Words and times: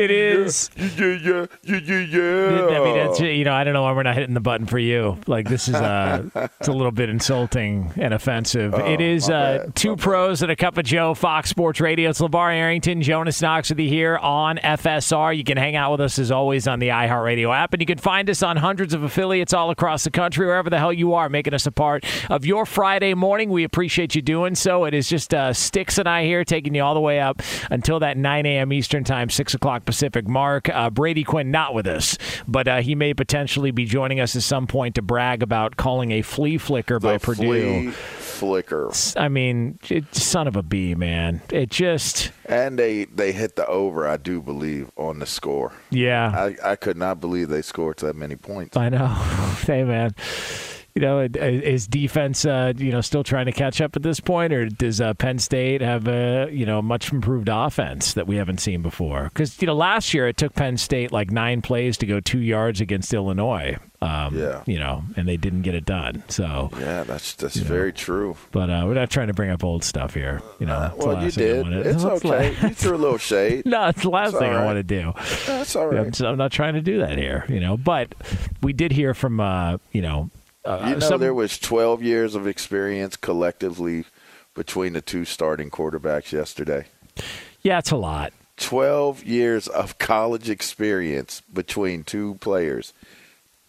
It 0.00 0.10
is. 0.10 0.70
Yeah, 0.76 0.86
yeah, 0.96 1.46
yeah, 1.62 1.78
yeah, 1.78 1.98
yeah. 1.98 2.80
I 2.80 2.84
mean, 2.84 2.96
it's, 2.96 3.20
you 3.20 3.44
know, 3.44 3.52
I 3.52 3.64
don't 3.64 3.74
know 3.74 3.82
why 3.82 3.92
we're 3.92 4.02
not 4.02 4.14
hitting 4.14 4.32
the 4.32 4.40
button 4.40 4.66
for 4.66 4.78
you. 4.78 5.18
Like 5.26 5.46
this 5.46 5.68
is 5.68 5.74
uh, 5.74 6.24
it's 6.58 6.68
a 6.68 6.72
little 6.72 6.90
bit 6.90 7.10
insulting 7.10 7.92
and 7.96 8.14
offensive. 8.14 8.74
Oh, 8.74 8.78
it 8.78 9.02
is 9.02 9.28
uh, 9.28 9.64
bad, 9.64 9.76
two 9.76 9.96
pros 9.96 10.40
and 10.40 10.50
a 10.50 10.56
cup 10.56 10.78
of 10.78 10.86
Joe. 10.86 11.12
Fox 11.12 11.50
Sports 11.50 11.80
Radio. 11.80 12.08
It's 12.08 12.20
LeVar 12.20 12.54
Arrington, 12.54 13.02
Jonas 13.02 13.42
Knox 13.42 13.68
with 13.68 13.78
you 13.78 13.90
here 13.90 14.16
on 14.16 14.56
FSR. 14.56 15.36
You 15.36 15.44
can 15.44 15.58
hang 15.58 15.76
out 15.76 15.90
with 15.92 16.00
us 16.00 16.18
as 16.18 16.30
always 16.30 16.66
on 16.66 16.78
the 16.78 16.88
iHeartRadio 16.88 17.54
app, 17.54 17.74
and 17.74 17.82
you 17.82 17.86
can 17.86 17.98
find 17.98 18.30
us 18.30 18.42
on 18.42 18.56
hundreds 18.56 18.94
of 18.94 19.02
affiliates 19.02 19.52
all 19.52 19.68
across 19.68 20.04
the 20.04 20.10
country, 20.10 20.46
wherever 20.46 20.70
the 20.70 20.78
hell 20.78 20.94
you 20.94 21.12
are, 21.12 21.28
making 21.28 21.52
us 21.52 21.66
a 21.66 21.72
part 21.72 22.06
of 22.30 22.46
your 22.46 22.64
Friday 22.64 23.12
morning. 23.12 23.50
We 23.50 23.64
appreciate 23.64 24.14
you 24.14 24.22
doing 24.22 24.54
so. 24.54 24.86
It 24.86 24.94
is 24.94 25.10
just 25.10 25.34
uh, 25.34 25.52
Sticks 25.52 25.98
and 25.98 26.08
I 26.08 26.24
here 26.24 26.42
taking 26.42 26.74
you 26.74 26.82
all 26.82 26.94
the 26.94 27.00
way 27.00 27.20
up 27.20 27.42
until 27.70 28.00
that 28.00 28.16
9 28.16 28.46
a.m. 28.46 28.72
Eastern 28.72 29.04
time, 29.04 29.28
6 29.28 29.52
o'clock 29.52 29.84
Pacific 29.90 30.28
mark. 30.28 30.68
Uh, 30.68 30.88
Brady 30.88 31.24
Quinn 31.24 31.50
not 31.50 31.74
with 31.74 31.88
us, 31.88 32.16
but 32.46 32.68
uh, 32.68 32.80
he 32.80 32.94
may 32.94 33.12
potentially 33.12 33.72
be 33.72 33.84
joining 33.84 34.20
us 34.20 34.36
at 34.36 34.42
some 34.42 34.68
point 34.68 34.94
to 34.94 35.02
brag 35.02 35.42
about 35.42 35.76
calling 35.76 36.12
a 36.12 36.22
flea 36.22 36.58
flicker 36.58 37.00
the 37.00 37.08
by 37.08 37.18
Purdue. 37.18 37.90
Flea 37.90 37.90
flicker. 37.90 38.92
I 39.16 39.28
mean, 39.28 39.80
it, 39.88 40.14
son 40.14 40.46
of 40.46 40.54
a 40.54 40.62
bee, 40.62 40.94
man. 40.94 41.42
It 41.50 41.70
just. 41.70 42.30
And 42.44 42.78
they 42.78 43.06
they 43.06 43.32
hit 43.32 43.56
the 43.56 43.66
over, 43.66 44.06
I 44.06 44.16
do 44.16 44.40
believe, 44.40 44.92
on 44.96 45.18
the 45.18 45.26
score. 45.26 45.72
Yeah. 45.90 46.30
I, 46.30 46.72
I 46.72 46.76
could 46.76 46.96
not 46.96 47.20
believe 47.20 47.48
they 47.48 47.62
scored 47.62 47.96
that 47.98 48.14
many 48.14 48.36
points. 48.36 48.76
I 48.76 48.90
know. 48.90 49.08
hey, 49.66 49.82
man 49.82 50.14
you 51.00 51.06
know, 51.06 51.20
is 51.20 51.86
defense, 51.86 52.44
uh, 52.44 52.74
you 52.76 52.92
know, 52.92 53.00
still 53.00 53.24
trying 53.24 53.46
to 53.46 53.52
catch 53.52 53.80
up 53.80 53.96
at 53.96 54.02
this 54.02 54.20
point, 54.20 54.52
or 54.52 54.68
does 54.68 55.00
uh, 55.00 55.14
Penn 55.14 55.38
State 55.38 55.80
have 55.80 56.06
a, 56.06 56.50
you 56.52 56.66
know, 56.66 56.82
much 56.82 57.10
improved 57.10 57.48
offense 57.50 58.12
that 58.12 58.26
we 58.26 58.36
haven't 58.36 58.58
seen 58.58 58.82
before? 58.82 59.24
Because 59.24 59.58
you 59.62 59.66
know, 59.66 59.74
last 59.74 60.12
year 60.12 60.28
it 60.28 60.36
took 60.36 60.54
Penn 60.54 60.76
State 60.76 61.10
like 61.10 61.30
nine 61.30 61.62
plays 61.62 61.96
to 61.98 62.06
go 62.06 62.20
two 62.20 62.40
yards 62.40 62.82
against 62.82 63.14
Illinois. 63.14 63.78
Um, 64.02 64.38
yeah, 64.38 64.62
you 64.66 64.78
know, 64.78 65.04
and 65.16 65.28
they 65.28 65.36
didn't 65.36 65.62
get 65.62 65.74
it 65.74 65.84
done. 65.86 66.22
So 66.28 66.70
yeah, 66.78 67.04
that's 67.04 67.34
that's 67.34 67.56
very 67.56 67.90
know. 67.90 67.96
true. 67.96 68.36
But 68.50 68.68
uh, 68.70 68.84
we're 68.86 68.94
not 68.94 69.10
trying 69.10 69.28
to 69.28 69.34
bring 69.34 69.50
up 69.50 69.64
old 69.64 69.84
stuff 69.84 70.14
here. 70.14 70.42
You 70.58 70.66
know, 70.66 70.74
uh, 70.74 70.92
well, 70.96 71.24
you 71.24 71.30
did. 71.30 71.66
It's 71.66 72.04
okay. 72.04 72.56
you 72.62 72.70
threw 72.70 72.96
a 72.96 72.98
little 72.98 73.18
shade. 73.18 73.64
no, 73.66 73.88
it's 73.88 74.02
the 74.02 74.10
last 74.10 74.32
thing 74.38 74.52
right. 74.52 74.60
I 74.60 74.64
want 74.64 74.76
to 74.76 74.82
do. 74.82 75.12
That's 75.46 75.76
all 75.76 75.86
right. 75.86 76.20
I'm, 76.20 76.26
I'm, 76.26 76.38
not 76.38 76.50
trying 76.50 76.74
to 76.74 76.80
do 76.80 76.98
that 76.98 77.18
here. 77.18 77.44
You 77.48 77.60
know, 77.60 77.76
but 77.76 78.14
we 78.62 78.72
did 78.72 78.92
hear 78.92 79.12
from 79.12 79.38
uh, 79.38 79.76
you 79.92 80.00
know 80.00 80.30
uh, 80.64 80.84
you 80.88 80.94
know, 80.94 81.00
some, 81.00 81.20
there 81.20 81.34
was 81.34 81.58
12 81.58 82.02
years 82.02 82.34
of 82.34 82.46
experience 82.46 83.16
collectively 83.16 84.04
between 84.54 84.92
the 84.92 85.00
two 85.00 85.24
starting 85.24 85.70
quarterbacks 85.70 86.32
yesterday. 86.32 86.86
Yeah, 87.62 87.78
it's 87.78 87.90
a 87.90 87.96
lot. 87.96 88.32
12 88.56 89.24
years 89.24 89.68
of 89.68 89.98
college 89.98 90.50
experience 90.50 91.40
between 91.52 92.04
two 92.04 92.34
players, 92.36 92.92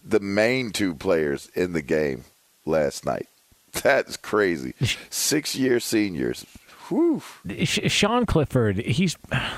the 0.04 0.20
main 0.20 0.72
two 0.72 0.94
players 0.94 1.50
in 1.56 1.74
the 1.74 1.82
game 1.82 2.26
last 2.66 3.06
night. 3.06 3.28
That's 3.84 4.18
crazy. 4.18 4.74
Six 5.10 5.56
year 5.56 5.80
seniors. 5.80 6.46
Whew. 6.90 7.22
Sean 7.66 8.26
Clifford, 8.26 8.78
he's 8.78 9.16
I, 9.32 9.52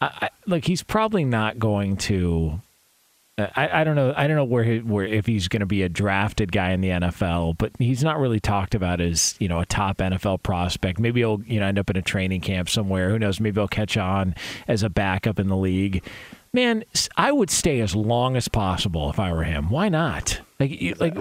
I, 0.00 0.30
like 0.46 0.64
he's 0.64 0.82
probably 0.82 1.24
not 1.24 1.58
going 1.58 1.96
to. 1.98 2.60
Uh, 3.38 3.48
I, 3.54 3.80
I 3.80 3.84
don't 3.84 3.94
know. 3.94 4.12
I 4.16 4.26
don't 4.26 4.36
know 4.36 4.44
where 4.44 4.64
he, 4.64 4.78
where 4.80 5.06
if 5.06 5.26
he's 5.26 5.48
going 5.48 5.60
to 5.60 5.66
be 5.66 5.82
a 5.82 5.88
drafted 5.88 6.50
guy 6.50 6.72
in 6.72 6.80
the 6.80 6.88
NFL, 6.88 7.56
but 7.56 7.72
he's 7.78 8.02
not 8.02 8.18
really 8.18 8.40
talked 8.40 8.74
about 8.74 9.00
as 9.00 9.36
you 9.38 9.48
know 9.48 9.60
a 9.60 9.66
top 9.66 9.98
NFL 9.98 10.42
prospect. 10.42 10.98
Maybe 10.98 11.20
he'll 11.20 11.40
you 11.46 11.60
know 11.60 11.66
end 11.66 11.78
up 11.78 11.88
in 11.88 11.96
a 11.96 12.02
training 12.02 12.40
camp 12.40 12.68
somewhere. 12.68 13.10
Who 13.10 13.18
knows? 13.18 13.40
Maybe 13.40 13.60
he'll 13.60 13.68
catch 13.68 13.96
on 13.96 14.34
as 14.66 14.82
a 14.82 14.90
backup 14.90 15.38
in 15.38 15.48
the 15.48 15.56
league. 15.56 16.04
Man, 16.52 16.82
I 17.16 17.30
would 17.30 17.50
stay 17.50 17.80
as 17.80 17.94
long 17.94 18.34
as 18.34 18.48
possible 18.48 19.10
if 19.10 19.18
I 19.18 19.32
were 19.32 19.44
him. 19.44 19.68
Why 19.70 19.88
not? 19.90 20.40
Like, 20.58 20.96
like 20.98 21.14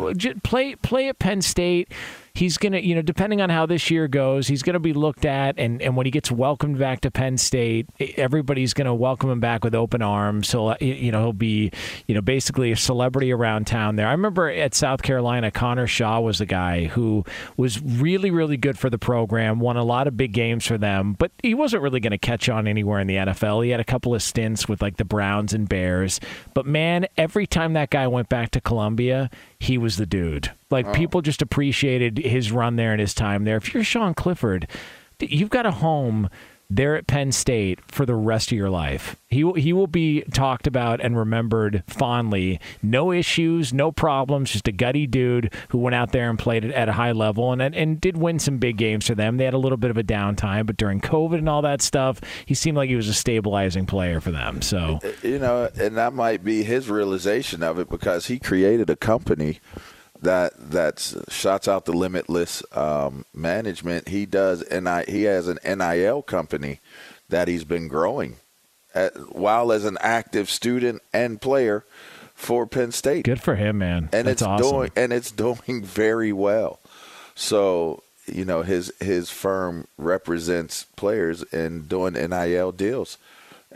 play 0.44 0.76
play 0.76 1.10
at 1.10 1.20
Penn 1.20 1.42
State 1.42 1.92
he's 2.38 2.60
going 2.60 2.74
to, 2.74 2.86
you 2.86 2.94
know, 2.94 3.02
depending 3.02 3.42
on 3.42 3.50
how 3.50 3.66
this 3.66 3.90
year 3.90 4.08
goes, 4.08 4.48
he's 4.48 4.62
going 4.62 4.76
to 4.76 4.80
be 4.80 4.94
looked 4.94 5.26
at. 5.26 5.58
And, 5.58 5.82
and 5.82 5.98
when 5.98 6.06
he 6.06 6.12
gets 6.12 6.32
welcomed 6.32 6.78
back 6.78 7.02
to 7.02 7.10
Penn 7.10 7.38
State, 7.38 7.88
everybody's 8.16 8.76
going 8.76 8.86
to 8.86 8.94
welcome 8.94 9.32
him 9.32 9.40
back 9.40 9.64
with 9.64 9.74
open 9.74 10.04
arms. 10.04 10.52
He'll, 10.52 10.76
you 10.80 11.12
know, 11.12 11.24
he'll 11.24 11.34
be, 11.34 11.72
you 12.06 12.14
know, 12.14 12.22
basically 12.22 12.72
a 12.72 12.76
celebrity 12.76 13.34
around 13.34 13.66
town 13.66 13.96
there. 13.96 14.08
I 14.08 14.12
remember 14.12 14.50
at 14.50 14.76
South 14.76 15.02
Carolina, 15.02 15.50
Connor 15.50 15.88
Shaw 15.88 16.20
was 16.20 16.38
the 16.38 16.46
guy 16.46 16.86
who 16.86 17.26
was 17.58 17.82
really, 17.82 18.30
really 18.30 18.58
good 18.58 18.78
for 18.78 18.92
the 18.92 19.00
program, 19.00 19.60
won 19.60 19.76
a 19.76 19.84
lot 19.84 20.08
of 20.08 20.16
big 20.16 20.32
games 20.32 20.64
for 20.68 20.78
them, 20.78 21.14
but 21.14 21.32
he 21.42 21.56
wasn't 21.56 21.82
really 21.82 22.00
going 22.00 22.12
to 22.12 22.20
catch 22.20 22.50
on 22.50 22.68
anywhere 22.68 23.00
in 23.00 23.08
the 23.08 23.16
NFL. 23.16 23.66
He 23.66 23.72
had 23.72 23.80
a 23.80 23.84
couple 23.84 24.14
of 24.14 24.22
stints 24.22 24.70
with 24.70 24.80
like 24.80 24.98
the 24.98 25.06
Browns 25.06 25.54
and 25.54 25.68
Bears. 25.68 26.20
But 26.54 26.68
man, 26.68 27.08
every 27.18 27.48
time 27.48 27.74
that 27.74 27.90
guy 27.90 28.08
went 28.08 28.30
back 28.30 28.52
to 28.52 28.62
Columbia, 28.62 29.32
he 29.60 29.78
was 29.78 29.98
the 29.98 30.06
dude. 30.06 30.52
Like 30.70 30.88
oh. 30.88 30.94
people 30.94 31.22
just 31.22 31.42
appreciated 31.42 32.18
his 32.18 32.52
run 32.52 32.76
there 32.76 32.92
and 32.92 33.02
his 33.02 33.14
time 33.14 33.44
there. 33.44 33.58
If 33.58 33.74
you're 33.74 33.84
Sean 33.84 34.14
Clifford, 34.14 34.68
you've 35.20 35.50
got 35.50 35.66
a 35.66 35.72
home 35.72 36.30
there 36.70 36.96
at 36.96 37.08
Penn 37.08 37.32
State 37.32 37.80
for 37.88 38.06
the 38.06 38.16
rest 38.16 38.52
of 38.52 38.58
your 38.58 38.70
life. 38.70 39.16
He 39.30 39.44
will, 39.44 39.54
he 39.54 39.74
will 39.74 39.88
be 39.88 40.22
talked 40.34 40.68
about 40.68 41.02
and 41.02 41.18
remembered 41.18 41.84
fondly. 41.88 42.60
No 42.82 43.12
issues, 43.12 43.74
no 43.74 43.92
problems, 43.92 44.52
just 44.52 44.68
a 44.68 44.72
gutty 44.72 45.08
dude 45.08 45.54
who 45.70 45.78
went 45.78 45.96
out 45.96 46.12
there 46.12 46.30
and 46.30 46.38
played 46.38 46.66
at 46.66 46.90
a 46.90 46.94
high 46.94 47.12
level 47.12 47.52
and 47.52 47.62
and 47.62 48.00
did 48.00 48.18
win 48.18 48.40
some 48.40 48.58
big 48.58 48.78
games 48.78 49.08
for 49.08 49.16
them. 49.16 49.38
They 49.38 49.46
had 49.46 49.54
a 49.54 49.60
little 49.60 49.78
bit 49.78 49.92
of 49.92 49.98
a 49.98 50.04
downtime, 50.04 50.66
but 50.66 50.78
during 50.78 51.02
COVID 51.02 51.38
and 51.38 51.50
all 51.50 51.62
that 51.62 51.82
stuff, 51.82 52.22
he 52.46 52.54
seemed 52.54 52.78
like 52.78 52.90
he 52.90 52.96
was 52.96 53.10
a 53.10 53.14
stabilizing 53.14 53.86
player 53.86 54.20
for 54.20 54.32
them. 54.32 54.62
So, 54.62 55.00
you 55.24 55.40
know, 55.40 55.70
and 55.80 55.98
that 55.98 56.14
might 56.14 56.44
be 56.44 56.64
his 56.64 56.90
realization 56.90 57.64
of 57.64 57.80
it 57.80 57.90
because 57.90 58.28
he 58.28 58.40
created 58.40 58.90
a 58.90 58.96
company– 58.96 59.60
that 60.22 60.54
that's 60.72 61.16
shots 61.30 61.68
out 61.68 61.86
the 61.86 61.94
limitless 61.94 62.64
um, 62.72 63.26
management. 63.34 64.10
He 64.10 64.26
does, 64.26 64.62
and 64.62 64.88
he 65.08 65.24
has 65.24 65.48
an 65.48 65.60
NIL 65.64 66.22
company 66.22 66.80
that 67.30 67.48
he's 67.48 67.64
been 67.64 67.88
growing, 67.88 68.38
at, 68.96 69.36
while 69.36 69.72
as 69.72 69.86
an 69.86 69.98
active 70.02 70.50
student 70.50 71.02
and 71.14 71.42
player 71.42 71.84
for 72.34 72.68
Penn 72.68 72.92
State. 72.92 73.26
Good 73.26 73.42
for 73.42 73.56
him, 73.56 73.80
man. 73.80 74.10
And 74.14 74.28
that's 74.28 74.42
it's 74.42 74.42
awesome. 74.42 74.70
doing 74.70 74.92
and 74.96 75.12
it's 75.12 75.32
doing 75.32 75.84
very 75.84 76.32
well. 76.32 76.80
So 77.36 78.04
you 78.26 78.46
know 78.46 78.62
his 78.62 78.94
his 79.00 79.30
firm 79.30 79.88
represents 79.98 80.86
players 80.96 81.44
in 81.44 81.88
doing 81.88 82.14
NIL 82.14 82.72
deals, 82.72 83.18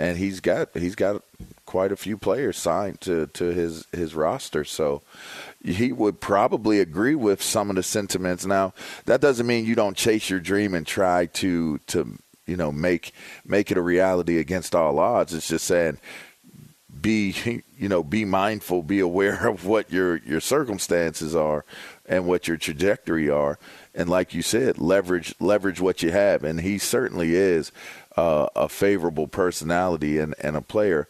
and 0.01 0.17
he's 0.17 0.39
got 0.39 0.69
he's 0.73 0.95
got 0.95 1.21
quite 1.67 1.91
a 1.91 1.95
few 1.95 2.17
players 2.17 2.57
signed 2.57 2.99
to 3.01 3.27
to 3.27 3.45
his 3.45 3.85
his 3.91 4.15
roster. 4.15 4.63
So 4.63 5.03
he 5.63 5.91
would 5.91 6.19
probably 6.19 6.79
agree 6.79 7.13
with 7.13 7.39
some 7.39 7.69
of 7.69 7.75
the 7.75 7.83
sentiments. 7.83 8.43
Now, 8.43 8.73
that 9.05 9.21
doesn't 9.21 9.45
mean 9.45 9.65
you 9.65 9.75
don't 9.75 9.95
chase 9.95 10.27
your 10.27 10.39
dream 10.39 10.73
and 10.73 10.87
try 10.87 11.27
to 11.27 11.77
to 11.87 12.17
you 12.47 12.57
know 12.57 12.71
make 12.71 13.13
make 13.45 13.69
it 13.69 13.77
a 13.77 13.81
reality 13.81 14.39
against 14.39 14.73
all 14.73 14.97
odds. 14.97 15.35
It's 15.35 15.49
just 15.49 15.65
saying 15.65 15.99
be 16.99 17.61
you 17.77 17.87
know 17.87 18.03
be 18.03 18.25
mindful, 18.25 18.81
be 18.81 18.99
aware 18.99 19.47
of 19.47 19.67
what 19.67 19.91
your 19.91 20.17
your 20.17 20.41
circumstances 20.41 21.35
are 21.35 21.63
and 22.07 22.25
what 22.25 22.47
your 22.47 22.57
trajectory 22.57 23.29
are, 23.29 23.59
and 23.93 24.09
like 24.09 24.33
you 24.33 24.41
said, 24.41 24.79
leverage 24.79 25.35
leverage 25.39 25.79
what 25.79 26.01
you 26.01 26.11
have. 26.11 26.43
And 26.43 26.61
he 26.61 26.79
certainly 26.79 27.35
is 27.35 27.71
uh, 28.17 28.47
a 28.55 28.69
favorable 28.69 29.27
personality 29.27 30.17
and 30.17 30.35
and 30.39 30.55
a 30.55 30.61
player 30.61 31.07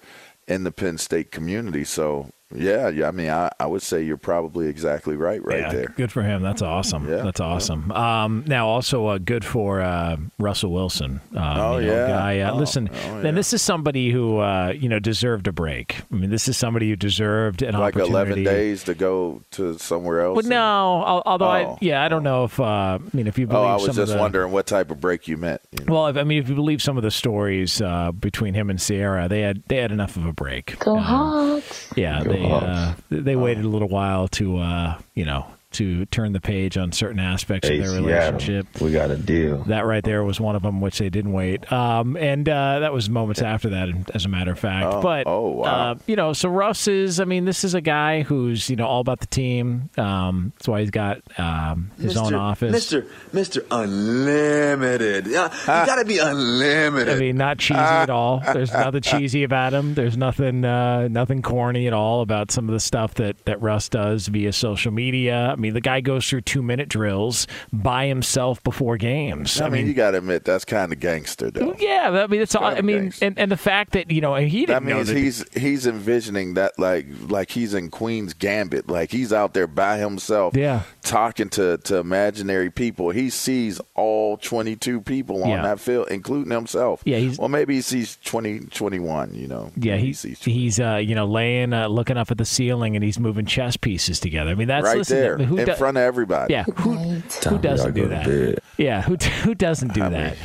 in 0.48 0.64
the 0.64 0.72
Penn 0.72 0.98
State 0.98 1.32
community. 1.32 1.84
So 1.84 2.32
yeah, 2.54 2.90
yeah. 2.90 3.08
I 3.08 3.12
mean, 3.12 3.30
I, 3.30 3.52
I 3.60 3.66
would 3.66 3.82
say 3.82 4.04
you're 4.04 4.18
probably 4.18 4.68
exactly 4.68 5.16
right, 5.16 5.44
right 5.44 5.60
yeah, 5.60 5.72
there. 5.72 5.94
Good 5.96 6.12
for 6.12 6.22
him. 6.22 6.42
That's 6.42 6.62
awesome. 6.62 7.10
Yeah, 7.10 7.24
That's 7.24 7.40
awesome. 7.40 7.88
Yeah. 7.90 8.24
Um, 8.24 8.44
now, 8.48 8.68
also 8.68 9.08
uh, 9.08 9.18
good 9.18 9.46
for 9.46 9.82
uh, 9.82 10.18
Russell 10.40 10.72
Wilson. 10.72 11.22
Um, 11.36 11.58
oh 11.58 11.78
you 11.78 11.88
know, 11.88 11.94
yeah. 11.94 12.08
Guy, 12.08 12.40
uh, 12.40 12.54
oh, 12.54 12.58
listen, 12.58 12.90
oh, 12.92 13.18
and 13.20 13.38
this 13.38 13.54
is 13.54 13.62
somebody 13.62 14.12
who 14.12 14.40
uh, 14.40 14.74
you 14.76 14.90
know 14.90 15.00
deserved 15.00 15.48
a 15.48 15.52
break. 15.52 16.02
I 16.12 16.16
mean, 16.16 16.30
this 16.30 16.48
is 16.48 16.58
somebody 16.58 16.90
who 16.90 16.96
deserved 16.96 17.62
an 17.62 17.74
like 17.74 17.96
opportunity. 17.96 18.12
eleven 18.12 18.44
days 18.44 18.84
to 18.86 18.94
go 18.94 19.42
to 19.52 19.78
somewhere 19.80 20.22
else. 20.22 20.36
Well, 20.36 20.46
no. 20.46 21.22
Although, 21.26 21.46
I, 21.46 21.66
oh. 21.66 21.78
yeah, 21.82 22.04
I 22.04 22.10
don't 22.10 22.24
know 22.24 22.46
if 22.46 22.60
uh, 22.60 22.64
I 22.64 23.00
mean 23.14 23.28
if 23.28 23.38
you 23.38 23.48
believe. 23.48 23.64
Oh, 23.64 23.68
I 23.68 23.76
was 23.76 23.96
just 23.96 24.12
the, 24.12 24.18
wondering 24.18 24.52
what 24.52 24.68
type 24.68 24.92
of 24.92 25.00
break 25.00 25.28
you 25.28 25.38
meant. 25.38 25.62
You 25.72 25.86
know? 25.86 25.94
Well, 25.94 26.08
if, 26.08 26.18
I 26.18 26.24
mean, 26.24 26.40
if 26.40 26.50
you 26.50 26.56
believe 26.56 26.82
some 26.82 26.98
of 26.98 27.04
the 27.04 27.12
stories 27.12 27.82
uh, 27.82 28.12
between 28.12 28.54
him 28.54 28.70
and 28.70 28.80
Ciara, 28.80 29.28
they 29.28 29.42
had 29.42 29.64
they 29.68 29.78
had 29.78 29.92
enough 29.92 30.18
of 30.18 30.26
a 30.26 30.34
break. 30.34 30.78
Go 30.80 30.98
Hawks! 30.98 31.92
Yeah, 31.96 32.24
Go 32.24 32.32
they. 32.32 32.41
Hawks. 32.50 33.02
they 33.10 33.36
waited 33.36 33.66
a 33.66 33.68
little 33.68 33.90
while 33.90 34.28
to, 34.30 34.58
uh, 34.58 34.98
you 35.16 35.26
know, 35.26 35.46
to 35.72 36.06
turn 36.08 36.34
the 36.34 36.42
page 36.42 36.78
on 36.78 36.92
certain 36.92 37.20
aspects 37.20 37.68
hey, 37.68 37.80
of 37.80 37.86
their 37.86 38.02
relationship. 38.02 38.68
Seattle, 38.74 38.88
we 38.88 38.94
got 38.94 39.12
a 39.12 39.18
deal. 39.18 39.64
That 39.64 39.86
right 39.86 40.04
there 40.04 40.24
was 40.24 40.40
one 40.40 40.56
of 40.56 40.62
them, 40.62 40.82
which 40.82 41.00
they 41.00 41.10
didn't 41.10 41.32
wait. 41.32 41.72
Um, 41.72 42.18
and 42.18 42.48
uh, 42.48 42.80
that 42.80 42.94
was 42.94 43.10
moments 43.10 43.42
after 43.42 43.70
that, 43.70 43.90
as 44.14 44.26
a 44.26 44.30
matter 44.30 44.52
of 44.52 44.60
fact. 44.60 44.88
Oh, 44.94 45.02
but 45.02 45.28
oh 45.28 45.50
wow, 45.50 45.92
uh, 45.92 45.96
you 46.08 46.16
know, 46.16 46.34
so 46.34 46.50
Russ 46.50 46.88
is. 46.88 47.20
I 47.20 47.26
mean, 47.26 47.46
this 47.46 47.64
is 47.64 47.74
a 47.74 47.82
guy 47.82 48.22
who's 48.24 48.70
you 48.70 48.76
know 48.76 48.86
all 48.86 49.02
about 49.02 49.20
the 49.20 49.28
team. 49.28 49.90
Um, 49.98 50.54
that's 50.58 50.68
why 50.68 50.82
he's 50.82 50.92
got 50.92 51.22
um, 51.38 51.92
his 52.00 52.16
Mr. 52.16 52.26
own 52.26 52.34
office. 52.34 52.72
Mister 52.72 53.08
Mister 53.34 53.66
Unlimited. 53.72 55.28
Yeah, 55.28 55.52
you 55.52 55.66
got 55.86 55.96
to 55.96 56.06
be 56.06 56.18
unlimited. 56.18 57.16
I 57.16 57.20
mean, 57.20 57.38
not 57.38 57.58
cheesy 57.58 57.80
at 57.80 58.10
all. 58.10 58.42
There's 58.42 58.74
nothing 58.74 59.02
cheesy 59.02 59.44
about 59.44 59.74
him. 59.74 59.94
There's 59.94 60.18
nothing 60.18 60.66
uh, 60.66 61.08
nothing 61.08 61.42
corny 61.42 61.88
at 61.88 61.94
all 61.94 62.22
about 62.22 62.52
some 62.52 62.68
of 62.68 62.74
the 62.74 62.80
stuff 62.80 63.16
that 63.16 63.44
that 63.46 63.62
Russ 63.62 63.90
does 63.90 64.28
via 64.28 64.54
social 64.54 64.92
media. 64.92 65.56
I 65.62 65.64
mean, 65.64 65.74
the 65.76 65.82
guy 65.82 66.02
goes 66.02 66.28
through 66.28 66.42
two 66.42 66.64
minute 66.64 66.90
drills 66.90 67.46
by 67.72 68.08
himself 68.08 68.64
before 68.64 68.98
games. 68.98 69.62
I, 69.62 69.66
I 69.68 69.70
mean, 69.70 69.82
mean, 69.82 69.88
you 69.90 69.94
got 69.94 70.12
to 70.12 70.18
admit 70.18 70.44
that's 70.44 70.66
kind 70.66 70.92
of 70.92 71.00
gangster, 71.00 71.52
though. 71.52 71.76
Yeah, 71.78 72.10
I 72.24 72.26
mean, 72.26 72.42
it's 72.42 72.56
all. 72.56 72.64
I 72.66 72.82
mean, 72.82 73.14
and, 73.22 73.38
and 73.38 73.52
the 73.52 73.58
fact 73.58 73.92
that 73.94 74.10
you 74.10 74.22
know 74.22 74.34
he 74.36 74.66
didn't 74.66 74.70
that 74.70 74.96
means 74.96 75.08
that 75.10 75.18
he's 75.18 75.46
he's 75.54 75.86
envisioning 75.86 76.56
that 76.56 76.80
like 76.80 77.06
like 77.28 77.52
he's 77.52 77.76
in 77.76 77.92
Queen's 77.92 78.34
Gambit, 78.34 78.90
like 78.90 79.12
he's 79.12 79.32
out 79.32 79.54
there 79.54 79.68
by 79.68 79.98
himself, 80.00 80.56
yeah, 80.56 80.82
talking 81.04 81.50
to 81.50 81.78
to 81.78 81.98
imaginary 81.98 82.72
people. 82.72 83.12
He 83.12 83.30
sees 83.30 83.80
all 83.94 84.38
twenty 84.38 84.76
two 84.76 85.00
people 85.00 85.44
on 85.44 85.50
Yeah. 85.50 85.62
that 85.62 85.80
field, 85.80 86.08
including 86.10 86.52
himself. 86.52 87.04
Yeah, 87.06 87.18
he's- 87.20 87.38
well, 87.38 87.50
maybe 87.50 87.76
he 87.76 87.82
sees 87.82 88.18
20, 88.24 88.62
21, 88.72 89.34
You 89.36 89.48
know, 89.48 89.72
Yeah, 89.76 89.98
he's 89.98 90.22
he 90.24 90.34
sees 90.34 90.44
he's 90.44 90.80
uh, 90.80 90.96
you 90.96 91.14
know 91.14 91.26
laying, 91.26 91.72
uh, 91.74 91.88
looking 91.88 92.18
up 92.18 92.32
at 92.32 92.38
the 92.38 92.46
ceiling, 92.46 92.96
and 92.96 93.04
he's 93.04 93.20
moving 93.20 93.46
chess 93.46 93.78
pieces 93.78 94.20
together. 94.20 94.52
I 94.52 94.56
mean, 94.56 94.68
that's 94.68 94.86
right 94.86 94.98
listen, 94.98 95.18
there 95.18 95.38
who 95.52 95.58
in 95.60 95.66
do- 95.66 95.76
front 95.76 95.98
of 95.98 96.02
everybody. 96.04 96.54
Yeah, 96.54 96.64
who, 96.64 96.94
who 96.96 97.58
doesn't 97.60 97.94
do 97.94 98.08
that? 98.08 98.60
Yeah, 98.78 99.02
who 99.02 99.16
who 99.16 99.54
doesn't 99.56 99.94
do 99.94 100.02
that? 100.10 100.38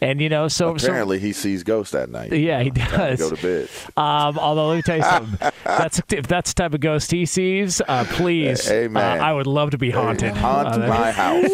And 0.00 0.20
you 0.20 0.28
know, 0.28 0.48
so 0.48 0.76
so 0.76 0.86
Apparently, 0.88 1.18
he 1.18 1.32
sees 1.32 1.62
ghosts 1.62 1.92
that 1.92 2.08
night. 2.10 2.32
Yeah, 2.32 2.62
he 2.62 2.70
Time 2.70 2.90
to 2.90 2.96
does. 2.96 3.18
Go 3.20 3.30
to 3.36 3.42
bed. 3.42 3.68
Um, 3.96 4.38
although 4.38 4.68
let 4.68 4.76
me 4.76 4.82
tell 4.82 4.96
you 4.96 5.02
something, 5.02 5.50
that's 5.64 6.00
if 6.10 6.26
that's 6.26 6.52
the 6.54 6.62
type 6.62 6.74
of 6.74 6.80
ghost 6.80 7.10
he 7.10 7.26
sees, 7.26 7.80
uh, 7.86 8.04
please, 8.10 8.66
Hey, 8.66 8.86
uh, 8.86 8.98
I 8.98 9.32
would 9.32 9.46
love 9.46 9.70
to 9.72 9.78
be 9.78 9.90
haunted. 9.90 10.34
Haunt 10.36 10.68
Uh, 10.68 10.88
my 10.88 11.10
house. 11.22 11.50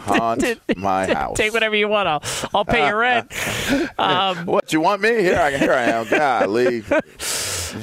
Haunt 0.00 0.76
my 0.76 1.12
house. 1.12 1.36
Take 1.36 1.52
whatever 1.52 1.76
you 1.76 1.88
want. 1.88 2.08
I'll 2.08 2.22
I'll 2.54 2.64
pay 2.64 2.86
your 2.86 2.98
rent. 2.98 3.32
Um, 3.98 4.46
what 4.46 4.72
you 4.72 4.80
want 4.80 5.00
me 5.02 5.10
here? 5.20 5.38
I 5.38 5.56
here 5.56 5.72
I 5.72 5.82
am. 5.84 6.08
Golly. 6.08 6.82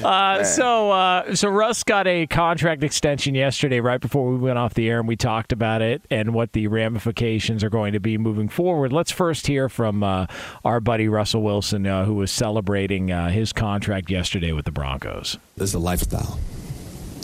Uh, 0.04 0.44
so, 0.44 0.90
uh, 0.90 1.34
so 1.34 1.48
Russ 1.48 1.82
got 1.84 2.06
a 2.06 2.26
contract 2.26 2.82
extension 2.82 3.34
yesterday, 3.34 3.80
right 3.80 4.00
before 4.00 4.30
we 4.30 4.36
went 4.36 4.58
off 4.58 4.74
the 4.74 4.88
air, 4.88 4.98
and 4.98 5.08
we 5.08 5.16
talked 5.16 5.52
about 5.52 5.82
it 5.82 6.02
and 6.10 6.34
what 6.34 6.52
the 6.52 6.66
ramifications 6.68 7.64
are 7.64 7.70
going 7.70 7.92
to 7.92 8.00
be 8.00 8.18
moving 8.18 8.48
forward. 8.48 8.92
Let's 8.92 9.10
first 9.10 9.46
hear 9.46 9.68
from 9.68 10.02
uh, 10.02 10.26
our 10.64 10.80
buddy 10.80 11.08
Russell 11.08 11.42
Wilson, 11.42 11.86
uh, 11.86 12.04
who 12.04 12.14
was 12.14 12.30
celebrating 12.30 13.10
uh, 13.10 13.28
his 13.28 13.52
contract 13.52 14.10
yesterday 14.10 14.52
with 14.52 14.64
the 14.64 14.72
Broncos. 14.72 15.38
This 15.56 15.70
is 15.70 15.74
a 15.74 15.78
lifestyle. 15.78 16.38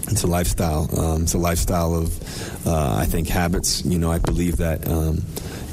It's 0.08 0.22
a 0.22 0.26
lifestyle. 0.26 0.88
Um, 0.98 1.22
it's 1.22 1.34
a 1.34 1.38
lifestyle 1.38 1.94
of, 1.94 2.66
uh, 2.66 2.96
I 2.96 3.06
think, 3.06 3.28
habits. 3.28 3.84
You 3.84 3.98
know, 3.98 4.10
I 4.10 4.18
believe 4.18 4.58
that 4.58 4.88
um, 4.88 5.22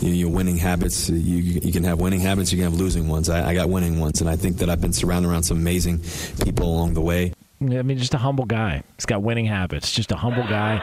you, 0.01 0.09
your 0.11 0.29
winning 0.29 0.57
habits. 0.57 1.09
You, 1.09 1.37
you 1.37 1.71
can 1.71 1.83
have 1.83 1.99
winning 1.99 2.19
habits. 2.19 2.51
You 2.51 2.57
can 2.57 2.71
have 2.71 2.79
losing 2.79 3.07
ones. 3.07 3.29
I, 3.29 3.49
I 3.49 3.53
got 3.53 3.69
winning 3.69 3.99
ones, 3.99 4.21
and 4.21 4.29
I 4.29 4.35
think 4.35 4.57
that 4.57 4.69
I've 4.69 4.81
been 4.81 4.93
surrounded 4.93 5.29
around 5.29 5.43
some 5.43 5.57
amazing 5.57 6.01
people 6.43 6.65
along 6.65 6.95
the 6.95 7.01
way. 7.01 7.33
I 7.61 7.81
mean, 7.81 7.97
just 7.97 8.13
a 8.13 8.17
humble 8.17 8.45
guy. 8.45 8.83
He's 8.97 9.05
got 9.05 9.21
winning 9.21 9.45
habits. 9.45 9.91
Just 9.91 10.11
a 10.11 10.17
humble 10.17 10.43
guy. 10.43 10.79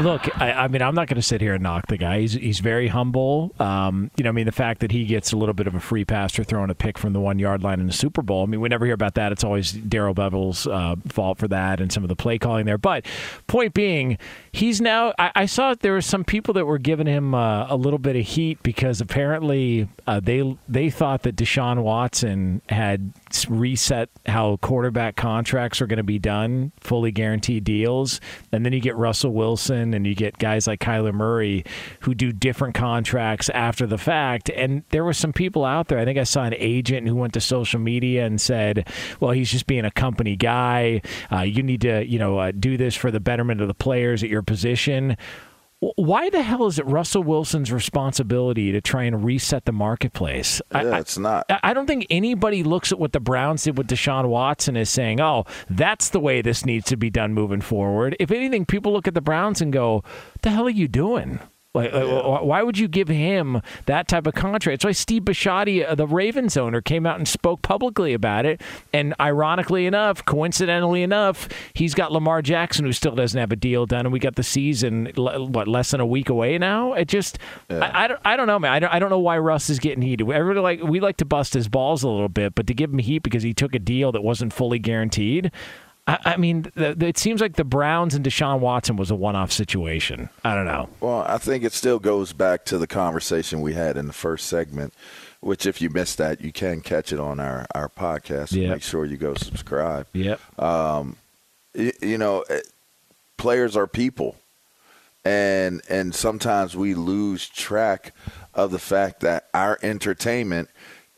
Look, 0.00 0.40
I, 0.40 0.52
I, 0.52 0.68
mean, 0.68 0.82
I'm 0.82 0.94
not 0.94 1.08
going 1.08 1.16
to 1.16 1.22
sit 1.22 1.40
here 1.40 1.54
and 1.54 1.62
knock 1.62 1.86
the 1.88 1.96
guy. 1.96 2.20
He's 2.20 2.32
he's 2.32 2.60
very 2.60 2.88
humble. 2.88 3.52
Um, 3.58 4.10
you 4.16 4.24
know, 4.24 4.30
I 4.30 4.32
mean, 4.32 4.46
the 4.46 4.52
fact 4.52 4.80
that 4.80 4.92
he 4.92 5.04
gets 5.04 5.32
a 5.32 5.36
little 5.36 5.54
bit 5.54 5.66
of 5.66 5.74
a 5.74 5.80
free 5.80 6.04
pass 6.04 6.34
for 6.34 6.44
throwing 6.44 6.70
a 6.70 6.74
pick 6.74 6.98
from 6.98 7.12
the 7.12 7.20
one 7.20 7.38
yard 7.38 7.62
line 7.62 7.80
in 7.80 7.86
the 7.86 7.92
Super 7.92 8.22
Bowl. 8.22 8.42
I 8.42 8.46
mean, 8.46 8.60
we 8.60 8.68
never 8.68 8.84
hear 8.84 8.94
about 8.94 9.14
that. 9.14 9.32
It's 9.32 9.44
always 9.44 9.72
Darrell 9.72 10.14
Bevell's 10.14 10.66
uh, 10.66 10.96
fault 11.08 11.38
for 11.38 11.48
that 11.48 11.80
and 11.80 11.92
some 11.92 12.02
of 12.02 12.08
the 12.08 12.16
play 12.16 12.38
calling 12.38 12.66
there. 12.66 12.78
But 12.78 13.06
point 13.46 13.74
being, 13.74 14.18
he's 14.52 14.80
now. 14.80 15.12
I, 15.18 15.32
I 15.34 15.46
saw 15.46 15.74
there 15.74 15.92
were 15.92 16.00
some 16.00 16.24
people 16.24 16.54
that 16.54 16.66
were 16.66 16.78
giving 16.78 17.06
him 17.06 17.34
uh, 17.34 17.66
a 17.68 17.76
little 17.76 17.98
bit 17.98 18.16
of 18.16 18.24
heat 18.24 18.62
because 18.62 19.00
apparently 19.00 19.88
uh, 20.06 20.20
they 20.20 20.56
they 20.68 20.90
thought 20.90 21.22
that 21.22 21.36
Deshaun 21.36 21.82
Watson 21.82 22.62
had 22.68 23.12
reset 23.48 24.10
how 24.26 24.56
quarterback 24.58 25.16
contracts 25.16 25.80
are 25.80 25.86
going 25.86 25.98
to 25.98 26.02
be 26.02 26.18
done, 26.18 26.72
fully 26.80 27.10
guaranteed 27.10 27.64
deals, 27.64 28.20
and 28.50 28.64
then 28.64 28.72
you 28.72 28.80
get 28.80 28.96
Russell 28.96 29.32
Wilson 29.32 29.94
and 29.94 30.06
you 30.06 30.14
get 30.14 30.38
guys 30.38 30.66
like 30.66 30.80
Kyler 30.80 31.12
Murray 31.12 31.64
who 32.00 32.14
do 32.14 32.32
different 32.32 32.74
contracts 32.74 33.48
after 33.50 33.86
the 33.86 33.98
fact. 33.98 34.50
And 34.50 34.84
there 34.90 35.04
were 35.04 35.12
some 35.12 35.32
people 35.32 35.64
out 35.64 35.88
there. 35.88 35.98
I 35.98 36.04
think 36.04 36.18
I 36.18 36.24
saw 36.24 36.44
an 36.44 36.54
agent 36.56 37.08
who 37.08 37.16
went 37.16 37.34
to 37.34 37.40
social 37.40 37.80
media 37.80 38.26
and 38.26 38.40
said, 38.40 38.88
"Well, 39.20 39.32
he's 39.32 39.50
just 39.50 39.66
being 39.66 39.84
a 39.84 39.90
company 39.90 40.36
guy. 40.36 41.02
Uh, 41.30 41.40
you 41.40 41.62
need 41.62 41.80
to, 41.82 42.06
you 42.06 42.18
know, 42.18 42.38
uh, 42.38 42.52
do 42.52 42.76
this 42.76 42.94
for 42.94 43.10
the 43.10 43.20
betterment 43.20 43.60
of 43.60 43.68
the 43.68 43.74
players 43.74 44.22
at 44.22 44.28
your 44.28 44.42
position." 44.42 45.16
Why 45.96 46.30
the 46.30 46.42
hell 46.42 46.66
is 46.66 46.78
it 46.78 46.86
Russell 46.86 47.24
Wilson's 47.24 47.72
responsibility 47.72 48.70
to 48.70 48.80
try 48.80 49.02
and 49.02 49.24
reset 49.24 49.64
the 49.64 49.72
marketplace? 49.72 50.62
Yeah, 50.70 50.78
I, 50.78 50.98
it's 51.00 51.18
not. 51.18 51.44
I 51.48 51.74
don't 51.74 51.88
think 51.88 52.06
anybody 52.08 52.62
looks 52.62 52.92
at 52.92 53.00
what 53.00 53.12
the 53.12 53.18
Browns 53.18 53.64
did 53.64 53.76
with 53.76 53.88
Deshaun 53.88 54.28
Watson 54.28 54.76
as 54.76 54.88
saying, 54.88 55.20
"Oh, 55.20 55.44
that's 55.68 56.10
the 56.10 56.20
way 56.20 56.40
this 56.40 56.64
needs 56.64 56.86
to 56.86 56.96
be 56.96 57.10
done 57.10 57.34
moving 57.34 57.60
forward." 57.60 58.14
If 58.20 58.30
anything, 58.30 58.64
people 58.64 58.92
look 58.92 59.08
at 59.08 59.14
the 59.14 59.20
Browns 59.20 59.60
and 59.60 59.72
go, 59.72 60.04
"The 60.42 60.50
hell 60.50 60.66
are 60.66 60.70
you 60.70 60.86
doing?" 60.86 61.40
Like, 61.74 61.90
yeah. 61.90 62.40
why 62.42 62.62
would 62.62 62.76
you 62.76 62.86
give 62.86 63.08
him 63.08 63.62
that 63.86 64.06
type 64.06 64.26
of 64.26 64.34
contract? 64.34 64.74
It's 64.74 64.84
why 64.84 64.92
Steve 64.92 65.22
Bisciotti, 65.22 65.88
uh, 65.88 65.94
the 65.94 66.06
Ravens 66.06 66.58
owner, 66.58 66.82
came 66.82 67.06
out 67.06 67.16
and 67.16 67.26
spoke 67.26 67.62
publicly 67.62 68.12
about 68.12 68.44
it. 68.44 68.60
And 68.92 69.14
ironically 69.18 69.86
enough, 69.86 70.22
coincidentally 70.26 71.02
enough, 71.02 71.48
he's 71.72 71.94
got 71.94 72.12
Lamar 72.12 72.42
Jackson, 72.42 72.84
who 72.84 72.92
still 72.92 73.14
doesn't 73.14 73.40
have 73.40 73.52
a 73.52 73.56
deal 73.56 73.86
done, 73.86 74.04
and 74.04 74.12
we 74.12 74.18
got 74.18 74.36
the 74.36 74.42
season 74.42 75.12
what 75.16 75.66
less 75.66 75.92
than 75.92 76.00
a 76.00 76.06
week 76.06 76.28
away 76.28 76.58
now. 76.58 76.92
It 76.92 77.08
just, 77.08 77.38
yeah. 77.70 77.78
I, 77.78 78.04
I, 78.04 78.08
don't, 78.08 78.20
I 78.22 78.36
don't 78.36 78.46
know, 78.46 78.58
man. 78.58 78.72
I 78.72 78.78
don't, 78.78 78.92
I 78.92 78.98
don't 78.98 79.08
know 79.08 79.20
why 79.20 79.38
Russ 79.38 79.70
is 79.70 79.78
getting 79.78 80.02
heated. 80.02 80.30
Everybody 80.30 80.60
like 80.60 80.82
we 80.82 81.00
like 81.00 81.16
to 81.18 81.24
bust 81.24 81.54
his 81.54 81.68
balls 81.68 82.02
a 82.02 82.08
little 82.08 82.28
bit, 82.28 82.54
but 82.54 82.66
to 82.66 82.74
give 82.74 82.92
him 82.92 82.98
heat 82.98 83.22
because 83.22 83.42
he 83.42 83.54
took 83.54 83.74
a 83.74 83.78
deal 83.78 84.12
that 84.12 84.22
wasn't 84.22 84.52
fully 84.52 84.78
guaranteed. 84.78 85.50
I, 86.06 86.18
I 86.24 86.36
mean, 86.36 86.62
the, 86.74 86.94
the, 86.94 87.06
it 87.06 87.18
seems 87.18 87.40
like 87.40 87.54
the 87.54 87.64
Browns 87.64 88.14
and 88.14 88.24
Deshaun 88.24 88.58
Watson 88.60 88.96
was 88.96 89.10
a 89.10 89.14
one-off 89.14 89.52
situation. 89.52 90.28
I 90.44 90.54
don't 90.54 90.66
know. 90.66 90.88
Well, 91.00 91.24
I 91.28 91.38
think 91.38 91.62
it 91.64 91.72
still 91.72 91.98
goes 91.98 92.32
back 92.32 92.64
to 92.66 92.78
the 92.78 92.86
conversation 92.88 93.60
we 93.60 93.74
had 93.74 93.96
in 93.96 94.08
the 94.08 94.12
first 94.12 94.48
segment, 94.48 94.92
which 95.40 95.64
if 95.64 95.80
you 95.80 95.90
missed 95.90 96.18
that, 96.18 96.40
you 96.40 96.52
can 96.52 96.80
catch 96.80 97.12
it 97.12 97.20
on 97.20 97.38
our 97.38 97.66
our 97.74 97.88
podcast. 97.88 98.52
Yep. 98.52 98.70
Make 98.70 98.82
sure 98.82 99.04
you 99.04 99.16
go 99.16 99.34
subscribe. 99.34 100.06
Yep. 100.12 100.40
Um, 100.58 101.16
you, 101.74 101.92
you 102.00 102.18
know, 102.18 102.42
eh, 102.48 102.60
players 103.36 103.76
are 103.76 103.86
people, 103.86 104.36
and 105.24 105.82
and 105.88 106.14
sometimes 106.14 106.76
we 106.76 106.94
lose 106.94 107.48
track 107.48 108.12
of 108.54 108.70
the 108.70 108.78
fact 108.78 109.20
that 109.20 109.48
our 109.54 109.78
entertainment 109.82 110.68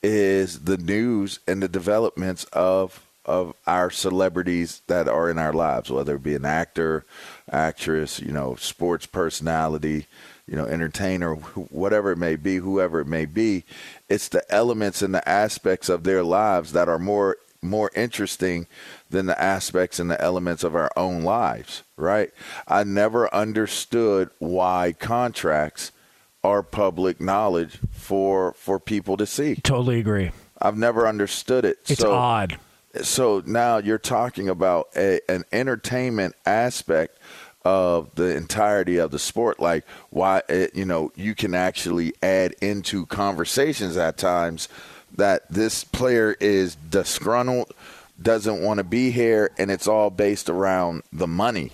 is 0.03 0.61
the 0.65 0.77
news 0.77 1.41
and 1.49 1.63
the 1.63 1.69
developments 1.69 2.45
of 2.53 3.04
of 3.27 3.55
our 3.67 3.91
celebrities 3.91 4.83
that 4.87 5.09
are 5.09 5.31
in 5.31 5.39
our 5.39 5.53
lives, 5.53 5.91
whether 5.91 6.17
it 6.17 6.23
be 6.23 6.35
an 6.35 6.45
actor, 6.45 7.05
actress, 7.51 8.21
you 8.21 8.33
know, 8.33 8.55
sports 8.57 9.07
personality, 9.07 10.07
you 10.47 10.57
know, 10.57 10.67
entertainer, 10.67 11.35
whatever 11.35 12.13
it 12.13 12.19
may 12.19 12.37
be, 12.37 12.57
whoever 12.57 13.01
it 13.01 13.07
may 13.07 13.25
be. 13.25 13.65
It's 14.09 14.29
the 14.29 14.45
elements 14.53 15.03
and 15.03 15.15
the 15.15 15.27
aspects 15.29 15.89
of 15.89 16.05
their 16.05 16.23
lives 16.23 16.73
that 16.73 16.89
are 16.89 16.99
more 16.99 17.37
more 17.63 17.91
interesting 17.97 18.67
than 19.09 19.25
the 19.25 19.41
aspects 19.43 19.99
and 19.99 20.11
the 20.11 20.21
elements 20.21 20.63
of 20.63 20.75
our 20.75 20.91
own 20.99 21.23
lives, 21.23 21.83
right? 21.97 22.31
I 22.69 22.85
never 22.85 23.35
understood 23.35 24.29
why 24.39 24.95
contracts 24.99 25.91
are 26.43 26.63
public 26.63 27.23
knowledge 27.23 27.79
for 27.91 28.53
for 28.53 28.79
people 28.79 29.17
to 29.17 29.25
see. 29.27 29.57
Totally 29.57 29.99
agree. 29.99 30.31
I've 30.61 30.77
never 30.77 31.09
understood 31.09 31.65
it. 31.65 31.79
It's 31.89 32.01
so, 32.01 32.13
odd 32.13 32.59
so 33.03 33.43
now 33.47 33.79
you're 33.79 33.99
talking 33.99 34.49
about 34.49 34.89
a, 34.97 35.21
an 35.29 35.45
entertainment 35.53 36.35
aspect 36.47 37.19
of 37.65 38.15
the 38.15 38.37
entirety 38.37 38.99
of 38.99 39.11
the 39.11 39.19
sport. 39.19 39.59
Like 39.59 39.87
why 40.11 40.43
it, 40.49 40.75
you 40.75 40.85
know 40.85 41.13
you 41.17 41.35
can 41.35 41.55
actually 41.55 42.15
add 42.23 42.55
into 42.61 43.07
conversations 43.07 43.97
at 43.97 44.17
times 44.17 44.69
that 45.17 45.51
this 45.51 45.85
player 45.85 46.37
is 46.41 46.75
disgruntled 46.75 47.73
doesn't 48.21 48.63
want 48.63 48.79
to 48.79 48.85
be 48.85 49.11
here 49.11 49.51
and 49.59 49.71
it's 49.71 49.89
all 49.89 50.11
based 50.11 50.49
around 50.49 51.03
the 51.13 51.27
money. 51.27 51.73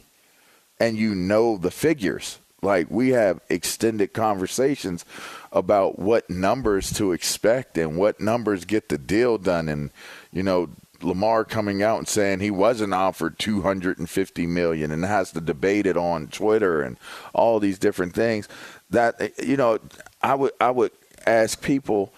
And 0.79 0.97
you 0.97 1.15
know 1.15 1.59
the 1.59 1.71
figures. 1.71 2.39
Like 2.63 2.91
we 2.91 3.11
have 3.11 3.41
extended 3.49 4.13
conversations 4.13 5.05
about 5.51 5.99
what 5.99 6.29
numbers 6.29 6.93
to 6.95 7.13
expect 7.13 7.77
and 7.79 7.97
what 7.97 8.21
numbers 8.21 8.65
get 8.65 8.89
the 8.91 8.99
deal 8.99 9.39
done 9.39 9.69
and 9.69 9.91
you 10.31 10.43
know 10.43 10.69
Lamar 11.03 11.45
coming 11.45 11.83
out 11.83 11.99
and 11.99 12.09
saying 12.09 12.41
he 12.41 12.51
wasn't 12.51 12.95
offered 12.95 13.39
250 13.39 14.47
million 14.47 14.91
and 14.91 15.05
has 15.05 15.33
to 15.33 15.41
debate 15.41 15.87
it 15.87 15.97
on 15.97 16.29
Twitter 16.29 16.83
and 16.83 16.97
all 17.35 17.61
these 17.61 17.79
different 17.79 18.15
things 18.15 18.49
that 18.91 19.33
you 19.43 19.57
know 19.57 19.79
I 20.23 20.35
would 20.35 20.53
I 20.61 20.71
would 20.71 20.93
ask 21.27 21.63
people 21.63 22.13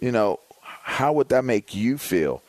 you 0.00 0.12
know 0.12 0.40
how 0.60 1.12
would 1.12 1.28
that 1.30 1.44
make 1.44 1.74
you 1.74 1.98
feel 1.98 2.42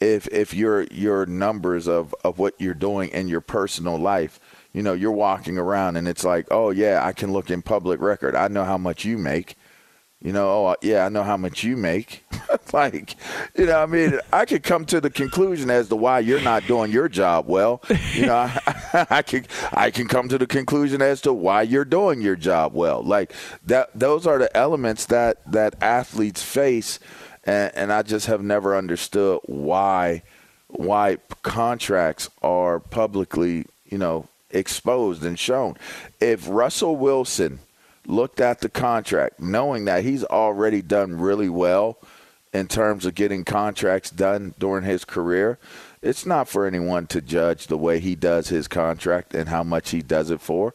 if 0.00 0.26
if 0.28 0.54
your 0.54 0.82
your 0.84 1.26
numbers 1.26 1.88
of 1.88 2.14
of 2.24 2.38
what 2.38 2.54
you're 2.58 2.74
doing 2.74 3.10
in 3.10 3.28
your 3.28 3.40
personal 3.40 3.96
life 3.96 4.38
you 4.72 4.82
know 4.82 4.92
you're 4.92 5.12
walking 5.12 5.58
around 5.58 5.96
and 5.96 6.06
it's 6.06 6.24
like 6.24 6.46
oh 6.50 6.70
yeah 6.70 7.04
I 7.04 7.12
can 7.12 7.32
look 7.32 7.50
in 7.50 7.62
public 7.62 8.00
record. 8.00 8.34
I 8.34 8.48
know 8.48 8.64
how 8.64 8.78
much 8.78 9.04
you 9.04 9.18
make 9.18 9.56
you 10.26 10.32
know, 10.32 10.48
oh 10.48 10.76
yeah, 10.82 11.06
I 11.06 11.08
know 11.08 11.22
how 11.22 11.36
much 11.36 11.62
you 11.62 11.76
make. 11.76 12.24
like, 12.72 13.14
you 13.56 13.66
know, 13.66 13.80
I 13.80 13.86
mean, 13.86 14.18
I 14.32 14.44
could 14.44 14.64
come 14.64 14.84
to 14.86 15.00
the 15.00 15.08
conclusion 15.08 15.70
as 15.70 15.88
to 15.90 15.94
why 15.94 16.18
you're 16.18 16.40
not 16.40 16.66
doing 16.66 16.90
your 16.90 17.08
job 17.08 17.46
well. 17.46 17.80
You 18.12 18.26
know, 18.26 18.34
I, 18.66 19.06
I 19.08 19.22
can 19.22 19.46
I 19.70 19.92
can 19.92 20.08
come 20.08 20.28
to 20.30 20.36
the 20.36 20.48
conclusion 20.48 21.00
as 21.00 21.20
to 21.20 21.32
why 21.32 21.62
you're 21.62 21.84
doing 21.84 22.20
your 22.20 22.34
job 22.34 22.74
well. 22.74 23.04
Like 23.04 23.32
that, 23.66 23.90
those 23.94 24.26
are 24.26 24.38
the 24.38 24.54
elements 24.56 25.06
that 25.06 25.48
that 25.52 25.80
athletes 25.80 26.42
face, 26.42 26.98
and, 27.44 27.70
and 27.76 27.92
I 27.92 28.02
just 28.02 28.26
have 28.26 28.42
never 28.42 28.76
understood 28.76 29.38
why 29.44 30.24
why 30.66 31.18
contracts 31.42 32.28
are 32.42 32.80
publicly, 32.80 33.64
you 33.88 33.98
know, 33.98 34.26
exposed 34.50 35.22
and 35.22 35.38
shown. 35.38 35.76
If 36.18 36.48
Russell 36.48 36.96
Wilson 36.96 37.60
looked 38.06 38.40
at 38.40 38.60
the 38.60 38.68
contract, 38.68 39.40
knowing 39.40 39.84
that 39.86 40.04
he's 40.04 40.24
already 40.24 40.82
done 40.82 41.18
really 41.18 41.48
well 41.48 41.98
in 42.52 42.66
terms 42.68 43.04
of 43.04 43.14
getting 43.14 43.44
contracts 43.44 44.10
done 44.10 44.54
during 44.58 44.84
his 44.84 45.04
career, 45.04 45.58
it's 46.00 46.24
not 46.24 46.48
for 46.48 46.66
anyone 46.66 47.06
to 47.08 47.20
judge 47.20 47.66
the 47.66 47.76
way 47.76 48.00
he 48.00 48.14
does 48.14 48.48
his 48.48 48.68
contract 48.68 49.34
and 49.34 49.48
how 49.48 49.62
much 49.62 49.90
he 49.90 50.00
does 50.00 50.30
it 50.30 50.40
for. 50.40 50.74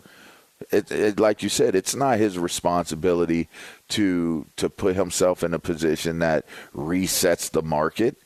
It, 0.70 0.92
it, 0.92 1.20
like 1.20 1.42
you 1.42 1.50
said, 1.50 1.74
it's 1.74 1.96
not 1.96 2.20
his 2.20 2.38
responsibility 2.38 3.50
to 3.90 4.46
to 4.58 4.70
put 4.70 4.96
himself 4.96 5.44
in 5.44 5.56
a 5.56 5.60
position 5.60 6.20
that 6.20 6.46
resets 6.76 7.50
the 7.50 7.64
market. 7.64 8.18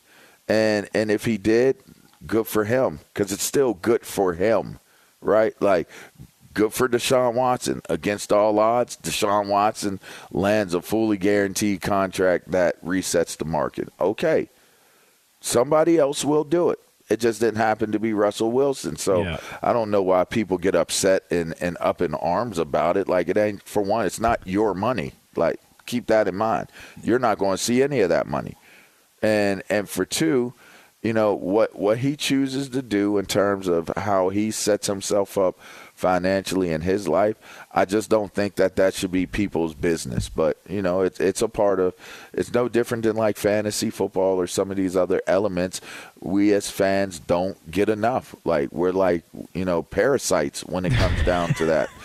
And 0.46 0.88
and 0.92 1.10
if 1.10 1.24
he 1.24 1.38
did, 1.38 1.82
good 2.26 2.46
for 2.46 2.64
him 2.64 3.00
because 3.14 3.32
it's 3.32 3.42
still 3.42 3.72
good 3.72 4.04
for 4.04 4.34
him, 4.34 4.80
right? 5.22 5.54
Like 5.62 5.88
Good 6.56 6.72
for 6.72 6.88
Deshaun 6.88 7.34
Watson. 7.34 7.82
Against 7.90 8.32
all 8.32 8.58
odds, 8.58 8.96
Deshaun 8.96 9.48
Watson 9.48 10.00
lands 10.32 10.72
a 10.72 10.80
fully 10.80 11.18
guaranteed 11.18 11.82
contract 11.82 12.50
that 12.52 12.82
resets 12.82 13.36
the 13.36 13.44
market. 13.44 13.92
Okay. 14.00 14.48
Somebody 15.42 15.98
else 15.98 16.24
will 16.24 16.44
do 16.44 16.70
it. 16.70 16.78
It 17.10 17.20
just 17.20 17.40
didn't 17.40 17.58
happen 17.58 17.92
to 17.92 17.98
be 17.98 18.14
Russell 18.14 18.50
Wilson. 18.52 18.96
So 18.96 19.22
yeah. 19.22 19.38
I 19.62 19.74
don't 19.74 19.90
know 19.90 20.00
why 20.00 20.24
people 20.24 20.56
get 20.56 20.74
upset 20.74 21.24
and, 21.30 21.54
and 21.60 21.76
up 21.78 22.00
in 22.00 22.14
arms 22.14 22.58
about 22.58 22.96
it. 22.96 23.06
Like 23.06 23.28
it 23.28 23.36
ain't 23.36 23.62
for 23.62 23.82
one, 23.82 24.06
it's 24.06 24.18
not 24.18 24.40
your 24.46 24.72
money. 24.72 25.12
Like 25.36 25.60
keep 25.84 26.06
that 26.06 26.26
in 26.26 26.36
mind. 26.36 26.72
You're 27.02 27.18
not 27.18 27.36
going 27.36 27.58
to 27.58 27.62
see 27.62 27.82
any 27.82 28.00
of 28.00 28.08
that 28.08 28.26
money. 28.26 28.56
And 29.20 29.62
and 29.68 29.90
for 29.90 30.06
two, 30.06 30.54
you 31.02 31.12
know, 31.12 31.34
what 31.34 31.78
what 31.78 31.98
he 31.98 32.16
chooses 32.16 32.70
to 32.70 32.80
do 32.80 33.18
in 33.18 33.26
terms 33.26 33.68
of 33.68 33.92
how 33.96 34.30
he 34.30 34.50
sets 34.50 34.86
himself 34.86 35.36
up 35.36 35.58
financially 35.96 36.70
in 36.70 36.82
his 36.82 37.08
life. 37.08 37.36
I 37.72 37.84
just 37.84 38.10
don't 38.10 38.32
think 38.32 38.56
that 38.56 38.76
that 38.76 38.94
should 38.94 39.10
be 39.10 39.26
people's 39.26 39.74
business. 39.74 40.28
But 40.28 40.58
you 40.68 40.82
know, 40.82 41.00
it's 41.00 41.18
it's 41.18 41.42
a 41.42 41.48
part 41.48 41.80
of. 41.80 41.94
It's 42.32 42.52
no 42.52 42.68
different 42.68 43.02
than 43.02 43.16
like 43.16 43.36
fantasy 43.36 43.90
football 43.90 44.40
or 44.40 44.46
some 44.46 44.70
of 44.70 44.76
these 44.76 44.96
other 44.96 45.20
elements. 45.26 45.80
We 46.20 46.52
as 46.52 46.70
fans 46.70 47.18
don't 47.18 47.70
get 47.70 47.88
enough. 47.88 48.36
Like 48.44 48.70
we're 48.70 48.92
like 48.92 49.24
you 49.54 49.64
know 49.64 49.82
parasites 49.82 50.64
when 50.64 50.84
it 50.84 50.92
comes 50.92 51.22
down 51.24 51.54
to 51.54 51.64
that. 51.66 51.88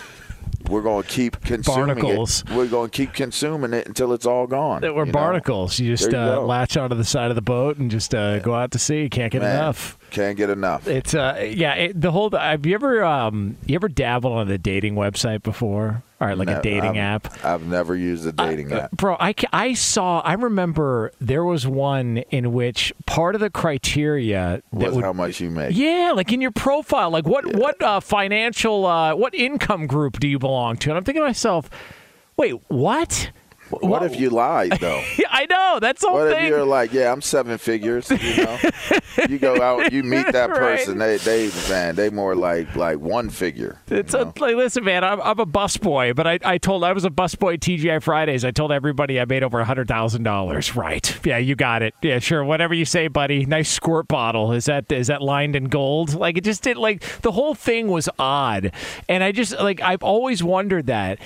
we're 0.69 0.81
going 0.81 1.03
to 1.03 1.10
keep 1.10 1.41
consuming 1.41 1.95
Barnacles. 1.95 2.41
it. 2.41 2.51
We're 2.51 2.67
going 2.67 2.89
to 2.89 2.95
keep 2.95 3.13
consuming 3.13 3.74
it 3.74 3.88
until 3.88 4.13
it's 4.13 4.25
all 4.25 4.48
gone. 4.48 4.81
That 4.81 4.95
were 4.95 5.05
you 5.05 5.12
know? 5.12 5.19
barnacles. 5.19 5.79
You 5.79 5.95
just 5.95 6.12
you 6.12 6.17
uh, 6.17 6.39
latch 6.39 6.77
onto 6.77 6.95
the 6.95 7.03
side 7.03 7.31
of 7.31 7.36
the 7.36 7.41
boat 7.41 7.77
and 7.77 7.89
just 7.91 8.13
uh, 8.13 8.39
go 8.39 8.53
out 8.53 8.71
to 8.71 8.79
sea. 8.79 9.10
Can't 9.10 9.31
get 9.31 9.41
Man, 9.41 9.55
enough. 9.55 9.98
Can't 10.11 10.37
get 10.37 10.49
enough. 10.49 10.87
It's 10.87 11.15
uh 11.15 11.49
yeah 11.55 11.73
it, 11.73 11.99
the 11.99 12.11
whole 12.11 12.29
have 12.31 12.65
you 12.65 12.75
ever 12.75 13.03
um 13.03 13.57
you 13.65 13.75
ever 13.75 13.87
dabbled 13.87 14.33
on 14.33 14.51
a 14.51 14.57
dating 14.57 14.95
website 14.95 15.41
before 15.41 16.03
or 16.19 16.35
like 16.35 16.49
a 16.49 16.61
dating 16.61 16.91
I've- 16.91 16.99
app 16.99 17.45
I've 17.45 17.65
never 17.65 17.95
used 17.95 18.27
a 18.27 18.31
dating 18.33 18.71
app. 18.73 18.91
bro 18.91 19.15
I, 19.19 19.33
I 19.53 19.73
saw 19.73 20.19
I 20.19 20.33
remember 20.33 21.11
there 21.21 21.43
was 21.43 21.65
one 21.65 22.17
in 22.29 22.51
which 22.53 22.93
part 23.05 23.33
of 23.35 23.41
the 23.41 23.49
criteria 23.49 24.61
that 24.73 24.85
Was 24.87 24.95
would 24.95 25.03
how 25.05 25.13
much 25.13 25.39
you 25.39 25.49
make. 25.49 25.75
yeah 25.75 26.11
like 26.15 26.31
in 26.31 26.41
your 26.41 26.51
profile 26.51 27.09
like 27.09 27.25
what 27.25 27.55
what 27.55 27.81
uh, 27.81 27.99
financial 28.01 28.85
uh, 28.85 29.15
what 29.15 29.33
income 29.33 29.87
group 29.87 30.19
do 30.19 30.27
you 30.27 30.37
belong 30.39 30.75
to 30.77 30.89
and 30.89 30.97
I'm 30.97 31.03
thinking 31.03 31.21
to 31.21 31.27
myself 31.27 31.69
wait 32.37 32.53
what 32.67 33.31
What 33.71 34.03
if 34.03 34.19
you 34.19 34.29
lied 34.29 34.73
though? 34.79 35.01
I 35.29 35.45
know 35.49 35.79
that's 35.81 36.03
all. 36.03 36.13
What 36.13 36.31
if 36.31 36.47
you're 36.49 36.65
like, 36.65 36.93
yeah, 36.93 37.11
I'm 37.11 37.21
seven 37.21 37.57
figures. 37.57 38.09
You 38.11 38.43
know, 38.45 38.59
you 39.29 39.39
go 39.39 39.61
out, 39.61 39.91
you 39.93 40.03
meet 40.03 40.31
that 40.31 40.49
Right. 40.49 40.59
person. 40.77 40.97
They, 40.97 41.17
they, 41.17 41.49
man, 41.69 41.95
they 41.95 42.09
more 42.09 42.35
like 42.35 42.75
like 42.75 42.99
one 42.99 43.29
figure. 43.29 43.79
It's 43.87 44.13
a, 44.13 44.23
like, 44.39 44.55
listen, 44.55 44.83
man. 44.83 45.03
I'm, 45.03 45.21
I'm 45.21 45.39
a 45.39 45.45
busboy, 45.45 46.15
but 46.15 46.27
I, 46.27 46.39
I 46.43 46.57
told 46.57 46.83
I 46.83 46.91
was 46.93 47.05
a 47.05 47.09
busboy 47.09 47.53
at 47.55 47.59
TGI 47.61 48.01
Fridays. 48.03 48.43
I 48.43 48.51
told 48.51 48.71
everybody 48.71 49.19
I 49.19 49.25
made 49.25 49.43
over 49.43 49.59
a 49.59 49.65
hundred 49.65 49.87
thousand 49.87 50.23
dollars. 50.23 50.75
Right? 50.75 51.17
Yeah, 51.25 51.37
you 51.37 51.55
got 51.55 51.81
it. 51.81 51.93
Yeah, 52.01 52.19
sure. 52.19 52.43
Whatever 52.43 52.73
you 52.73 52.85
say, 52.85 53.07
buddy. 53.07 53.45
Nice 53.45 53.69
squirt 53.69 54.07
bottle. 54.07 54.51
Is 54.51 54.65
that 54.65 54.91
is 54.91 55.07
that 55.07 55.21
lined 55.21 55.55
in 55.55 55.65
gold? 55.65 56.13
Like 56.13 56.37
it 56.37 56.43
just 56.43 56.63
did. 56.63 56.77
Like 56.77 57.03
the 57.21 57.31
whole 57.31 57.55
thing 57.55 57.87
was 57.87 58.09
odd, 58.19 58.71
and 59.07 59.23
I 59.23 59.31
just 59.31 59.53
like 59.59 59.81
I've 59.81 60.03
always 60.03 60.43
wondered 60.43 60.87
that. 60.87 61.19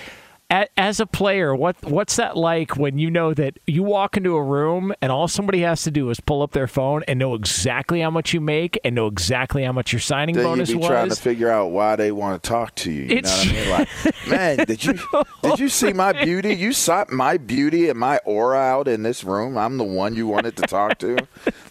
As 0.52 1.00
a 1.00 1.08
player, 1.08 1.56
what 1.56 1.76
what's 1.84 2.18
that 2.18 2.38
like 2.38 2.78
when 2.78 3.00
you 3.00 3.10
know 3.10 3.34
that 3.34 3.58
you 3.66 3.82
walk 3.82 4.16
into 4.16 4.36
a 4.36 4.44
room 4.44 4.94
and 5.02 5.12
all 5.12 5.28
somebody 5.28 5.62
has 5.62 5.82
to 5.84 5.92
do 5.92 6.10
is 6.12 6.20
pull 6.20 6.44
up 6.44 6.52
their 6.52 6.68
phone 6.68 7.04
and 7.08 7.18
know 7.18 7.34
exactly 7.34 8.00
how 8.00 8.12
much 8.12 8.32
you 8.32 8.40
make 8.40 8.80
and 8.86 8.94
know 8.94 9.08
exactly 9.08 9.64
how 9.64 9.72
much 9.72 9.92
your 9.92 10.00
signing 10.00 10.36
Then 10.36 10.44
you 10.44 10.50
bonus 10.52 10.70
be 10.70 10.76
was? 10.76 10.88
trying 10.88 11.10
to 11.10 11.16
figure 11.16 11.50
out 11.50 11.72
why 11.72 11.96
they 11.96 12.12
want 12.12 12.42
to 12.42 12.48
talk 12.48 12.76
to 12.76 12.92
you. 12.92 13.04
You 13.06 13.18
It's- 13.18 13.46
know 13.46 13.52
what 13.54 13.58
I 13.58 13.78
mean? 13.80 13.88
Like, 14.06 14.28
man, 14.58 14.66
did 14.68 14.86
you 14.86 15.00
did 15.42 15.60
you 15.60 15.68
see 15.68 15.94
my 15.94 16.14
beauty? 16.14 16.54
You 16.56 16.74
saw 16.74 17.06
my 17.10 17.38
beauty 17.38 17.90
and 17.90 18.00
my 18.00 18.20
aura 18.24 18.60
out 18.60 18.88
in 18.88 19.02
this 19.02 19.24
room. 19.24 19.58
I'm 19.58 19.78
the 19.80 19.84
one 19.84 20.14
you 20.16 20.28
wanted 20.28 20.56
to 20.58 20.62
talk 20.64 21.00
to. 21.00 21.18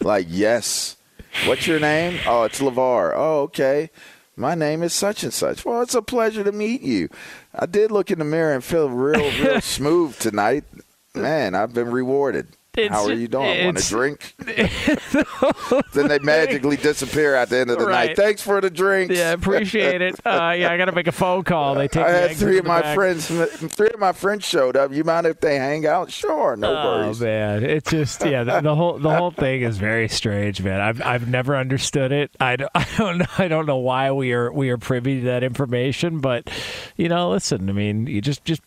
Like, 0.01 0.27
yes. 0.29 0.97
What's 1.45 1.65
your 1.65 1.79
name? 1.79 2.19
Oh, 2.27 2.43
it's 2.43 2.59
Lavar. 2.59 3.13
Oh, 3.15 3.41
okay. 3.43 3.89
My 4.37 4.53
name 4.55 4.83
is 4.83 4.93
such 4.93 5.23
and 5.23 5.33
such. 5.33 5.63
Well, 5.65 5.81
it's 5.81 5.95
a 5.95 6.01
pleasure 6.01 6.43
to 6.43 6.51
meet 6.51 6.81
you. 6.81 7.09
I 7.53 7.65
did 7.65 7.91
look 7.91 8.11
in 8.11 8.19
the 8.19 8.25
mirror 8.25 8.53
and 8.53 8.63
feel 8.63 8.89
real, 8.89 9.31
real 9.41 9.61
smooth 9.61 10.17
tonight. 10.19 10.65
Man, 11.13 11.55
I've 11.55 11.73
been 11.73 11.89
rewarded. 11.89 12.47
It's- 12.77 12.91
How 12.91 13.05
are 13.05 13.13
you 13.13 13.27
doing? 13.27 13.65
Want 13.65 13.79
a 13.79 13.87
drink? 13.89 14.35
then 15.93 16.07
they 16.07 16.19
magically 16.19 16.77
disappear 16.77 17.35
at 17.35 17.49
the 17.49 17.59
end 17.59 17.69
of 17.71 17.79
the 17.79 17.85
Right. 17.85 18.07
night. 18.09 18.15
Thanks 18.17 18.41
for 18.41 18.59
the 18.61 18.69
drink. 18.69 19.11
Yeah, 19.11 19.31
appreciate 19.33 20.01
it. 20.01 20.15
Uh, 20.25 20.53
yeah, 20.57 20.71
I 20.71 20.77
got 20.77 20.85
to 20.85 20.91
make 20.91 21.07
a 21.07 21.11
phone 21.11 21.43
call. 21.43 21.75
They 21.75 21.87
take 21.87 22.05
I 22.05 22.09
had 22.11 22.31
three 22.37 22.57
of 22.57 22.65
my 22.65 22.81
back. 22.81 22.95
friends. 22.95 23.27
Three 23.27 23.89
of 23.93 23.99
my 23.99 24.11
friends 24.11 24.45
showed 24.45 24.75
up. 24.77 24.91
You 24.93 25.03
mind 25.03 25.25
if 25.27 25.39
they 25.39 25.57
hang 25.57 25.85
out? 25.85 26.11
Sure, 26.11 26.55
no 26.55 26.71
oh 26.75 26.85
worries. 27.01 27.21
Oh 27.21 27.25
man, 27.25 27.63
it's 27.63 27.89
just 27.91 28.25
yeah. 28.25 28.43
The, 28.43 28.61
the 28.61 28.75
whole 28.75 28.97
the 28.97 29.15
whole 29.15 29.31
thing 29.31 29.61
is 29.61 29.77
very 29.77 30.07
strange, 30.07 30.61
man. 30.61 30.81
I've 30.81 31.01
I've 31.01 31.27
never 31.27 31.55
understood 31.55 32.11
it. 32.11 32.31
I, 32.39 32.55
don't- 32.55 32.71
I 32.75 32.85
don't 32.97 33.17
know. 33.19 33.25
I 33.37 33.47
don't 33.47 33.65
know 33.65 33.77
why 33.77 34.11
we 34.11 34.33
are 34.33 34.51
we 34.51 34.69
are 34.69 34.77
privy 34.77 35.19
to 35.21 35.25
that 35.27 35.43
information, 35.43 36.19
but 36.19 36.49
you 36.95 37.09
know, 37.09 37.31
listen. 37.31 37.69
I 37.69 37.73
mean, 37.73 38.07
you 38.07 38.21
just 38.21 38.43
just 38.45 38.61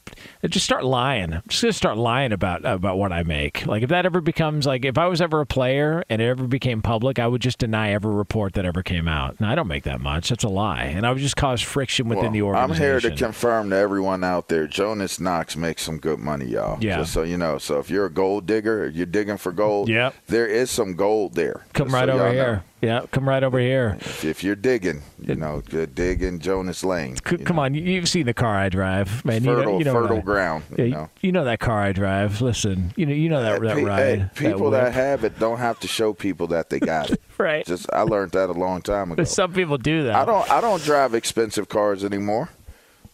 just 0.46 0.64
start 0.64 0.84
lying. 0.84 1.32
I'm 1.34 1.42
just 1.48 1.62
gonna 1.62 1.72
start 1.72 1.96
lying 1.96 2.32
about 2.32 2.64
about 2.64 2.98
what 2.98 3.12
I 3.12 3.22
make. 3.22 3.66
Like 3.66 3.82
if 3.82 3.88
that 3.90 3.97
ever 4.06 4.20
becomes 4.20 4.66
like 4.66 4.84
if 4.84 4.98
I 4.98 5.06
was 5.06 5.20
ever 5.20 5.40
a 5.40 5.46
player 5.46 6.04
and 6.08 6.20
it 6.22 6.26
ever 6.26 6.46
became 6.46 6.82
public, 6.82 7.18
I 7.18 7.26
would 7.26 7.42
just 7.42 7.58
deny 7.58 7.92
every 7.92 8.14
report 8.14 8.54
that 8.54 8.64
ever 8.64 8.82
came 8.82 9.08
out. 9.08 9.36
And 9.38 9.46
I 9.46 9.54
don't 9.54 9.68
make 9.68 9.84
that 9.84 10.00
much. 10.00 10.28
That's 10.28 10.44
a 10.44 10.48
lie, 10.48 10.84
and 10.84 11.06
I 11.06 11.12
would 11.12 11.20
just 11.20 11.36
cause 11.36 11.60
friction 11.60 12.08
within 12.08 12.32
the 12.32 12.42
organization. 12.42 12.84
I'm 12.84 13.00
here 13.00 13.00
to 13.00 13.16
confirm 13.16 13.70
to 13.70 13.76
everyone 13.76 14.24
out 14.24 14.48
there. 14.48 14.66
Jonas 14.66 15.20
Knox 15.20 15.56
makes 15.56 15.82
some 15.82 15.98
good 15.98 16.18
money, 16.18 16.46
y'all. 16.46 16.78
Yeah. 16.82 16.98
Just 16.98 17.12
so 17.12 17.22
you 17.22 17.36
know. 17.36 17.58
So 17.58 17.78
if 17.78 17.90
you're 17.90 18.06
a 18.06 18.10
gold 18.10 18.46
digger, 18.46 18.88
you're 18.88 19.06
digging 19.06 19.38
for 19.38 19.52
gold. 19.52 19.88
Yep. 19.88 20.14
There 20.26 20.46
is 20.46 20.70
some 20.70 20.94
gold 20.94 21.34
there. 21.34 21.64
Come 21.72 21.86
Just 21.88 21.92
so 21.92 21.98
right 21.98 22.08
over 22.08 22.34
y'all 22.34 22.34
know. 22.34 22.60
Yeah, 22.80 23.06
come 23.10 23.28
right 23.28 23.42
over 23.42 23.58
here. 23.58 23.96
If, 24.00 24.24
if 24.24 24.44
you're 24.44 24.54
digging, 24.54 25.02
you 25.20 25.34
know, 25.34 25.56
uh, 25.56 25.60
good 25.68 25.94
dig 25.96 26.22
in 26.22 26.38
Jonas 26.38 26.84
Lane. 26.84 27.16
C- 27.28 27.38
Come 27.38 27.58
on, 27.58 27.74
you- 27.74 27.82
you've 27.82 28.08
seen 28.08 28.26
the 28.26 28.34
car 28.34 28.56
I 28.56 28.68
drive, 28.68 29.24
man. 29.24 29.42
you 29.42 29.50
know, 29.50 29.56
fertile, 29.56 29.78
you 29.80 29.84
know 29.84 29.92
fertile 29.94 30.16
that. 30.16 30.24
ground. 30.24 30.64
Yeah, 30.76 30.84
You 30.84 30.90
know. 30.92 31.10
you 31.20 31.32
know 31.32 31.44
that 31.44 31.58
car 31.58 31.82
I 31.82 31.92
drive. 31.92 32.40
Listen, 32.40 32.92
you 32.94 33.04
know, 33.04 33.12
you 33.12 33.28
know 33.28 33.42
that 33.42 33.56
uh, 33.56 33.64
that 33.66 33.76
Pe- 33.78 33.82
ride. 33.82 33.98
hey, 34.20 34.30
people 34.52 34.70
that, 34.70 34.84
whip. 34.84 34.92
have 34.94 35.24
it 35.24 35.38
don't 35.40 35.58
have 35.58 35.80
to 35.80 35.88
show 35.88 36.12
people 36.12 36.46
that 36.48 36.70
they 36.70 36.78
got 36.78 37.10
it. 37.10 37.20
right. 37.38 37.66
Just 37.66 37.92
I 37.92 38.02
learned 38.02 38.30
that 38.32 38.48
a 38.48 38.52
long 38.52 38.80
time 38.80 39.10
ago. 39.10 39.24
Some 39.24 39.52
people 39.52 39.76
do 39.78 40.04
that. 40.04 40.14
I 40.14 40.24
don't. 40.24 40.48
I 40.48 40.60
don't 40.60 40.82
drive 40.84 41.14
expensive 41.14 41.68
cars 41.68 42.04
anymore. 42.04 42.48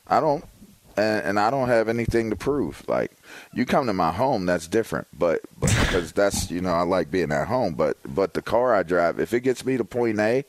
I 0.07 0.21
don't, 0.21 0.45
and, 0.97 1.25
and 1.25 1.41
I 1.41 1.51
don't 1.51 1.69
have 1.69 1.89
anything 1.89 2.31
to 2.31 2.37
prove. 2.37 2.83
Like 2.89 3.13
you 3.53 3.67
come 3.67 3.87
to 3.87 3.93
my 3.93 4.13
home, 4.13 4.47
that's 4.47 4.67
different. 4.69 5.07
But 5.17 5.41
but 5.59 5.71
because 5.81 6.13
that's 6.13 6.51
you 6.51 6.61
know 6.61 6.73
I 6.73 6.83
like 6.83 7.11
being 7.11 7.33
at 7.33 7.49
home. 7.49 7.75
But 7.75 7.97
but 8.07 8.35
the 8.35 8.43
car 8.43 8.75
I 8.75 8.83
drive, 8.83 9.19
if 9.21 9.33
it 9.33 9.41
gets 9.41 9.65
me 9.65 9.77
to 9.77 9.85
point 9.85 10.19
A, 10.21 10.45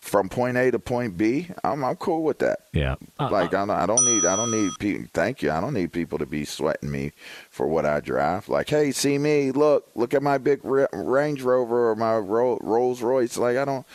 from 0.00 0.28
point 0.28 0.56
A 0.56 0.70
to 0.70 0.78
point 0.78 1.16
B, 1.16 1.48
I'm 1.64 1.84
I'm 1.84 1.96
cool 1.96 2.22
with 2.22 2.38
that. 2.38 2.60
Yeah. 2.72 2.94
Uh, 3.18 3.28
Like 3.30 3.54
I 3.54 3.66
don't, 3.66 3.70
I 3.70 3.86
don't 3.86 4.04
need 4.04 4.24
I 4.24 4.36
don't 4.36 4.50
need 4.52 4.72
people. 4.78 5.06
Thank 5.12 5.42
you. 5.42 5.50
I 5.50 5.60
don't 5.60 5.74
need 5.74 5.92
people 5.92 6.18
to 6.18 6.26
be 6.26 6.44
sweating 6.44 6.90
me 6.90 7.12
for 7.50 7.66
what 7.66 7.84
I 7.84 8.00
drive. 8.00 8.48
Like, 8.48 8.68
hey, 8.70 8.92
see 8.92 9.18
me? 9.18 9.50
Look, 9.50 9.90
look 9.94 10.14
at 10.14 10.22
my 10.22 10.38
big 10.38 10.60
Range 10.64 11.42
Rover 11.42 11.90
or 11.90 11.96
my 11.96 12.16
Rolls 12.16 13.02
Royce. 13.02 13.36
Like 13.36 13.56
I 13.56 13.64
don't, 13.64 13.86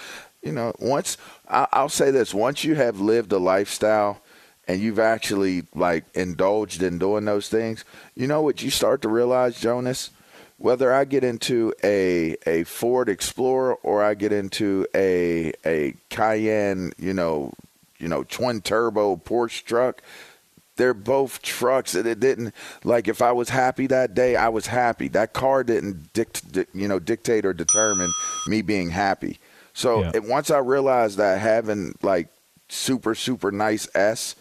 you 0.41 0.51
know. 0.51 0.73
Once 0.79 1.17
I, 1.47 1.67
I'll 1.71 1.89
say 1.89 2.11
this: 2.11 2.33
once 2.33 2.63
you 2.63 2.75
have 2.75 2.99
lived 2.99 3.31
a 3.31 3.37
lifestyle 3.39 4.21
and 4.71 4.81
you've 4.81 4.99
actually 4.99 5.63
like 5.75 6.05
indulged 6.13 6.81
in 6.81 6.97
doing 6.97 7.25
those 7.25 7.49
things, 7.49 7.83
you 8.15 8.25
know 8.27 8.41
what 8.41 8.61
you 8.63 8.69
start 8.69 9.01
to 9.01 9.09
realize, 9.09 9.59
Jonas. 9.59 10.11
Whether 10.57 10.93
I 10.93 11.05
get 11.05 11.23
into 11.23 11.73
a 11.83 12.37
a 12.45 12.63
Ford 12.63 13.09
Explorer 13.09 13.75
or 13.83 14.03
I 14.03 14.13
get 14.13 14.31
into 14.31 14.85
a 14.95 15.51
a 15.65 15.95
Cayenne, 16.09 16.93
you 16.97 17.13
know, 17.13 17.53
you 17.97 18.07
know, 18.07 18.23
twin 18.23 18.61
turbo 18.61 19.15
Porsche 19.17 19.63
truck, 19.65 20.01
they're 20.75 20.93
both 20.93 21.41
trucks 21.41 21.95
and 21.95 22.07
it 22.07 22.19
didn't 22.19 22.53
like 22.83 23.07
if 23.07 23.21
i 23.21 23.31
was 23.31 23.49
happy 23.49 23.85
that 23.87 24.15
day 24.15 24.35
i 24.35 24.47
was 24.47 24.67
happy 24.67 25.07
that 25.09 25.33
car 25.33 25.63
didn't 25.63 26.11
dict, 26.13 26.51
di- 26.53 26.65
you 26.73 26.87
know 26.87 26.97
dictate 26.97 27.45
or 27.45 27.53
determine 27.53 28.09
me 28.47 28.61
being 28.63 28.89
happy 28.89 29.37
so 29.73 30.01
Yeah. 30.01 30.11
it, 30.15 30.23
once 30.23 30.49
i 30.49 30.57
realized 30.57 31.17
that 31.17 31.39
having 31.39 31.93
like 32.01 32.29
super 32.69 33.13
super 33.13 33.51
nice 33.51 33.87
s 33.93 34.35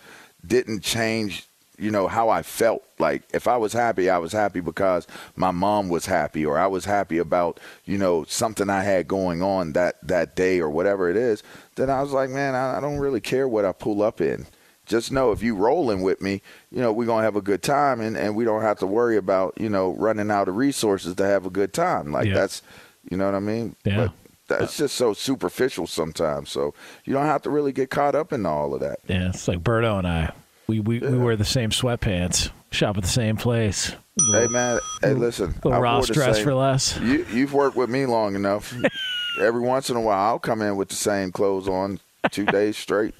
didn't 0.46 0.80
change 0.80 1.46
you 1.78 1.90
know 1.90 2.06
how 2.08 2.28
i 2.28 2.42
felt 2.42 2.82
like 2.98 3.22
if 3.32 3.48
i 3.48 3.56
was 3.56 3.72
happy 3.72 4.10
i 4.10 4.18
was 4.18 4.32
happy 4.32 4.60
because 4.60 5.06
my 5.34 5.50
mom 5.50 5.88
was 5.88 6.06
happy 6.06 6.44
or 6.44 6.58
i 6.58 6.66
was 6.66 6.84
happy 6.84 7.16
about 7.18 7.58
you 7.86 7.96
know 7.96 8.24
something 8.24 8.68
i 8.68 8.82
had 8.82 9.08
going 9.08 9.42
on 9.42 9.72
that 9.72 9.96
that 10.06 10.36
day 10.36 10.60
or 10.60 10.68
whatever 10.68 11.08
it 11.08 11.16
is 11.16 11.42
then 11.76 11.88
i 11.88 12.02
was 12.02 12.12
like 12.12 12.28
man 12.28 12.54
i, 12.54 12.76
I 12.76 12.80
don't 12.80 12.98
really 12.98 13.20
care 13.20 13.48
what 13.48 13.64
i 13.64 13.72
pull 13.72 14.02
up 14.02 14.20
in 14.20 14.46
just 14.90 15.12
know 15.12 15.30
if 15.30 15.40
you 15.40 15.54
rolling 15.54 16.02
with 16.02 16.20
me, 16.20 16.42
you 16.72 16.80
know, 16.80 16.92
we're 16.92 17.06
gonna 17.06 17.22
have 17.22 17.36
a 17.36 17.40
good 17.40 17.62
time 17.62 18.00
and, 18.00 18.16
and 18.16 18.34
we 18.34 18.44
don't 18.44 18.62
have 18.62 18.80
to 18.80 18.86
worry 18.88 19.16
about, 19.16 19.54
you 19.56 19.68
know, 19.68 19.92
running 19.92 20.32
out 20.32 20.48
of 20.48 20.56
resources 20.56 21.14
to 21.14 21.24
have 21.24 21.46
a 21.46 21.50
good 21.50 21.72
time. 21.72 22.10
Like 22.10 22.26
Yeah. 22.26 22.34
that's 22.34 22.60
you 23.08 23.16
know 23.16 23.24
what 23.26 23.36
I 23.36 23.40
mean? 23.40 23.76
Yeah. 23.84 23.96
But 23.96 24.12
that's 24.58 24.78
uh, 24.78 24.84
just 24.84 24.96
so 24.96 25.12
superficial 25.14 25.86
sometimes. 25.86 26.50
So 26.50 26.74
you 27.04 27.12
don't 27.12 27.26
have 27.26 27.42
to 27.42 27.50
really 27.50 27.72
get 27.72 27.90
caught 27.90 28.14
up 28.14 28.32
in 28.32 28.44
all 28.46 28.74
of 28.74 28.80
that. 28.80 28.98
Yeah, 29.08 29.28
it's 29.28 29.48
like 29.48 29.62
Berto 29.62 29.98
and 29.98 30.06
I. 30.06 30.32
We 30.66 30.80
we, 30.80 31.00
we 31.00 31.18
wear 31.18 31.36
the 31.36 31.44
same 31.44 31.70
sweatpants, 31.70 32.50
shop 32.70 32.96
at 32.96 33.02
the 33.02 33.08
same 33.08 33.36
place. 33.36 33.94
Hey 34.32 34.46
man, 34.48 34.78
hey 35.02 35.14
listen. 35.14 35.54
Little 35.64 35.80
Ross 35.80 36.08
dress 36.08 36.36
same- 36.36 36.44
for 36.44 36.54
less. 36.54 36.98
You 37.00 37.26
you've 37.32 37.54
worked 37.54 37.76
with 37.76 37.90
me 37.90 38.06
long 38.06 38.34
enough. 38.34 38.74
Every 39.40 39.60
once 39.60 39.90
in 39.90 39.96
a 39.96 40.00
while 40.00 40.32
I'll 40.32 40.38
come 40.38 40.60
in 40.60 40.76
with 40.76 40.88
the 40.88 40.96
same 40.96 41.32
clothes 41.32 41.68
on 41.68 42.00
two 42.30 42.44
days 42.44 42.76
straight. 42.76 43.14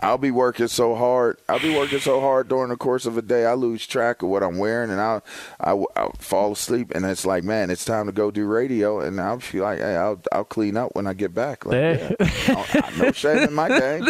I'll 0.00 0.18
be 0.18 0.30
working 0.30 0.68
so 0.68 0.94
hard. 0.94 1.36
I'll 1.48 1.60
be 1.60 1.76
working 1.76 1.98
so 2.00 2.20
hard 2.20 2.48
during 2.48 2.70
the 2.70 2.76
course 2.76 3.04
of 3.04 3.18
a 3.18 3.22
day. 3.22 3.44
I 3.44 3.54
lose 3.54 3.86
track 3.86 4.22
of 4.22 4.28
what 4.30 4.42
I'm 4.42 4.56
wearing, 4.58 4.90
and 4.90 5.00
I'll, 5.00 5.22
I'll, 5.60 5.86
I'll 5.96 6.12
fall 6.18 6.52
asleep. 6.52 6.92
And 6.94 7.04
it's 7.04 7.26
like, 7.26 7.44
man, 7.44 7.70
it's 7.70 7.84
time 7.84 8.06
to 8.06 8.12
go 8.12 8.30
do 8.30 8.46
radio. 8.46 9.00
And 9.00 9.20
I'll 9.20 9.38
feel 9.40 9.64
like, 9.64 9.78
hey, 9.80 9.96
I'll, 9.96 10.20
I'll 10.32 10.44
clean 10.44 10.76
up 10.76 10.94
when 10.94 11.06
I 11.06 11.12
get 11.12 11.34
back. 11.34 11.66
Like, 11.66 11.74
Hey. 11.76 12.16
yeah, 12.20 12.64
I- 12.74 12.92
no 12.98 13.12
shame 13.12 13.38
in 13.48 13.52
my 13.54 13.68
game. 13.78 14.08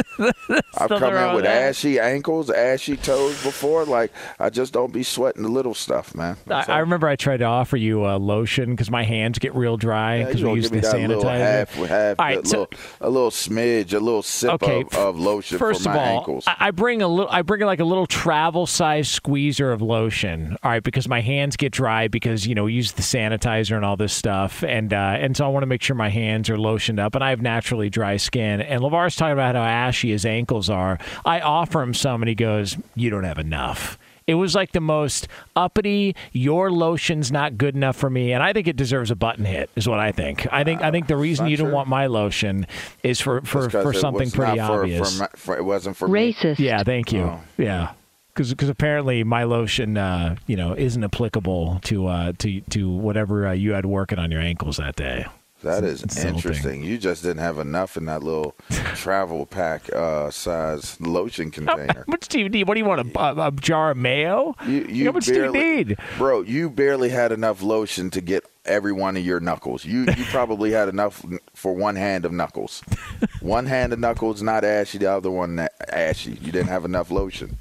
I've 0.79 0.89
come 0.89 1.15
in 1.15 1.35
with 1.35 1.45
that. 1.45 1.63
ashy 1.71 1.99
ankles, 1.99 2.49
ashy 2.51 2.97
toes 2.97 3.43
before. 3.43 3.85
Like, 3.85 4.13
I 4.39 4.51
just 4.51 4.73
don't 4.73 4.93
be 4.93 5.03
sweating 5.03 5.43
the 5.43 5.49
little 5.49 5.75
stuff, 5.75 6.15
man. 6.15 6.37
I, 6.49 6.65
I 6.69 6.79
remember 6.79 7.09
I 7.09 7.17
tried 7.17 7.39
to 7.39 7.45
offer 7.45 7.77
you 7.77 8.07
a 8.07 8.17
lotion 8.19 8.71
because 8.71 8.91
my 8.91 9.03
hands 9.05 9.39
get 9.39 9.55
real 9.55 9.77
dry 9.77 10.25
because 10.25 10.41
you 10.41 10.49
we 10.51 10.55
use 10.61 10.71
the 10.71 10.79
sanitizer. 10.81 11.39
half, 11.39 11.75
half 11.75 12.21
All 12.21 12.27
right, 12.27 12.39
a, 12.45 12.47
so- 12.47 12.61
little, 12.61 12.79
a 13.01 13.11
little 13.11 13.31
smidge, 13.31 13.93
a 13.95 13.99
little 13.99 14.23
sip 14.23 14.53
Okay, 14.63 14.83
of, 14.83 14.95
of 14.95 15.19
lotion 15.19 15.59
first 15.59 15.72
First 15.75 15.87
of 15.87 15.97
all, 15.97 16.19
ankles. 16.19 16.45
I 16.47 16.71
bring 16.71 17.03
a 17.03 17.09
little. 17.09 17.31
I 17.31 17.43
bring 17.43 17.61
like 17.63 17.81
a 17.81 17.85
little 17.85 18.07
travel 18.07 18.67
size 18.67 19.09
squeezer 19.09 19.73
of 19.73 19.83
lotion. 19.83 20.57
All 20.63 20.71
right, 20.71 20.83
because 20.83 21.09
my 21.09 21.21
hands 21.21 21.57
get 21.57 21.73
dry 21.73 22.09
because 22.09 22.47
you 22.47 22.55
know 22.55 22.65
we 22.65 22.73
use 22.73 22.93
the 22.93 23.03
sanitizer 23.03 23.77
and 23.77 23.85
all 23.85 23.97
this 23.97 24.13
stuff, 24.13 24.63
and 24.63 24.93
uh, 24.93 25.17
and 25.19 25.37
so 25.37 25.45
I 25.45 25.49
want 25.49 25.63
to 25.63 25.67
make 25.67 25.83
sure 25.83 25.97
my 25.97 26.09
hands 26.11 26.51
are 26.51 26.57
lotioned 26.57 26.99
up. 26.99 27.15
And 27.15 27.23
I 27.25 27.31
have 27.31 27.43
naturally 27.43 27.91
dry 27.91 28.17
skin. 28.17 28.61
And 28.61 28.83
Lavar's 28.83 29.17
talking 29.17 29.33
about 29.33 29.55
how 29.55 29.63
ashy 29.63 30.11
his 30.11 30.27
ankles 30.27 30.71
are. 30.71 30.99
I 31.25 31.41
offer 31.41 31.83
him 31.83 31.95
some, 31.95 32.23
and 32.23 32.29
he 32.29 32.35
goes, 32.35 32.77
"You 32.95 33.11
don't 33.11 33.25
have 33.25 33.39
enough." 33.39 33.99
It 34.27 34.35
was 34.35 34.55
like 34.55 34.73
the 34.73 34.81
most 34.81 35.29
uppity. 35.57 36.15
Your 36.33 36.71
lotion's 36.71 37.31
not 37.33 37.59
good 37.59 37.75
enough 37.75 37.97
for 37.97 38.11
me, 38.11 38.33
and 38.33 38.43
I 38.43 38.53
think 38.53 38.69
it 38.69 38.77
deserves 38.77 39.11
a 39.11 39.17
button 39.17 39.45
hit. 39.45 39.71
Is 39.77 39.89
what 39.89 39.99
I 39.99 40.13
think. 40.13 40.47
I 40.53 40.65
think. 40.65 40.83
I 40.83 40.91
think 40.91 41.07
the 41.07 41.17
reason 41.17 41.45
not 41.47 41.51
you 41.51 41.57
don't 41.57 41.67
true. 41.69 41.75
want 41.75 41.89
my 41.89 42.07
lotion 42.07 42.67
is 43.03 43.21
for 43.21 43.41
for, 43.43 43.63
That's 43.63 43.73
'cause 43.73 43.83
for 43.83 43.93
it 43.93 44.01
something 44.01 44.25
was 44.25 44.35
pretty 44.35 44.57
not 44.59 44.67
for- 44.69 44.81
obvious. 44.83 45.17
For, 45.17 45.21
my, 45.23 45.29
for, 45.37 45.57
it 45.57 45.65
wasn't 45.65 45.97
for 45.97 46.09
me. 46.09 46.35
Yeah, 46.59 46.83
thank 46.83 47.13
you. 47.13 47.23
Oh. 47.23 47.41
Yeah. 47.57 47.93
Because 48.35 48.69
apparently 48.71 49.25
my 49.25 49.45
lotion, 49.45 49.99
uh, 49.99 50.37
you 50.47 50.57
know, 50.57 50.75
isn't 50.75 51.05
applicable 51.05 51.81
to 51.85 52.07
uh, 52.07 52.33
to 52.39 52.63
to 52.71 52.89
whatever 52.89 53.47
uh, 53.49 53.53
you 53.53 53.75
had 53.75 53.85
working 53.85 54.19
on 54.19 54.31
your 54.31 54.41
ankles 54.41 54.79
that 54.79 54.97
day. 54.97 55.27
That 55.63 55.85
is 55.85 56.03
Insulting. 56.03 56.35
interesting. 56.35 56.83
You 56.83 56.99
just 56.99 57.23
didn't 57.23 57.39
have 57.43 57.59
enough 57.59 57.97
in 57.97 58.07
that 58.07 58.23
little 58.23 58.55
travel 58.95 59.47
pack 59.47 59.93
uh, 59.93 60.31
size 60.31 61.01
lotion 61.01 61.51
container. 61.59 61.95
How 61.99 62.05
much 62.09 62.29
do 62.29 62.39
you 62.41 62.49
need? 62.49 62.69
What 62.69 62.75
do 62.75 62.81
you 62.81 62.87
want? 62.87 63.15
A, 63.17 63.21
a, 63.21 63.49
a 63.49 63.53
jar 63.53 63.93
of 63.93 63.97
mayo? 63.97 64.55
You, 64.67 64.85
you 64.89 65.07
How 65.07 65.13
much 65.13 65.29
barely, 65.29 65.59
do 65.61 65.67
you 65.67 65.75
need? 65.85 65.97
bro? 66.19 66.43
You 66.43 66.69
barely 66.71 67.09
had 67.11 67.33
enough 67.33 67.63
lotion 67.63 68.11
to 68.11 68.21
get 68.21 68.45
every 68.65 68.93
one 68.93 69.17
of 69.17 69.25
your 69.25 69.41
knuckles. 69.41 69.85
You 69.85 70.05
you 70.17 70.25
probably 70.27 70.71
had 70.73 70.89
enough 70.89 71.25
for 71.55 71.73
one 71.75 71.97
hand 71.97 72.25
of 72.25 72.33
knuckles. 72.33 72.83
one 73.41 73.67
hand 73.67 73.93
of 73.93 73.99
knuckles 73.99 74.43
not 74.43 74.65
ashy, 74.65 74.99
the 74.99 75.11
other 75.11 75.31
one 75.31 75.67
ashy. 75.89 76.33
You 76.41 76.53
didn't 76.53 76.69
have 76.69 76.85
enough 76.85 77.11
lotion. 77.11 77.59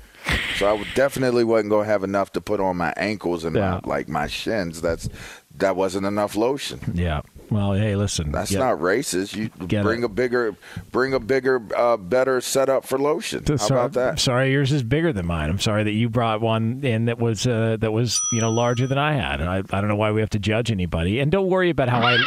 So 0.57 0.71
I 0.75 0.85
definitely 0.93 1.43
wasn't 1.43 1.71
gonna 1.71 1.85
have 1.85 2.03
enough 2.03 2.31
to 2.33 2.41
put 2.41 2.59
on 2.59 2.77
my 2.77 2.93
ankles 2.97 3.43
and 3.43 3.55
Yeah. 3.55 3.79
my, 3.83 3.89
like 3.89 4.07
my 4.07 4.27
shins. 4.27 4.81
That's 4.81 5.09
that 5.57 5.75
wasn't 5.75 6.05
enough 6.05 6.35
lotion. 6.35 6.79
Yeah. 6.93 7.21
Well, 7.51 7.73
hey, 7.73 7.97
listen. 7.97 8.31
That's 8.31 8.49
yeah. 8.49 8.59
not 8.59 8.79
racist. 8.79 9.35
You 9.35 9.49
Get 9.67 9.83
bring 9.83 10.03
it. 10.03 10.05
a 10.05 10.09
bigger, 10.09 10.55
bring 10.93 11.13
a 11.13 11.19
bigger, 11.19 11.61
uh, 11.75 11.97
better 11.97 12.39
setup 12.39 12.85
for 12.85 12.97
lotion. 12.97 13.43
How 13.45 13.57
sorry, 13.57 13.79
about 13.81 13.93
that? 13.93 14.19
Sorry, 14.21 14.53
yours 14.53 14.71
is 14.71 14.83
bigger 14.83 15.11
than 15.11 15.25
mine. 15.25 15.49
I'm 15.49 15.59
sorry 15.59 15.83
that 15.83 15.91
you 15.91 16.07
brought 16.07 16.39
one 16.39 16.79
in 16.85 17.05
that 17.05 17.19
was 17.19 17.45
uh, 17.45 17.75
that 17.81 17.91
was 17.91 18.21
you 18.31 18.39
know 18.39 18.49
larger 18.49 18.87
than 18.87 18.97
I 18.97 19.13
had. 19.13 19.41
I, 19.41 19.57
I 19.57 19.81
don't 19.81 19.89
know 19.89 19.97
why 19.97 20.11
we 20.11 20.21
have 20.21 20.29
to 20.29 20.39
judge 20.39 20.71
anybody. 20.71 21.19
And 21.19 21.29
don't 21.29 21.49
worry 21.49 21.69
about 21.69 21.89
how 21.89 21.99
I. 21.99 22.17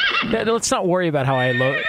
let's 0.44 0.70
not 0.70 0.86
worry 0.86 1.08
about 1.08 1.24
how 1.24 1.36
I 1.36 1.52
lo- 1.52 1.80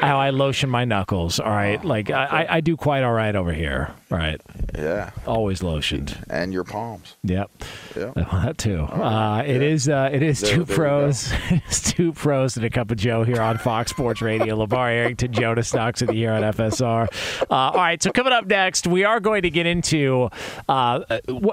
how 0.00 0.18
I 0.18 0.30
lotion 0.30 0.70
my 0.70 0.84
knuckles. 0.84 1.40
All 1.40 1.50
right, 1.50 1.82
like 1.84 2.10
I, 2.10 2.24
I, 2.24 2.56
I 2.56 2.60
do 2.60 2.76
quite 2.76 3.02
all 3.02 3.12
right 3.12 3.34
over 3.34 3.52
here. 3.52 3.92
All 4.10 4.16
right, 4.18 4.40
Yeah, 4.76 5.10
always 5.26 5.60
lotioned. 5.60 6.16
and 6.30 6.52
your 6.52 6.64
palms. 6.64 7.16
Yep. 7.24 7.50
Yeah. 7.96 8.12
Well, 8.16 8.42
that 8.42 8.58
too. 8.58 8.80
Uh, 8.82 9.42
it 9.46 9.60
is. 9.62 9.88
Uh, 9.88 10.08
it 10.12 10.22
is 10.22 10.40
There- 10.40 10.54
two 10.56 10.64
there 10.64 10.76
pros. 10.76 11.32
it's 11.50 11.92
two 11.92 12.12
pros 12.12 12.56
and 12.56 12.64
a 12.64 12.70
cup 12.70 12.90
of 12.90 12.96
Joe 12.96 13.24
here 13.24 13.40
on 13.40 13.58
Fox 13.58 13.90
Sports 13.90 14.22
Radio. 14.22 14.56
Lavar 14.66 14.90
Arrington, 14.90 15.32
Jonas 15.32 15.74
Knox 15.74 16.00
with 16.00 16.10
you 16.10 16.16
here 16.18 16.32
on 16.32 16.42
FSR. 16.42 17.08
Uh, 17.42 17.54
all 17.54 17.74
right. 17.74 18.02
So 18.02 18.10
coming 18.12 18.32
up 18.32 18.46
next, 18.46 18.86
we 18.86 19.04
are 19.04 19.20
going 19.20 19.42
to 19.42 19.50
get 19.50 19.66
into. 19.66 20.30
Uh, 20.68 21.00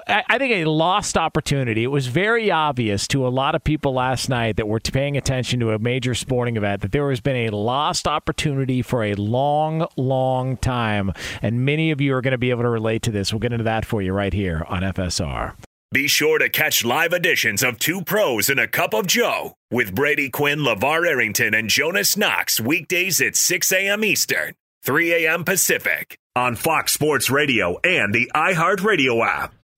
I 0.08 0.24
I 0.30 0.38
think 0.38 0.54
a 0.54 0.66
lost 0.66 1.18
opportunity. 1.18 1.84
It 1.84 1.88
was 1.92 2.08
very 2.08 2.52
obvious 2.52 3.08
to 3.10 3.26
a 3.28 3.30
lot 3.30 3.56
of 3.56 3.64
people 3.64 3.94
last 3.94 4.30
night 4.30 4.58
that 4.58 4.68
were 4.68 4.80
paying 4.80 5.18
attention 5.18 5.60
to 5.62 5.72
a 5.72 5.80
major 5.80 6.14
sporting 6.16 6.58
event 6.58 6.82
that 6.84 6.92
there 6.92 7.10
has 7.10 7.22
been 7.22 7.48
a 7.48 7.50
lost 7.56 8.08
opportunity 8.08 8.35
for 8.84 9.04
a 9.04 9.14
long, 9.16 9.88
long 9.98 10.58
time, 10.58 11.12
and 11.42 11.66
many 11.66 11.92
of 11.92 12.02
you 12.02 12.14
are 12.16 12.22
going 12.22 12.32
to 12.32 12.38
be 12.38 12.50
able 12.50 12.64
to 12.64 12.70
relate 12.70 13.02
to 13.04 13.12
this. 13.12 13.34
We'll 13.34 13.40
get 13.40 13.52
into 13.52 13.64
that 13.64 13.86
for 13.86 14.02
you 14.02 14.14
right 14.14 14.34
here 14.34 14.66
on 14.68 14.82
FSR. 14.82 15.56
Be 15.92 16.08
sure 16.08 16.40
to 16.40 16.50
catch 16.50 16.84
live 16.84 17.14
editions 17.14 17.64
of 17.64 17.80
Two 17.80 18.02
Pros 18.02 18.50
and 18.50 18.60
a 18.60 18.68
Cup 18.68 18.94
of 18.94 19.08
Joe 19.08 19.56
with 19.72 19.96
Brady 19.96 20.30
Quinn, 20.30 20.60
LeVar 20.60 21.08
Arrington, 21.08 21.54
and 21.54 21.70
Jonas 21.70 22.18
Knox 22.18 22.60
weekdays 22.60 23.22
at 23.22 23.36
6 23.36 23.72
a.m. 23.72 24.04
Eastern, 24.04 24.56
3 24.84 25.26
a.m. 25.26 25.46
Pacific 25.46 26.18
on 26.36 26.56
Fox 26.56 26.92
Sports 26.92 27.30
Radio 27.30 27.78
and 27.84 28.14
the 28.14 28.30
iHeartRadio 28.36 29.26
app. 29.26 29.54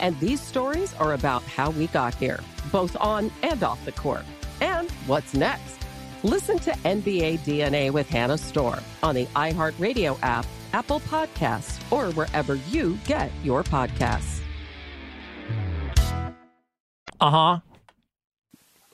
And 0.00 0.18
these 0.18 0.40
stories 0.40 0.94
are 0.94 1.12
about 1.12 1.42
how 1.42 1.70
we 1.70 1.86
got 1.88 2.14
here, 2.14 2.40
both 2.72 2.96
on 3.00 3.30
and 3.42 3.62
off 3.62 3.84
the 3.84 3.92
court. 3.92 4.24
And 4.60 4.90
what's 5.06 5.34
next? 5.34 5.78
Listen 6.22 6.58
to 6.60 6.70
NBA 6.72 7.40
DNA 7.40 7.90
with 7.90 8.08
Hannah 8.08 8.38
Storm 8.38 8.80
on 9.02 9.14
the 9.14 9.26
iHeartRadio 9.26 10.18
app, 10.22 10.46
Apple 10.72 11.00
Podcasts, 11.00 11.80
or 11.92 12.12
wherever 12.12 12.56
you 12.56 12.98
get 13.06 13.30
your 13.42 13.62
podcasts. 13.62 14.40
Uh 17.20 17.30
huh. 17.30 17.60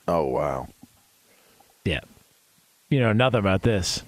Oh 0.08 0.24
wow. 0.24 0.68
Yeah. 1.84 2.00
You 2.88 3.00
know 3.00 3.12
nothing 3.12 3.40
about 3.40 3.62
this. 3.62 4.02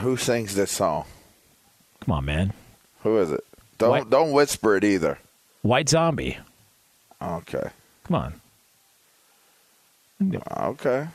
Who 0.00 0.16
sings 0.16 0.54
this 0.54 0.70
song? 0.70 1.04
Come 2.00 2.14
on, 2.14 2.24
man. 2.24 2.52
Who 3.02 3.18
is 3.18 3.30
it? 3.30 3.44
Don't 3.82 3.90
White- 3.90 4.10
don't 4.10 4.32
whisper 4.32 4.76
it 4.76 4.84
either. 4.84 5.18
White 5.62 5.88
Zombie. 5.88 6.38
Okay. 7.20 7.68
Come 8.04 8.16
on. 8.16 8.40
Okay. 10.58 11.06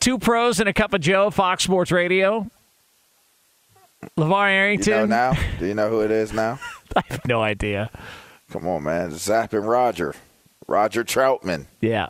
Two 0.00 0.18
pros 0.18 0.60
and 0.60 0.68
a 0.68 0.72
cup 0.72 0.92
of 0.92 1.00
Joe, 1.00 1.30
Fox 1.30 1.64
Sports 1.64 1.90
Radio. 1.90 2.46
LeVar 4.16 4.48
You 4.50 4.56
Arrington. 4.56 4.92
know 4.92 5.06
now? 5.06 5.32
Do 5.58 5.66
you 5.66 5.74
know 5.74 5.88
who 5.88 6.00
it 6.00 6.10
is 6.10 6.32
now? 6.32 6.58
I 6.94 7.02
have 7.08 7.24
no 7.26 7.42
idea. 7.42 7.90
Come 8.50 8.66
on, 8.68 8.84
man. 8.84 9.10
Zapp 9.12 9.52
and 9.52 9.66
Roger. 9.68 10.14
Roger 10.68 11.02
Troutman. 11.04 11.66
Yeah. 11.80 12.08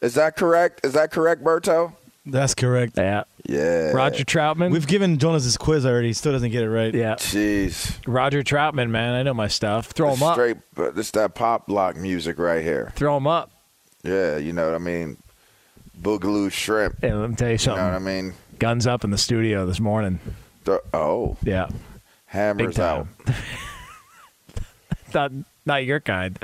Is 0.00 0.14
that 0.14 0.36
correct? 0.36 0.84
Is 0.84 0.92
that 0.94 1.10
correct, 1.12 1.42
Berto? 1.44 1.92
That's 2.24 2.54
correct. 2.54 2.94
Yeah. 2.96 3.24
Yeah. 3.48 3.92
Roger 3.92 4.24
Troutman. 4.24 4.70
We've 4.72 4.86
given 4.86 5.18
Jonas 5.18 5.44
his 5.44 5.56
quiz 5.56 5.86
already. 5.86 6.08
He 6.08 6.12
still 6.14 6.32
doesn't 6.32 6.50
get 6.50 6.62
it 6.64 6.70
right. 6.70 6.92
Yeah. 6.92 7.14
Jeez. 7.14 7.96
Roger 8.06 8.42
Troutman, 8.42 8.90
man. 8.90 9.14
I 9.14 9.22
know 9.22 9.34
my 9.34 9.48
stuff. 9.48 9.86
Throw 9.92 10.12
him 10.14 10.22
up. 10.22 10.34
Straight, 10.34 10.56
but 10.74 10.94
this 10.96 11.10
that 11.12 11.34
pop 11.34 11.66
block 11.66 11.96
music 11.96 12.38
right 12.38 12.62
here. 12.62 12.92
Throw 12.96 13.16
him 13.16 13.26
up. 13.26 13.50
Yeah, 14.02 14.36
you 14.36 14.52
know 14.52 14.66
what 14.66 14.74
I 14.74 14.78
mean. 14.78 15.16
Boogaloo 16.00 16.50
shrimp. 16.52 16.96
Hey, 17.00 17.12
let 17.12 17.30
me 17.30 17.36
tell 17.36 17.48
you 17.48 17.52
You 17.52 17.58
something. 17.58 17.84
know 17.84 17.90
what 17.92 17.96
I 17.96 17.98
mean? 18.00 18.34
Guns 18.58 18.86
up 18.86 19.04
in 19.04 19.10
the 19.10 19.18
studio 19.18 19.64
this 19.66 19.80
morning. 19.80 20.18
The- 20.64 20.82
oh, 20.92 21.36
Yeah. 21.42 21.68
hammers 22.26 22.74
Big 22.76 22.80
out. 22.80 23.06
time. 25.12 25.44
Not, 25.66 25.74
not 25.74 25.84
your 25.84 26.00
kind. 26.00 26.38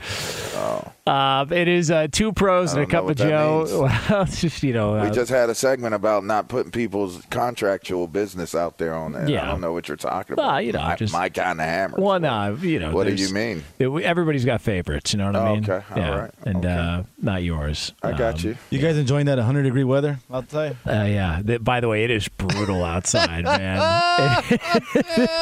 Oh. 0.55 0.93
Uh, 1.05 1.45
it 1.51 1.67
is 1.67 1.91
uh, 1.91 2.07
two 2.13 2.33
pros 2.33 2.75
and 2.75 2.83
a 2.83 2.87
cup 2.87 3.09
of 3.09 3.17
Joe. 3.17 3.67
Well, 4.13 4.25
just 4.27 4.63
you 4.63 4.73
know. 4.73 4.93
we 4.93 4.99
uh, 5.01 5.11
just 5.11 5.31
had 5.31 5.51
a 5.51 5.55
segment 5.55 5.95
about 5.95 6.25
not 6.25 6.49
putting 6.49 6.71
people's 6.71 7.21
contractual 7.31 8.07
business 8.07 8.55
out 8.55 8.79
there 8.79 8.95
on 8.95 9.13
there. 9.13 9.29
Yeah. 9.29 9.43
I 9.43 9.47
don't 9.47 9.61
know 9.61 9.73
what 9.73 9.89
you're 9.89 9.97
talking 9.97 10.37
Well, 10.37 10.49
about. 10.49 10.65
you 10.65 10.73
know, 10.73 10.81
my, 10.83 10.95
just- 10.97 11.13
my 11.13 11.29
kind 11.29 11.61
of 11.61 11.67
hammer. 11.67 11.97
well, 11.99 12.21
no, 12.21 12.57
you 12.61 12.79
know. 12.79 12.93
What 12.93 13.09
do 13.09 13.15
you 13.15 13.31
mean? 13.33 13.65
it- 13.81 13.89
everybody's 14.03 14.45
got 14.45 14.61
favorites. 14.61 15.13
You 15.13 15.19
know 15.19 15.27
what 15.27 15.37
I 15.37 15.49
Oh, 15.49 15.55
mean? 15.55 15.65
okay. 15.71 15.85
All 15.91 15.97
yeah. 15.99 16.19
right. 16.21 16.31
And 16.45 16.67
uh, 16.67 17.03
not 17.21 17.43
yours. 17.43 17.93
I 18.03 18.13
got 18.13 18.35
Um, 18.45 18.51
you. 18.51 18.57
You 18.71 18.79
guys 18.79 18.97
enjoying 18.97 19.27
that 19.27 19.39
100 19.39 19.63
degree 19.65 19.85
weather 19.85 20.21
outside? 20.33 20.77
Uh, 20.87 20.93
yeah. 21.09 21.43
Th- 21.45 21.63
by 21.65 21.81
the 21.81 21.89
way, 21.89 22.05
it 22.05 22.11
is 22.13 22.29
brutal 22.29 22.85
outside, 22.85 23.45
man. 23.45 24.43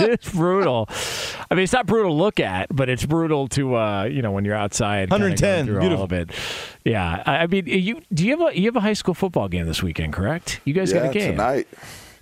it's 0.01 0.31
brutal. 0.33 0.88
I 1.51 1.55
mean, 1.55 1.64
it's 1.64 1.73
not 1.73 1.87
brutal 1.87 2.12
to 2.12 2.16
look 2.16 2.40
at, 2.40 2.75
but 2.75 2.88
it's 2.88 3.05
brutal 3.05 3.49
to 3.49 3.69
uh, 3.74 4.04
you 4.04 4.22
know 4.22 4.33
when 4.33 4.44
you're 4.44 4.54
outside. 4.54 5.11
kinda 5.11 5.18
going 5.18 5.33
110, 5.33 5.66
beautiful. 5.66 5.98
All 5.98 6.04
of 6.04 6.12
it. 6.12 6.30
Yeah. 6.85 7.22
I, 7.26 7.38
I 7.38 7.46
mean, 7.46 7.66
you 7.66 8.02
do 8.12 8.24
you 8.26 8.37
have 8.37 8.54
a 8.54 8.59
you 8.59 8.66
have 8.66 8.76
a 8.76 8.80
high 8.80 8.94
school 8.94 9.14
football 9.14 9.48
game 9.48 9.66
this 9.66 9.83
weekend? 9.83 10.12
Correct? 10.12 10.61
You 10.64 10.74
guys 10.74 10.92
yeah, 10.92 11.00
got 11.00 11.11
a 11.11 11.18
game 11.18 11.30
tonight. 11.33 11.68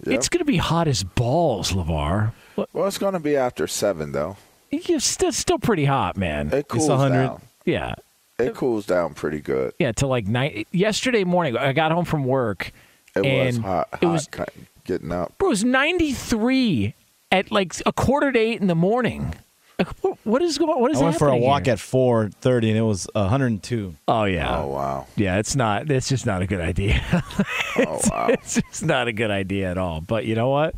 Yep. 0.05 0.15
It's 0.15 0.29
going 0.29 0.39
to 0.39 0.45
be 0.45 0.59
hot 0.59 0.87
as 0.87 1.03
balls, 1.03 1.73
Levar. 1.73 2.33
What? 2.55 2.69
well, 2.73 2.87
it's 2.87 2.99
going 2.99 3.15
to 3.15 3.21
be 3.21 3.37
after 3.37 3.67
seven 3.67 4.13
though. 4.13 4.37
It's 4.71 5.05
still 5.05 5.33
still 5.33 5.59
pretty 5.59 5.85
hot, 5.85 6.17
man. 6.17 6.53
It 6.53 6.69
cools 6.69 6.89
100. 6.89 7.15
down. 7.15 7.43
Yeah. 7.65 7.95
It 8.39 8.55
cools 8.55 8.87
down 8.87 9.15
pretty 9.15 9.41
good. 9.41 9.73
Yeah, 9.79 9.93
to 9.93 10.07
like 10.07 10.27
night. 10.27 10.69
Yesterday 10.71 11.25
morning, 11.25 11.57
I 11.57 11.73
got 11.73 11.91
home 11.91 12.05
from 12.05 12.25
work. 12.25 12.73
It 13.17 13.23
was 13.23 13.57
and 13.57 13.65
hot. 13.65 13.89
hot 13.91 14.03
It 14.03 14.07
was 14.07 14.29
getting 14.85 15.11
up. 15.11 15.37
Bro, 15.39 15.49
it 15.49 15.51
was 15.51 15.65
93 15.65 16.95
at 17.33 17.51
like 17.51 17.75
a 17.85 17.93
quarter 17.93 18.31
to 18.31 18.39
eight 18.39 18.61
in 18.61 18.69
the 18.69 18.77
morning. 18.77 19.35
Like, 19.79 19.89
what- 20.03 20.19
what 20.25 20.43
is 20.43 20.59
going? 20.59 20.81
What 20.81 20.91
is 20.91 21.01
I 21.01 21.05
went 21.05 21.19
for 21.19 21.29
a 21.29 21.37
walk 21.37 21.67
here? 21.67 21.75
at 21.75 21.79
4:30 21.79 22.69
and 22.71 22.77
it 22.79 22.83
was 22.83 23.09
102. 23.15 23.95
Oh 24.09 24.25
yeah. 24.25 24.61
Oh 24.63 24.67
wow. 24.69 25.07
Yeah, 25.17 25.39
it's 25.39 25.55
not. 25.55 25.89
It's 25.91 26.09
just 26.09 26.27
not 26.27 26.43
a 26.43 26.47
good 26.47 26.61
idea. 26.61 27.01
Oh 27.81 28.01
wow. 28.11 28.27
it's 28.31 28.61
just 28.61 28.85
not 28.85 29.07
a 29.07 29.13
good 29.13 29.31
idea 29.31 29.71
at 29.71 29.79
all. 29.79 30.01
But 30.01 30.25
you 30.25 30.35
know 30.35 30.49
what? 30.49 30.75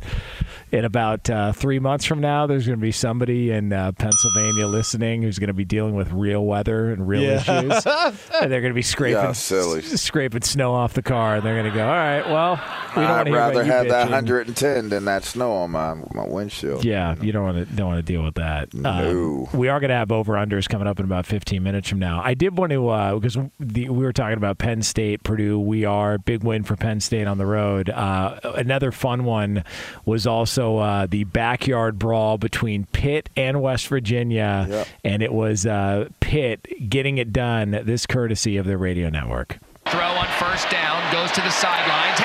In 0.71 0.85
about 0.85 1.29
uh, 1.29 1.51
three 1.51 1.79
months 1.79 2.05
from 2.05 2.21
now, 2.21 2.47
there's 2.47 2.65
going 2.65 2.79
to 2.79 2.81
be 2.81 2.93
somebody 2.93 3.51
in 3.51 3.73
uh, 3.73 3.91
Pennsylvania 3.91 4.67
listening 4.67 5.21
who's 5.21 5.37
going 5.37 5.49
to 5.49 5.53
be 5.53 5.65
dealing 5.65 5.95
with 5.95 6.11
real 6.13 6.45
weather 6.45 6.91
and 6.91 7.05
real 7.05 7.23
Yeah. 7.23 7.35
issues, 7.61 7.85
and 8.41 8.49
they're 8.51 8.61
going 8.61 8.71
to 8.71 8.73
be 8.73 8.81
scraping 8.81 9.21
Yeah, 9.21 9.33
silly. 9.33 9.79
s- 9.79 10.01
scraping 10.01 10.43
snow 10.43 10.73
off 10.73 10.93
the 10.93 11.01
car, 11.01 11.35
and 11.35 11.45
they're 11.45 11.59
going 11.61 11.69
to 11.71 11.77
go, 11.77 11.83
"All 11.85 11.91
right, 11.93 12.25
well, 12.25 12.55
we 12.95 13.01
don't 13.01 13.11
I'd 13.11 13.27
hear 13.27 13.35
rather 13.35 13.63
have 13.65 13.89
that 13.89 14.09
110 14.09 14.87
than 14.89 15.03
that 15.05 15.25
snow 15.25 15.51
on 15.51 15.71
my 15.71 15.95
my 16.13 16.25
windshield. 16.25 16.85
Yeah, 16.85 17.15
you 17.21 17.33
don't 17.33 17.43
want 17.43 17.57
to 17.69 17.75
don't 17.75 17.87
want 17.87 18.05
to 18.05 18.13
deal 18.13 18.23
with 18.23 18.35
that. 18.35 18.73
No. 18.73 19.47
Um, 19.51 19.59
we 19.59 19.67
are 19.67 19.79
going 19.81 19.89
to 19.89 19.95
have 19.95 20.11
over 20.13 20.33
unders 20.35 20.69
coming 20.69 20.87
up 20.87 20.99
in 20.99 21.05
about 21.05 21.25
15 21.25 21.61
minutes 21.61 21.89
from 21.89 21.99
now. 21.99 22.21
I 22.23 22.33
did 22.33 22.57
want 22.57 22.71
to 22.71 22.87
uh, 22.87 23.15
because 23.15 23.37
the, 23.59 23.89
we 23.89 24.03
were 24.05 24.13
talking 24.13 24.37
about 24.37 24.57
Penn 24.57 24.81
State, 24.83 25.23
Purdue. 25.23 25.59
We 25.59 25.83
are 25.83 26.17
big 26.17 26.45
win 26.45 26.63
for 26.63 26.77
Penn 26.77 27.01
State 27.01 27.27
on 27.27 27.37
the 27.37 27.45
road. 27.45 27.89
Uh, 27.89 28.39
another 28.55 28.93
fun 28.93 29.25
one 29.25 29.65
was 30.05 30.25
also 30.25 30.60
uh, 30.77 31.05
the 31.07 31.23
backyard 31.25 31.97
brawl 31.99 32.37
between 32.37 32.85
Pitt 32.87 33.29
and 33.35 33.61
West 33.61 33.87
Virginia, 33.87 34.65
Yep. 34.69 34.87
and 35.03 35.23
it 35.23 35.33
was 35.33 35.65
uh, 35.65 36.07
Pitt 36.19 36.67
getting 36.89 37.17
it 37.17 37.31
done. 37.33 37.71
This 37.83 38.05
courtesy 38.05 38.57
of 38.57 38.65
the 38.65 38.77
radio 38.77 39.09
network. 39.09 39.57
Throw 39.87 39.99
on 40.01 40.27
first 40.39 40.69
down, 40.69 41.11
goes 41.11 41.31
to 41.31 41.41
the 41.41 41.49
sidelines, 41.49 42.19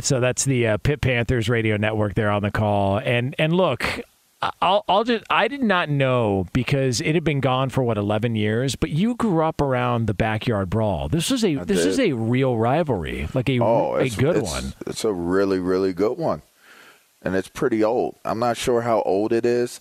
So 0.00 0.20
that's 0.20 0.44
the 0.44 0.66
uh, 0.68 0.76
Pitt 0.78 1.00
Panthers 1.00 1.48
radio 1.48 1.76
network 1.76 2.14
there 2.14 2.30
on 2.30 2.42
the 2.42 2.50
call. 2.50 2.98
And 2.98 3.34
and 3.38 3.52
look, 3.52 3.84
I'll 4.60 4.84
I'll 4.88 5.04
just 5.04 5.24
I 5.28 5.48
did 5.48 5.62
not 5.62 5.88
know 5.90 6.46
because 6.52 7.00
it 7.00 7.14
had 7.14 7.24
been 7.24 7.40
gone 7.40 7.68
for 7.68 7.82
what 7.82 7.98
11 7.98 8.34
years, 8.34 8.74
but 8.74 8.90
you 8.90 9.14
grew 9.14 9.42
up 9.44 9.60
around 9.60 10.06
the 10.06 10.14
backyard 10.14 10.70
brawl. 10.70 11.08
This 11.08 11.30
is 11.30 11.44
a 11.44 11.56
this 11.56 11.84
is 11.84 12.00
a 12.00 12.12
real 12.12 12.56
rivalry, 12.56 13.28
like 13.34 13.48
a 13.50 13.60
Oh, 13.60 13.96
a 13.96 14.08
good 14.08 14.36
it's- 14.36 14.50
one. 14.52 14.72
It's 14.86 15.04
a 15.04 15.12
really, 15.12 15.58
really 15.58 15.92
good 15.92 16.16
one, 16.18 16.42
and 17.20 17.34
it's 17.36 17.48
pretty 17.48 17.84
old. 17.84 18.16
I'm 18.24 18.38
not 18.38 18.56
sure 18.56 18.80
how 18.82 19.02
old 19.02 19.32
it 19.32 19.44
is, 19.44 19.78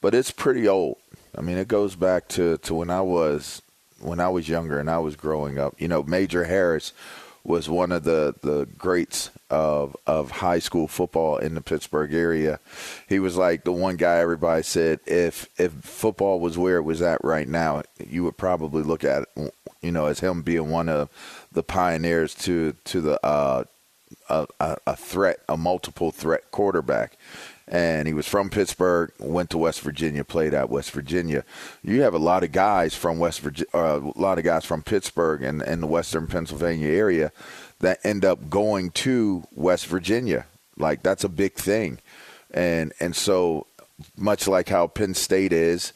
but 0.00 0.14
it's 0.14 0.30
pretty 0.32 0.66
old. 0.66 0.96
I 1.36 1.40
mean, 1.40 1.58
it 1.58 1.66
goes 1.68 1.96
back 1.96 2.28
to, 2.28 2.58
to 2.58 2.74
when 2.74 2.90
I 2.90 3.00
was 3.00 3.62
when 4.00 4.20
I 4.20 4.28
was 4.28 4.48
younger 4.48 4.78
and 4.78 4.90
I 4.90 4.98
was 4.98 5.16
growing 5.16 5.58
up. 5.58 5.74
You 5.80 5.88
know, 5.88 6.02
Major 6.02 6.44
Harris 6.44 6.92
was 7.44 7.68
one 7.68 7.92
of 7.92 8.04
the, 8.04 8.34
the 8.40 8.66
greats 8.78 9.30
of 9.50 9.94
of 10.06 10.30
high 10.30 10.58
school 10.58 10.88
football 10.88 11.36
in 11.36 11.54
the 11.54 11.60
Pittsburgh 11.60 12.12
area. 12.12 12.58
He 13.08 13.18
was 13.18 13.36
like 13.36 13.64
the 13.64 13.72
one 13.72 13.96
guy 13.96 14.18
everybody 14.18 14.62
said 14.62 15.00
if 15.06 15.48
if 15.58 15.72
football 15.72 16.40
was 16.40 16.56
where 16.56 16.78
it 16.78 16.82
was 16.82 17.02
at 17.02 17.22
right 17.22 17.46
now, 17.46 17.82
you 18.04 18.24
would 18.24 18.38
probably 18.38 18.82
look 18.82 19.04
at 19.04 19.26
it, 19.36 19.54
you 19.82 19.92
know, 19.92 20.06
as 20.06 20.20
him 20.20 20.42
being 20.42 20.70
one 20.70 20.88
of 20.88 21.10
the 21.52 21.62
pioneers 21.62 22.34
to 22.34 22.74
to 22.84 23.00
the 23.00 23.24
uh, 23.24 23.64
a, 24.28 24.46
a, 24.60 24.76
a 24.86 24.96
threat, 24.96 25.38
a 25.48 25.56
multiple 25.56 26.10
threat 26.10 26.50
quarterback. 26.50 27.16
And 27.66 28.06
he 28.06 28.14
was 28.14 28.28
from 28.28 28.50
Pittsburgh, 28.50 29.10
went 29.18 29.50
to 29.50 29.58
West 29.58 29.80
Virginia, 29.80 30.24
played 30.24 30.52
at 30.52 30.68
West 30.68 30.90
Virginia. 30.90 31.44
You 31.82 32.02
have 32.02 32.14
a 32.14 32.18
lot 32.18 32.44
of 32.44 32.52
guys 32.52 32.94
from 32.94 33.18
West 33.18 33.40
Virginia, 33.40 33.70
uh, 33.72 34.00
a 34.00 34.20
lot 34.20 34.38
of 34.38 34.44
guys 34.44 34.64
from 34.64 34.82
Pittsburgh 34.82 35.42
and, 35.42 35.62
and 35.62 35.82
the 35.82 35.86
Western 35.86 36.26
Pennsylvania 36.26 36.88
area 36.88 37.32
that 37.80 38.00
end 38.04 38.24
up 38.24 38.50
going 38.50 38.90
to 38.90 39.44
West 39.54 39.86
Virginia. 39.86 40.46
Like 40.76 41.02
that's 41.02 41.24
a 41.24 41.28
big 41.28 41.54
thing, 41.54 41.98
and 42.50 42.92
and 42.98 43.14
so 43.14 43.66
much 44.16 44.48
like 44.48 44.68
how 44.68 44.88
Penn 44.88 45.14
State 45.14 45.52
is. 45.52 45.92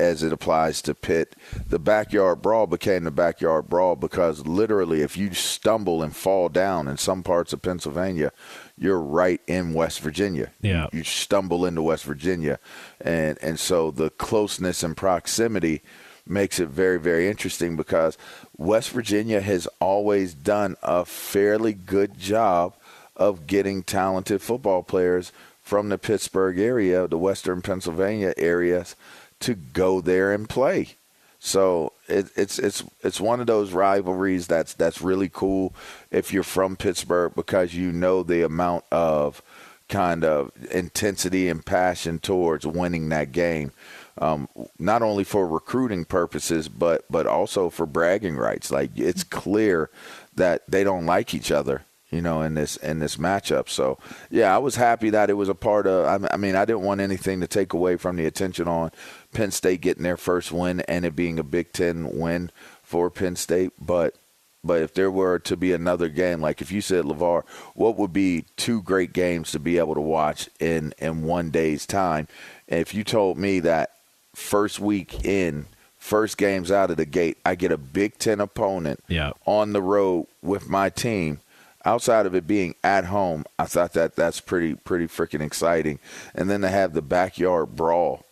As 0.00 0.22
it 0.22 0.32
applies 0.32 0.80
to 0.82 0.94
Pitt, 0.94 1.36
the 1.68 1.78
backyard 1.78 2.40
brawl 2.40 2.66
became 2.66 3.04
the 3.04 3.10
backyard 3.10 3.68
brawl 3.68 3.96
because 3.96 4.46
literally, 4.46 5.02
if 5.02 5.14
you 5.14 5.34
stumble 5.34 6.02
and 6.02 6.16
fall 6.16 6.48
down 6.48 6.88
in 6.88 6.96
some 6.96 7.22
parts 7.22 7.52
of 7.52 7.60
Pennsylvania, 7.60 8.32
you're 8.78 8.98
right 8.98 9.42
in 9.46 9.74
West 9.74 10.00
Virginia. 10.00 10.52
Yeah. 10.62 10.86
You 10.90 11.04
stumble 11.04 11.66
into 11.66 11.82
West 11.82 12.04
Virginia. 12.04 12.58
And 12.98 13.36
and 13.42 13.60
so 13.60 13.90
the 13.90 14.08
closeness 14.08 14.82
and 14.82 14.96
proximity 14.96 15.82
makes 16.26 16.58
it 16.58 16.68
very, 16.68 16.98
very 16.98 17.28
interesting 17.28 17.76
because 17.76 18.16
West 18.56 18.90
Virginia 18.90 19.42
has 19.42 19.66
always 19.80 20.32
done 20.32 20.76
a 20.82 21.04
fairly 21.04 21.74
good 21.74 22.18
job 22.18 22.74
of 23.16 23.46
getting 23.46 23.82
talented 23.82 24.40
football 24.40 24.82
players 24.82 25.30
from 25.60 25.88
the 25.88 25.98
Pittsburgh 25.98 26.58
area, 26.58 27.06
the 27.06 27.18
Western 27.18 27.60
Pennsylvania 27.62 28.32
areas, 28.36 28.96
to 29.40 29.54
go 29.54 30.00
there 30.00 30.32
and 30.32 30.48
play. 30.48 30.96
So 31.38 31.94
it, 32.06 32.26
it's 32.36 32.58
it's 32.58 32.84
it's 33.02 33.20
one 33.20 33.40
of 33.40 33.46
those 33.46 33.72
rivalries 33.72 34.46
that's 34.46 34.74
that's 34.74 35.00
really 35.00 35.30
cool 35.32 35.74
if 36.10 36.32
you're 36.32 36.42
from 36.42 36.76
Pittsburgh 36.76 37.34
because 37.34 37.74
you 37.74 37.92
know 37.92 38.22
the 38.22 38.42
amount 38.44 38.84
of 38.92 39.42
kind 39.88 40.22
of 40.22 40.52
intensity 40.70 41.48
and 41.48 41.64
passion 41.64 42.18
towards 42.18 42.66
winning 42.66 43.08
that 43.08 43.32
game. 43.32 43.72
Um, 44.18 44.48
not 44.78 45.00
only 45.00 45.24
for 45.24 45.48
recruiting 45.48 46.04
purposes, 46.04 46.68
but 46.68 47.06
but 47.08 47.26
also 47.26 47.70
for 47.70 47.86
bragging 47.86 48.36
rights. 48.36 48.70
Like 48.70 48.90
it's 48.96 49.24
clear 49.24 49.88
that 50.34 50.62
they 50.68 50.84
don't 50.84 51.06
like 51.06 51.32
each 51.32 51.50
other, 51.50 51.84
you 52.10 52.20
know, 52.20 52.42
in 52.42 52.54
this 52.54 52.76
in 52.76 52.98
this 52.98 53.16
matchup. 53.16 53.68
So 53.68 53.98
yeah, 54.30 54.54
I 54.54 54.58
was 54.58 54.76
happy 54.76 55.10
that 55.10 55.30
it 55.30 55.34
was 55.34 55.48
a 55.48 55.54
part 55.54 55.86
of. 55.86 56.28
I, 56.30 56.36
mean, 56.36 56.56
I 56.56 56.64
didn't 56.64 56.82
want 56.82 57.00
anything 57.00 57.40
to 57.40 57.46
take 57.46 57.72
away 57.72 57.96
from 57.96 58.16
the 58.16 58.26
attention 58.26 58.66
on 58.68 58.90
Penn 59.32 59.50
State 59.50 59.80
getting 59.80 60.02
their 60.02 60.16
first 60.16 60.50
win 60.52 60.80
and 60.80 61.04
it 61.04 61.14
being 61.16 61.38
a 61.38 61.44
Big 61.44 61.72
Ten 61.72 62.18
win 62.18 62.50
for 62.82 63.10
Penn 63.10 63.36
State, 63.36 63.72
but. 63.80 64.14
But 64.62 64.82
if 64.82 64.92
there 64.92 65.10
were 65.10 65.38
to 65.38 65.56
be 65.56 65.72
another 65.72 66.10
game, 66.10 66.42
like 66.42 66.60
if 66.60 66.70
you 66.70 66.82
said 66.82 67.06
LeVar, 67.06 67.44
what 67.72 67.96
would 67.96 68.12
be 68.12 68.44
two 68.58 68.82
great 68.82 69.14
games 69.14 69.52
to 69.52 69.58
be 69.58 69.78
able 69.78 69.94
to 69.94 70.02
watch 70.02 70.50
in 70.60 70.92
in 70.98 71.22
one 71.22 71.48
day's 71.48 71.86
time? 71.86 72.28
And 72.68 72.78
if 72.78 72.92
you 72.92 73.02
told 73.02 73.38
me 73.38 73.60
that 73.60 73.92
first 74.34 74.78
week 74.78 75.24
in, 75.24 75.64
first 75.96 76.36
games 76.36 76.70
out 76.70 76.90
of 76.90 76.98
the 76.98 77.06
gate, 77.06 77.38
I 77.42 77.54
get 77.54 77.72
a 77.72 77.78
Big 77.78 78.18
Ten 78.18 78.38
opponent 78.38 79.02
Yeah. 79.08 79.30
on 79.46 79.72
the 79.72 79.80
road 79.80 80.26
with 80.42 80.68
my 80.68 80.90
team. 80.90 81.40
Outside 81.84 82.26
of 82.26 82.34
it 82.34 82.46
being 82.46 82.74
at 82.84 83.06
home, 83.06 83.44
I 83.58 83.64
thought 83.64 83.92
that 83.94 84.16
that's 84.16 84.40
pretty 84.40 84.74
pretty 84.74 85.06
freaking 85.06 85.40
exciting. 85.40 85.98
And 86.34 86.50
then 86.50 86.60
to 86.60 86.68
have 86.68 86.92
the 86.92 87.02
backyard 87.02 87.74
brawl 87.76 88.24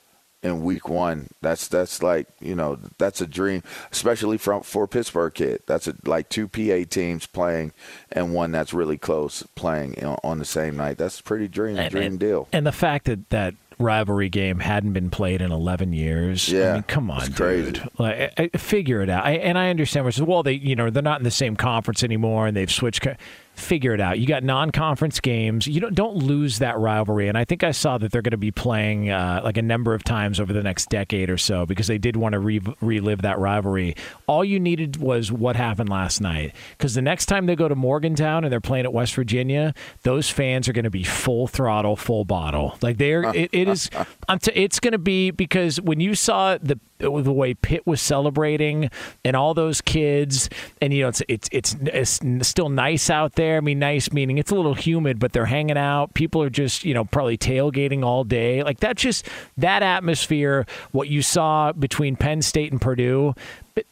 in 0.43 0.63
week 0.63 0.89
one, 0.89 1.29
that's 1.41 1.67
that's 1.67 2.03
like 2.03 2.29
you 2.41 2.55
know 2.55 2.79
that's 2.99 3.21
a 3.21 3.27
dream, 3.27 3.63
especially 3.91 4.37
from 4.39 4.63
for 4.63 4.85
a 4.85 4.89
Pittsburgh 4.89 5.33
kid. 5.35 5.63
That's 5.67 5.89
a, 5.89 5.95
like 6.05 6.29
two 6.29 6.47
PA 6.47 6.85
teams 6.89 7.27
playing 7.27 7.73
and 8.13 8.35
one 8.35 8.53
that's 8.53 8.73
really 8.75 8.99
close 8.99 9.43
playing 9.55 10.03
on 10.05 10.39
the 10.39 10.45
same 10.45 10.77
night. 10.77 10.99
That's 10.99 11.19
a 11.21 11.23
pretty 11.23 11.49
dream 11.49 11.77
And- 11.79 11.91
dream 11.91 12.05
and- 12.13 12.21
deal. 12.21 12.49
And 12.53 12.67
the 12.67 12.73
fact 12.73 13.07
that 13.07 13.31
that 13.31 13.55
rivalry 13.79 14.29
game 14.29 14.59
hadn't 14.61 14.93
been 14.93 15.11
played 15.11 15.41
in 15.41 15.51
11 15.53 15.93
years. 15.93 16.53
I 16.53 16.57
Yeah, 16.57 16.73
mean, 16.75 16.83
come 16.85 17.11
on, 17.11 17.33
crazy. 17.33 17.73
dude. 17.73 17.89
Like, 17.99 18.33
I, 18.39 18.51
I- 18.53 18.59
figure 18.59 19.03
it 19.03 19.09
out. 19.11 19.25
I, 19.25 19.33
and 19.33 19.57
I 19.59 19.71
understand. 19.71 20.07
Which 20.07 20.19
well, 20.21 20.43
they, 20.43 20.53
you 20.53 20.75
know, 20.77 20.91
they're 20.91 21.03
not 21.03 21.21
in 21.21 21.25
the 21.25 21.31
same 21.31 21.57
conference 21.57 22.03
anymore, 22.03 22.47
and 22.47 22.57
they've 22.57 22.71
switched. 22.71 23.03
Co- 23.03 23.15
figure 23.59 23.95
it 23.95 24.01
out. 24.01 24.19
You 24.19 24.27
got 24.27 24.43
non-conference 24.43 25.21
games. 25.21 25.67
You 25.67 25.81
don't 25.81 25.95
don't 25.95 26.17
lose 26.17 26.59
that 26.59 26.79
rivalry. 26.79 27.29
And 27.29 27.37
I 27.37 27.45
think 27.45 27.65
I 27.65 27.73
saw 27.73 27.99
that 27.99 28.13
they're 28.13 28.23
going 28.23 28.33
to 28.33 28.37
be 28.37 28.51
playing 28.51 29.11
uh, 29.11 29.41
like 29.45 29.57
a 29.57 29.63
number 29.63 29.95
of 29.95 30.05
times 30.05 30.41
over 30.41 30.53
the 30.53 30.63
next 30.63 30.89
decade 30.89 31.31
or 31.31 31.39
so 31.39 31.67
because 31.67 31.87
they 31.87 31.99
did 31.99 32.17
want 32.17 32.33
to 32.35 32.39
re- 32.39 32.61
relive 32.81 33.23
that 33.23 33.39
rivalry. 33.39 33.95
All 34.27 34.45
you 34.45 34.61
needed 34.61 34.97
was 34.99 35.33
what 35.33 35.57
happened 35.57 35.89
last 35.89 36.21
night. 36.21 36.55
Because 36.77 36.95
the 36.95 37.03
next 37.03 37.27
time 37.27 37.47
they 37.47 37.57
go 37.57 37.69
to 37.69 37.75
Morgantown 37.75 38.45
and 38.45 38.53
they're 38.53 38.61
playing 38.61 38.85
at 38.85 38.93
West 38.93 39.15
Virginia, 39.15 39.75
those 40.03 40.31
fans 40.31 40.69
are 40.69 40.73
going 40.73 40.85
to 40.85 40.91
be 40.91 41.05
full 41.05 41.47
throttle, 41.47 41.97
full 41.97 42.25
bottle. 42.25 42.77
Like 42.81 42.99
they're 42.99 43.25
it, 43.35 43.51
it 43.53 43.69
is. 43.69 43.91
I'm 44.29 44.39
t- 44.39 44.53
it's 44.55 44.81
going 44.81 44.93
to 44.93 44.99
be 44.99 45.31
because 45.31 45.81
when 45.81 46.01
you 46.01 46.15
saw 46.15 46.59
the 46.59 46.79
the 46.99 47.11
way 47.11 47.55
Pitt 47.55 47.87
was 47.87 48.01
celebrating 48.01 48.91
and 49.25 49.37
all 49.37 49.55
those 49.55 49.81
kids, 49.81 50.49
and 50.81 50.93
you 50.93 51.03
know 51.03 51.09
it's 51.09 51.23
it's 51.29 51.49
it's, 51.53 51.77
it's 51.83 52.49
still 52.49 52.69
nice 52.69 53.11
out 53.11 53.35
there. 53.35 53.57
I 53.57 53.61
mean, 53.61 53.79
nice 53.79 54.13
meaning 54.13 54.39
it's 54.39 54.51
a 54.51 54.55
little 54.55 54.75
humid, 54.75 55.19
but 55.19 55.33
they're 55.33 55.47
hanging 55.47 55.79
out. 55.79 56.15
People 56.15 56.43
are 56.43 56.51
just 56.51 56.85
you 56.85 56.95
know 56.95 57.05
probably 57.05 57.39
tailgating 57.39 58.05
all 58.05 58.25
day. 58.25 58.63
Like 58.63 58.81
that 58.81 58.97
just 58.97 59.27
that 59.57 59.83
atmosphere. 59.83 60.67
What 60.93 61.09
you 61.09 61.23
saw 61.23 61.73
between 61.73 62.17
Penn 62.17 62.43
State 62.43 62.73
and 62.73 62.81
Purdue. 62.81 63.35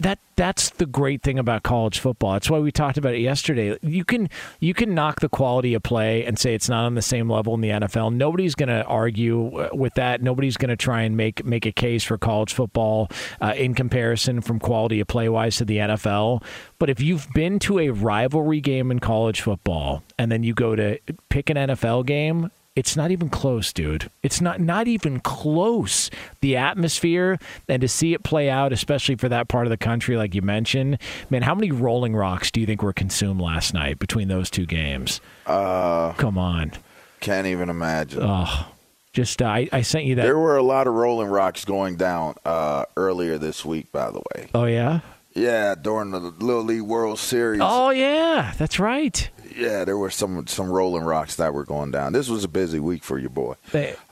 That 0.00 0.18
that's 0.36 0.70
the 0.70 0.86
great 0.86 1.22
thing 1.22 1.38
about 1.38 1.62
college 1.62 1.98
football. 1.98 2.34
That's 2.34 2.50
why 2.50 2.58
we 2.58 2.70
talked 2.70 2.98
about 2.98 3.14
it 3.14 3.20
yesterday. 3.20 3.76
You 3.82 4.04
can 4.04 4.28
you 4.60 4.74
can 4.74 4.94
knock 4.94 5.20
the 5.20 5.28
quality 5.28 5.74
of 5.74 5.82
play 5.82 6.24
and 6.24 6.38
say 6.38 6.54
it's 6.54 6.68
not 6.68 6.84
on 6.84 6.94
the 6.94 7.02
same 7.02 7.30
level 7.30 7.54
in 7.54 7.60
the 7.60 7.70
NFL. 7.70 8.14
Nobody's 8.14 8.54
going 8.54 8.68
to 8.68 8.84
argue 8.84 9.56
uh, 9.56 9.68
with 9.72 9.94
that. 9.94 10.22
Nobody's 10.22 10.56
going 10.56 10.70
to 10.70 10.76
try 10.76 11.02
and 11.02 11.16
make 11.16 11.44
make 11.44 11.66
a 11.66 11.72
case 11.72 12.04
for 12.04 12.18
college 12.18 12.52
football 12.52 13.10
uh, 13.40 13.54
in 13.56 13.74
comparison 13.74 14.40
from 14.40 14.58
quality 14.58 15.00
of 15.00 15.08
play 15.08 15.28
wise 15.28 15.56
to 15.56 15.64
the 15.64 15.78
NFL. 15.78 16.42
But 16.78 16.90
if 16.90 17.00
you've 17.00 17.28
been 17.32 17.58
to 17.60 17.78
a 17.78 17.90
rivalry 17.90 18.60
game 18.60 18.90
in 18.90 18.98
college 18.98 19.40
football 19.40 20.02
and 20.18 20.30
then 20.30 20.42
you 20.42 20.54
go 20.54 20.76
to 20.76 20.98
pick 21.28 21.50
an 21.50 21.56
NFL 21.56 22.06
game, 22.06 22.50
it's 22.76 22.94
not 22.94 23.10
even 23.10 23.30
close, 23.30 23.72
dude. 23.72 24.10
It's 24.22 24.40
not 24.40 24.60
not 24.60 24.86
even 24.86 25.18
close. 25.20 26.10
The 26.42 26.56
atmosphere 26.56 27.38
and 27.68 27.80
to 27.80 27.88
see 27.88 28.12
it 28.12 28.22
play 28.22 28.48
out, 28.50 28.72
especially 28.72 29.16
for 29.16 29.28
that 29.30 29.48
part 29.48 29.66
of 29.66 29.70
the 29.70 29.76
country, 29.78 30.16
like 30.16 30.34
you 30.34 30.42
mentioned, 30.42 30.98
man. 31.30 31.42
How 31.42 31.54
many 31.54 31.72
Rolling 31.72 32.14
Rocks 32.14 32.50
do 32.50 32.60
you 32.60 32.66
think 32.66 32.82
were 32.82 32.92
consumed 32.92 33.40
last 33.40 33.72
night 33.74 33.98
between 33.98 34.28
those 34.28 34.50
two 34.50 34.66
games? 34.66 35.20
Uh, 35.46 36.12
Come 36.12 36.36
on, 36.38 36.72
can't 37.20 37.46
even 37.46 37.70
imagine. 37.70 38.20
oh, 38.22 38.66
just 39.12 39.40
uh, 39.40 39.46
I, 39.46 39.68
I 39.72 39.80
sent 39.82 40.04
you 40.04 40.14
that. 40.16 40.22
There 40.22 40.38
were 40.38 40.56
a 40.58 40.62
lot 40.62 40.86
of 40.86 40.92
Rolling 40.94 41.28
Rocks 41.28 41.64
going 41.64 41.96
down 41.96 42.34
uh, 42.44 42.84
earlier 42.96 43.38
this 43.38 43.64
week, 43.64 43.90
by 43.90 44.10
the 44.10 44.20
way. 44.34 44.48
oh 44.54 44.64
yeah. 44.66 45.00
Yeah, 45.34 45.74
during 45.74 46.12
the 46.12 46.18
Little 46.18 46.62
League 46.62 46.80
World 46.80 47.18
Series. 47.18 47.60
Oh 47.62 47.90
yeah, 47.90 48.54
that's 48.56 48.78
right. 48.80 49.28
Yeah, 49.56 49.84
there 49.84 49.96
were 49.96 50.10
some 50.10 50.46
some 50.46 50.70
Rolling 50.70 51.02
Rocks 51.04 51.36
that 51.36 51.54
were 51.54 51.64
going 51.64 51.90
down. 51.90 52.12
This 52.12 52.28
was 52.28 52.44
a 52.44 52.48
busy 52.48 52.78
week 52.80 53.02
for 53.02 53.18
your 53.18 53.30
boy. 53.30 53.54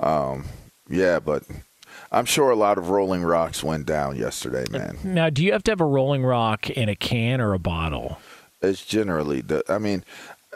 Um, 0.00 0.44
yeah, 0.88 1.18
but 1.20 1.42
I'm 2.11 2.24
sure 2.24 2.50
a 2.50 2.57
lot 2.57 2.78
of 2.78 2.88
Rolling 2.90 3.22
Rocks 3.22 3.62
went 3.62 3.87
down 3.87 4.16
yesterday, 4.16 4.64
man. 4.70 4.98
Now, 5.04 5.30
do 5.30 5.44
you 5.44 5.52
have 5.52 5.62
to 5.64 5.70
have 5.72 5.80
a 5.80 5.87
Rolling 5.87 6.24
Rock 6.24 6.70
in 6.70 6.88
a 6.88 6.94
can 6.96 7.40
or 7.40 7.52
a 7.54 7.59
bottle? 7.59 8.18
It's 8.62 8.85
generally 8.85 9.40
the. 9.42 9.62
I 9.68 9.78
mean, 9.78 10.04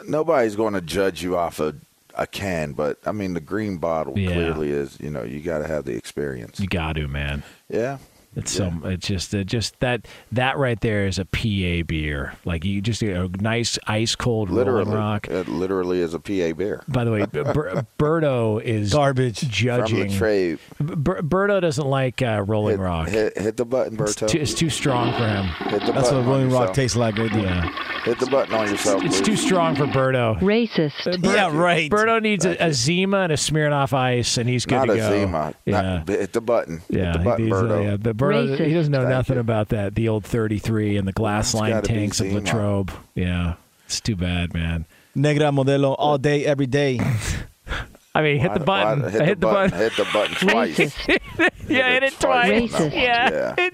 nobody's 0.07 0.55
going 0.55 0.73
to 0.73 0.81
judge 0.81 1.21
you 1.21 1.37
off 1.37 1.59
a 1.59 1.75
a 2.15 2.25
can, 2.27 2.73
but 2.73 2.97
I 3.05 3.11
mean 3.11 3.33
the 3.33 3.39
green 3.39 3.77
bottle 3.77 4.17
Yeah. 4.17 4.31
clearly 4.31 4.71
is. 4.71 4.99
You 4.99 5.09
know, 5.11 5.23
you 5.23 5.39
got 5.39 5.59
to 5.59 5.67
have 5.67 5.85
the 5.85 5.95
experience. 5.95 6.59
You 6.59 6.67
got 6.67 6.93
to, 6.95 7.07
man. 7.07 7.43
Yeah. 7.69 7.99
It's 8.35 8.51
so 8.51 8.71
it's 8.83 9.07
just 9.07 9.33
it 9.33 9.45
just 9.47 9.79
that 9.79 10.07
that 10.31 10.57
right 10.57 10.79
there 10.81 11.07
is 11.07 11.17
a 11.17 11.25
PA 11.25 11.83
beer. 11.85 12.35
Like 12.45 12.63
you 12.63 12.79
just 12.79 13.01
a 13.01 13.27
nice 13.41 13.79
ice 13.87 14.15
cold 14.15 14.49
Literally, 14.51 14.83
Rolling 14.85 14.97
Rock. 14.97 15.27
it 15.27 15.47
literally 15.47 15.99
is 15.99 16.13
a 16.13 16.19
PA 16.19 16.53
beer. 16.55 16.83
By 16.87 17.03
the 17.03 17.11
way, 17.11 17.25
Ber- 17.25 17.85
Berto 17.99 18.61
is 18.61 18.93
garbage 18.93 19.39
judging. 19.49 19.97
From 19.99 20.07
the 20.09 20.17
trade. 20.17 20.59
Berto 20.79 21.59
doesn't 21.59 21.87
like 21.87 22.21
uh, 22.21 22.43
Rolling 22.45 22.79
Rock. 22.79 23.09
Hit, 23.09 23.37
hit 23.37 23.57
the 23.57 23.65
button, 23.65 23.99
It's 23.99 24.15
Berto. 24.15 24.27
too, 24.29 24.39
it's 24.39 24.53
too 24.53 24.69
strong 24.69 25.11
for 25.13 25.27
him. 25.27 25.45
Hit 25.71 25.85
the 25.85 25.91
That's 25.91 26.09
button 26.09 26.17
what 26.25 26.25
Rolling 26.31 26.49
Rock 26.51 26.59
yourself. 26.69 26.75
tastes 26.75 26.97
like 26.97 27.17
right 27.17 27.31
there. 27.31 27.43
Yeah. 27.43 28.01
Hit 28.03 28.19
the 28.19 28.27
button 28.27 28.53
on 28.55 28.69
yourself. 28.69 29.03
It's 29.03 29.17
please. 29.17 29.25
too 29.25 29.35
strong 29.35 29.75
for 29.75 29.85
Berto. 29.85 30.39
Racist. 30.39 31.21
Ber- 31.21 31.35
Yeah, 31.35 31.55
right. 31.55 31.89
Berto 31.91 32.21
needs 32.21 32.45
a, 32.45 32.55
a 32.63 32.71
Zima 32.73 33.21
and 33.21 33.33
a 33.33 33.35
Smirnoff 33.35 33.91
Ice, 33.93 34.37
and 34.37 34.47
he's 34.47 34.65
good 34.65 34.75
Not 34.75 34.85
to 34.85 34.91
a 34.93 34.97
go. 34.97 35.11
Zima. 35.11 35.53
Yeah. 35.65 35.81
Not, 35.81 36.07
hit 36.07 36.31
the 36.33 36.41
button. 36.41 36.81
Yeah, 36.89 37.11
hit 37.11 37.17
the 37.17 37.23
button, 37.25 37.45
he's, 37.45 37.53
uh, 37.53 37.63
Berto. 37.63 37.83
yeah, 37.83 37.97
but 38.19 38.25
Berto, 38.35 38.65
he 38.67 38.73
doesn't 38.73 38.91
know 38.91 38.99
Thank 38.99 39.09
nothing 39.09 39.35
you. 39.35 39.41
about 39.41 39.69
that. 39.69 39.95
The 39.95 40.09
old 40.09 40.25
33 40.25 40.97
and 40.97 41.07
the 41.07 41.11
glass 41.13 41.53
It's 41.53 41.59
line 41.61 41.81
tanks 41.81 42.19
of 42.19 42.27
Zima. 42.27 42.39
Latrobe. 42.41 42.91
Yeah, 43.15 43.55
it's 43.85 43.99
too 44.01 44.15
bad, 44.15 44.53
man. 44.53 44.85
Negra 45.15 45.45
Modelo 45.47 45.95
all 45.97 46.17
day, 46.17 46.45
every 46.45 46.67
day. 46.67 46.99
I 48.15 48.21
mean, 48.21 48.39
hit 48.39 48.53
the 48.53 48.59
button. 48.59 49.03
why- 49.03 49.09
hit, 49.11 49.21
hit 49.21 49.39
the, 49.39 49.47
button. 49.47 49.69
button. 49.71 49.79
Hit 49.79 49.95
the 49.97 50.07
button 50.11 50.35
twice. 50.49 50.79
Yeah, 51.69 51.91
hit 51.93 52.03
it 52.03 52.19
twice 52.19 52.71
twice. 52.71 52.73
on 52.73 52.81
that 52.81 52.91
one. 52.91 52.91
Yeah. 52.91 53.55
Yeah. 53.57 53.69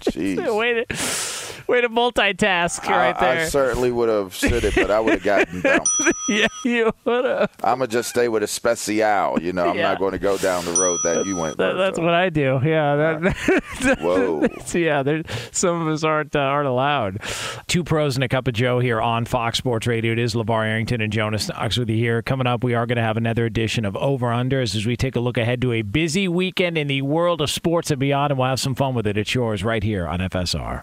Jeez. 0.00 0.58
Wait. 0.58 0.86
Way 1.66 1.80
to 1.80 1.88
multitask 1.88 2.86
right 2.88 3.16
I, 3.16 3.20
there. 3.34 3.44
I 3.44 3.48
certainly 3.48 3.90
would 3.90 4.08
have 4.08 4.34
said 4.34 4.64
it, 4.64 4.74
but 4.74 4.90
I 4.90 5.00
would 5.00 5.14
have 5.14 5.22
gotten 5.22 5.60
dumped. 5.62 5.88
yeah, 6.28 6.46
you 6.64 6.92
would 7.04 7.24
have. 7.24 7.50
I'm 7.62 7.78
gonna 7.78 7.86
just 7.86 8.10
stay 8.10 8.28
with 8.28 8.42
a 8.42 8.46
special. 8.46 8.74
You 9.40 9.52
know, 9.52 9.68
I'm 9.70 9.76
Yeah. 9.76 9.90
not 9.92 9.98
going 9.98 10.12
to 10.12 10.18
go 10.18 10.36
down 10.36 10.64
the 10.64 10.72
road 10.72 10.98
that 11.04 11.24
you 11.26 11.36
went. 11.36 11.56
That, 11.58 11.72
that's 11.74 11.98
what 11.98 12.10
I 12.12 12.28
do. 12.28 12.60
Yeah. 12.64 12.96
That, 12.96 13.98
Whoa. 14.00 14.46
yeah. 14.78 15.02
There, 15.02 15.22
some 15.52 15.80
of 15.82 15.88
us 15.88 16.04
aren't 16.04 16.36
uh, 16.36 16.40
aren't 16.40 16.68
allowed. 16.68 17.20
Two 17.66 17.82
pros 17.84 18.16
and 18.16 18.24
a 18.24 18.28
cup 18.28 18.46
of 18.48 18.54
Joe 18.54 18.78
here 18.80 19.00
on 19.00 19.24
Fox 19.24 19.58
Sports 19.58 19.86
Radio. 19.86 20.12
It 20.12 20.18
is 20.18 20.34
LeVar 20.34 20.66
Arrington 20.66 21.00
and 21.00 21.12
Jonas 21.12 21.48
Knox 21.48 21.78
with 21.78 21.88
you 21.88 21.96
here. 21.96 22.20
Coming 22.22 22.46
up, 22.46 22.62
we 22.62 22.74
are 22.74 22.84
going 22.86 22.96
to 22.96 23.02
have 23.02 23.16
another 23.16 23.46
edition 23.46 23.84
of 23.84 23.96
Over 23.96 24.26
Unders 24.28 24.74
as 24.74 24.84
we 24.86 24.96
take 24.96 25.16
a 25.16 25.20
look 25.20 25.38
ahead 25.38 25.60
to 25.62 25.72
a 25.72 25.82
busy 25.82 26.28
weekend 26.28 26.76
in 26.76 26.86
the 26.88 27.02
world 27.02 27.40
of 27.40 27.50
sports 27.50 27.90
and 27.90 27.98
beyond, 28.00 28.32
and 28.32 28.38
we'll 28.38 28.48
have 28.48 28.60
some 28.60 28.74
fun 28.74 28.94
with 28.94 29.06
it. 29.06 29.16
It's 29.16 29.34
yours 29.34 29.64
right 29.64 29.82
here 29.82 30.06
on 30.06 30.18
FSR. 30.20 30.82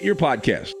your 0.03 0.15
podcasts. 0.15 0.80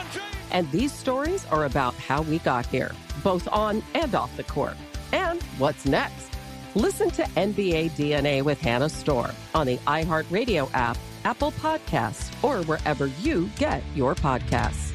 And 0.51 0.69
these 0.71 0.91
stories 0.91 1.45
are 1.47 1.65
about 1.65 1.93
how 1.95 2.21
we 2.23 2.39
got 2.39 2.65
here, 2.65 2.91
both 3.23 3.47
on 3.47 3.81
and 3.93 4.13
off 4.13 4.35
the 4.37 4.43
court. 4.43 4.75
And 5.11 5.41
what's 5.57 5.85
next? 5.85 6.29
Listen 6.75 7.09
to 7.11 7.23
NBA 7.23 7.91
DNA 7.91 8.43
with 8.43 8.59
Hannah 8.61 8.89
Storm 8.89 9.31
on 9.53 9.67
the 9.67 9.77
iHeartRadio 9.77 10.69
app, 10.73 10.97
Apple 11.25 11.51
Podcasts, 11.53 12.31
or 12.43 12.63
wherever 12.65 13.07
you 13.07 13.49
get 13.57 13.83
your 13.95 14.15
podcasts. 14.15 14.91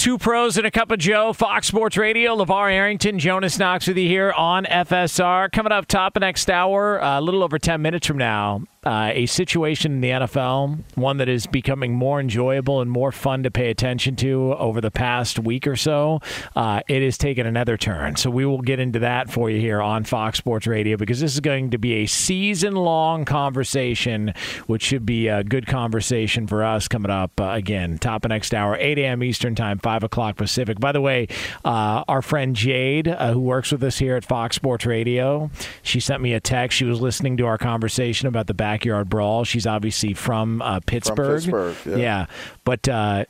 Two 0.00 0.16
pros 0.16 0.56
and 0.56 0.66
a 0.66 0.70
cup 0.70 0.90
of 0.90 0.98
Joe, 0.98 1.34
Fox 1.34 1.66
Sports 1.66 1.98
Radio. 1.98 2.34
LeVar 2.34 2.72
Arrington, 2.72 3.18
Jonas 3.18 3.58
Knox 3.58 3.86
with 3.86 3.98
you 3.98 4.08
here 4.08 4.32
on 4.32 4.64
FSR. 4.64 5.52
Coming 5.52 5.72
up 5.72 5.84
top 5.84 6.16
of 6.16 6.22
next 6.22 6.48
hour, 6.50 6.98
a 7.02 7.20
little 7.20 7.42
over 7.42 7.58
10 7.58 7.82
minutes 7.82 8.06
from 8.06 8.16
now, 8.16 8.62
uh, 8.84 9.10
a 9.12 9.26
situation 9.26 9.92
in 9.92 10.00
the 10.00 10.08
NFL, 10.08 10.82
one 10.94 11.18
that 11.18 11.28
is 11.28 11.46
becoming 11.46 11.94
more 11.94 12.18
enjoyable 12.18 12.80
and 12.80 12.90
more 12.90 13.12
fun 13.12 13.42
to 13.42 13.50
pay 13.50 13.68
attention 13.68 14.16
to 14.16 14.54
over 14.54 14.80
the 14.80 14.90
past 14.90 15.38
week 15.38 15.66
or 15.66 15.76
so. 15.76 16.20
Uh, 16.56 16.80
it 16.88 17.02
has 17.02 17.18
taken 17.18 17.46
another 17.46 17.76
turn. 17.76 18.16
So 18.16 18.30
we 18.30 18.46
will 18.46 18.62
get 18.62 18.80
into 18.80 19.00
that 19.00 19.30
for 19.30 19.50
you 19.50 19.60
here 19.60 19.82
on 19.82 20.04
Fox 20.04 20.38
Sports 20.38 20.66
Radio 20.66 20.96
because 20.96 21.20
this 21.20 21.34
is 21.34 21.40
going 21.40 21.70
to 21.70 21.78
be 21.78 21.94
a 21.94 22.06
season 22.06 22.74
long 22.74 23.26
conversation, 23.26 24.32
which 24.66 24.82
should 24.82 25.04
be 25.04 25.28
a 25.28 25.44
good 25.44 25.66
conversation 25.66 26.46
for 26.46 26.64
us 26.64 26.88
coming 26.88 27.10
up 27.10 27.38
uh, 27.38 27.50
again. 27.50 27.98
Top 27.98 28.24
of 28.24 28.30
next 28.30 28.54
hour, 28.54 28.76
8 28.80 28.98
a.m. 28.98 29.22
Eastern 29.22 29.54
Time, 29.54 29.78
5 29.78 30.04
o'clock 30.04 30.36
Pacific. 30.36 30.80
By 30.80 30.92
the 30.92 31.02
way, 31.02 31.28
uh, 31.66 32.02
our 32.08 32.22
friend 32.22 32.56
Jade, 32.56 33.08
uh, 33.08 33.32
who 33.32 33.40
works 33.40 33.72
with 33.72 33.82
us 33.84 33.98
here 33.98 34.16
at 34.16 34.24
Fox 34.24 34.56
Sports 34.56 34.86
Radio, 34.86 35.50
she 35.82 36.00
sent 36.00 36.22
me 36.22 36.32
a 36.32 36.40
text. 36.40 36.78
She 36.78 36.86
was 36.86 37.02
listening 37.02 37.36
to 37.36 37.46
our 37.46 37.58
conversation 37.58 38.26
about 38.26 38.46
the 38.46 38.54
backyard 38.70 39.08
brawl. 39.08 39.44
She's 39.44 39.66
obviously 39.66 40.14
from 40.14 40.62
uh, 40.62 40.80
Pittsburgh. 40.86 41.42
Pittsburgh, 41.42 41.76
yeah. 41.98 42.26
but 42.64 42.88
uh, 42.88 43.24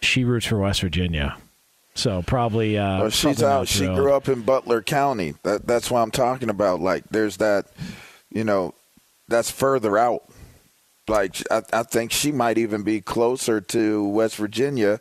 she 0.00 0.24
roots 0.24 0.46
for 0.46 0.58
West 0.58 0.80
Virginia. 0.80 1.36
So 1.94 2.22
probably. 2.22 2.78
Uh, 2.78 3.00
Well, 3.00 3.10
she's 3.10 3.40
probably 3.40 3.46
out. 3.46 3.68
She 3.68 3.86
grew 3.86 4.12
up 4.12 4.28
in 4.28 4.42
Butler 4.42 4.82
County. 4.82 5.34
That 5.42 5.66
that's 5.66 5.90
what 5.90 6.00
I'm 6.00 6.10
talking 6.10 6.50
about. 6.50 6.80
Like, 6.80 7.04
there's 7.10 7.36
that, 7.38 7.66
you 8.30 8.44
know, 8.44 8.74
that's 9.28 9.50
further 9.50 9.98
out. 9.98 10.22
Like, 11.08 11.36
I, 11.50 11.62
I 11.72 11.82
think 11.82 12.10
she 12.10 12.32
might 12.32 12.58
even 12.58 12.82
be 12.82 13.00
closer 13.00 13.60
to 13.60 14.08
West 14.08 14.36
Virginia 14.36 15.00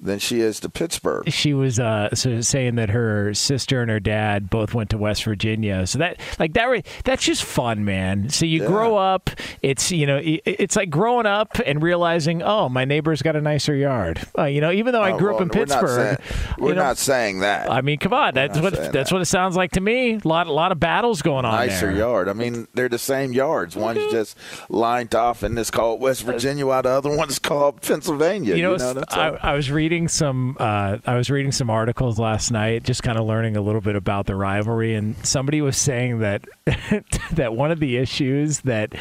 than 0.00 0.18
she 0.20 0.40
is 0.40 0.60
to 0.60 0.68
Pittsburgh. 0.68 1.28
she 1.32 1.52
was 1.52 1.80
uh, 1.80 2.14
so 2.14 2.40
saying 2.40 2.76
that 2.76 2.90
her 2.90 3.34
sister 3.34 3.80
and 3.82 3.90
her 3.90 3.98
dad 3.98 4.48
both 4.48 4.72
went 4.72 4.90
to 4.90 4.98
West 4.98 5.24
Virginia. 5.24 5.86
So 5.88 5.98
that 5.98 6.20
like 6.38 6.52
that 6.54 6.66
re- 6.66 6.84
that's 7.04 7.24
just 7.24 7.42
fun, 7.42 7.84
man. 7.84 8.28
So 8.28 8.46
you 8.46 8.64
grow 8.66 8.96
up, 8.96 9.30
it's 9.60 9.90
you 9.90 10.06
know 10.06 10.20
it's 10.22 10.76
like 10.76 10.88
growing 10.90 11.26
up 11.26 11.58
and 11.66 11.82
realizing, 11.82 12.42
oh, 12.42 12.68
my 12.68 12.84
neighbor's 12.84 13.22
got 13.22 13.34
a 13.34 13.40
nicer 13.40 13.74
yard. 13.74 14.20
Uh, 14.38 14.44
you 14.44 14.60
know, 14.60 14.70
even 14.70 14.92
though 14.92 15.02
I 15.02 15.12
Oh, 15.12 15.18
grew 15.18 15.30
up 15.34 15.40
well, 15.40 15.42
in 15.42 15.48
we're 15.48 15.64
not 15.66 15.80
Pittsburgh, 15.80 16.20
saying- 16.22 16.54
We're 16.58 16.68
you 16.68 16.74
know, 16.76 16.82
not 16.82 16.98
saying 16.98 17.40
that. 17.40 17.70
I 17.70 17.80
mean, 17.80 17.98
come 17.98 18.12
on, 18.12 18.34
that's 18.34 18.60
what 18.60 18.92
that's 18.92 19.10
what 19.10 19.20
it 19.20 19.24
sounds 19.26 19.56
like 19.56 19.72
to 19.72 19.80
me. 19.80 20.14
A 20.14 20.28
lot 20.28 20.46
a 20.46 20.52
lot 20.52 20.70
of 20.70 20.78
battles 20.78 21.22
going 21.22 21.44
on 21.44 21.54
nicer 21.66 21.88
there. 21.88 21.96
yard. 21.96 22.28
I 22.28 22.34
mean, 22.34 22.68
they're 22.74 22.88
the 22.88 22.98
same 22.98 23.32
yards. 23.32 23.74
One's 23.74 24.12
just 24.12 24.36
lined 24.68 25.14
off, 25.16 25.42
and 25.42 25.58
it's 25.58 25.70
called 25.72 26.00
West 26.00 26.22
Virginia, 26.22 26.66
while 26.66 26.82
the 26.82 26.90
other 26.90 27.14
one's 27.16 27.38
called 27.40 27.80
Pennsylvania. 27.82 28.54
You 28.54 28.62
know, 28.62 28.76
that's 28.76 29.12
I. 29.16 29.30
I 29.42 29.54
was 29.54 29.70
reading 29.72 29.87
some. 30.08 30.56
Uh, 30.60 30.98
I 31.06 31.16
was 31.16 31.30
reading 31.30 31.52
some 31.52 31.70
articles 31.70 32.18
last 32.18 32.50
night, 32.50 32.82
just 32.82 33.02
kind 33.02 33.18
of 33.18 33.26
learning 33.26 33.56
a 33.56 33.62
little 33.62 33.80
bit 33.80 33.96
about 33.96 34.26
the 34.26 34.34
rivalry, 34.34 34.94
and 34.94 35.16
somebody 35.24 35.62
was 35.62 35.76
saying 35.76 36.18
that 36.18 36.44
that 37.32 37.54
one 37.54 37.70
of 37.70 37.80
the 37.80 37.96
issues 37.96 38.60
that 38.60 38.94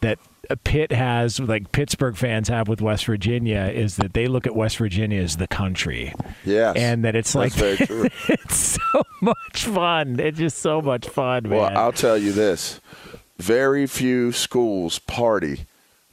that 0.00 0.18
Pitt 0.64 0.92
has, 0.92 1.40
like 1.40 1.72
Pittsburgh 1.72 2.16
fans 2.16 2.48
have 2.48 2.68
with 2.68 2.80
West 2.80 3.06
Virginia, 3.06 3.70
is 3.74 3.96
that 3.96 4.12
they 4.12 4.26
look 4.26 4.46
at 4.46 4.54
West 4.54 4.76
Virginia 4.76 5.22
as 5.22 5.36
the 5.36 5.48
country. 5.48 6.12
yeah, 6.44 6.72
and 6.76 7.04
that 7.04 7.16
it's 7.16 7.34
like 7.34 7.52
very 7.52 7.76
true. 7.76 8.08
it's 8.28 8.78
so 8.82 9.02
much 9.22 9.64
fun. 9.64 10.20
It's 10.20 10.38
just 10.38 10.58
so 10.58 10.82
much 10.82 11.08
fun, 11.08 11.44
man. 11.44 11.58
Well, 11.58 11.78
I'll 11.78 11.92
tell 11.92 12.18
you 12.18 12.32
this: 12.32 12.80
very 13.38 13.86
few 13.86 14.32
schools 14.32 14.98
party 14.98 15.66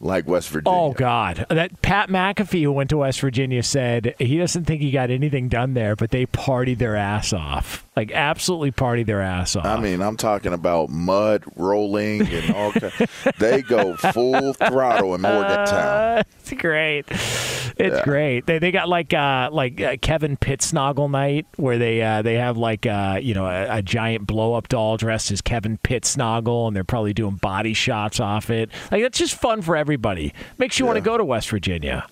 like 0.04 0.28
West 0.28 0.50
Virginia. 0.50 0.78
Oh 0.78 0.94
God! 0.94 1.46
That 1.50 1.82
Pat 1.82 2.10
McAfee, 2.10 2.64
who 2.64 2.72
went 2.72 2.90
to 2.92 2.98
West 2.98 3.20
Virginia, 3.22 3.64
said 3.64 4.16
he 4.20 4.38
doesn't 4.38 4.66
think 4.66 4.82
he 4.82 4.92
got 4.92 5.10
anything 5.10 5.48
done 5.48 5.74
there, 5.74 5.96
but 5.96 6.12
they 6.12 6.26
partied 6.26 6.78
their 6.78 6.96
ass 6.96 7.34
off, 7.34 7.83
like 7.96 8.12
absolutely 8.12 8.72
party 8.72 9.04
their 9.04 9.22
ass 9.22 9.56
off. 9.56 9.66
I 9.66 9.80
mean, 9.80 10.02
I'm 10.02 10.18
talking 10.18 10.52
about 10.54 10.90
mud 10.90 11.44
rolling 11.56 12.28
and 12.28 12.56
all. 12.56 12.72
ki- 12.72 12.90
they 13.38 13.62
go 13.62 13.96
full 13.96 14.54
throttle 14.54 15.14
in 15.16 15.22
Morgantown. 15.22 16.18
Uh, 16.20 16.24
it's 16.40 16.54
great. 16.54 17.06
It's 17.12 17.78
Yeah. 17.98 18.04
great. 18.04 18.46
They 18.46 18.60
they 18.60 18.72
got 18.72 18.90
like 18.90 19.14
uh 19.14 19.50
like 19.52 19.80
uh, 19.82 19.98
Kevin 20.02 20.38
Pittsnoggle 20.38 21.10
night 21.10 21.46
where 21.58 21.78
they 21.78 22.02
uh 22.02 22.22
they 22.22 22.36
have 22.36 22.58
like 22.58 22.86
uh 22.86 23.20
you 23.22 23.34
know 23.34 23.46
a, 23.46 23.78
a 23.78 23.82
giant 23.82 24.26
blow 24.28 24.54
up 24.54 24.68
doll 24.70 24.98
dressed 24.98 25.32
as 25.32 25.42
Kevin 25.42 25.78
Pittsnoggle 25.80 26.68
and 26.68 26.76
they're 26.76 26.84
probably 26.84 27.14
doing 27.14 27.36
body 27.36 27.74
shots 27.74 28.20
off 28.20 28.50
it. 28.50 28.70
Like 28.92 29.02
that's 29.04 29.18
just 29.20 29.36
fun 29.36 29.62
for 29.62 29.76
everybody. 29.76 30.34
Makes 30.58 30.80
you 30.80 30.86
want 30.86 30.98
to 30.98 31.02
go 31.02 31.18
to 31.18 31.24
West 31.26 31.50
Virginia. 31.50 32.08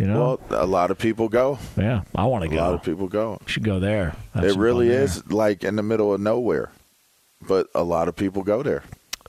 You 0.00 0.06
know? 0.06 0.40
Well, 0.48 0.62
a 0.62 0.66
lot 0.66 0.90
of 0.90 0.98
people 0.98 1.28
go. 1.28 1.58
Yeah, 1.76 2.02
I 2.14 2.24
want 2.24 2.42
to 2.44 2.48
go. 2.48 2.56
A 2.56 2.62
lot 2.64 2.74
of 2.74 2.82
people 2.82 3.06
go. 3.06 3.38
should 3.46 3.64
go 3.64 3.78
there. 3.78 4.16
Have 4.34 4.44
it 4.44 4.56
really 4.56 4.88
there. 4.88 5.02
is 5.02 5.30
like 5.30 5.62
in 5.62 5.76
the 5.76 5.82
middle 5.82 6.12
of 6.14 6.20
nowhere, 6.20 6.70
but 7.46 7.68
a 7.74 7.82
lot 7.84 8.08
of 8.08 8.16
people 8.16 8.42
go 8.42 8.62
there. 8.62 8.82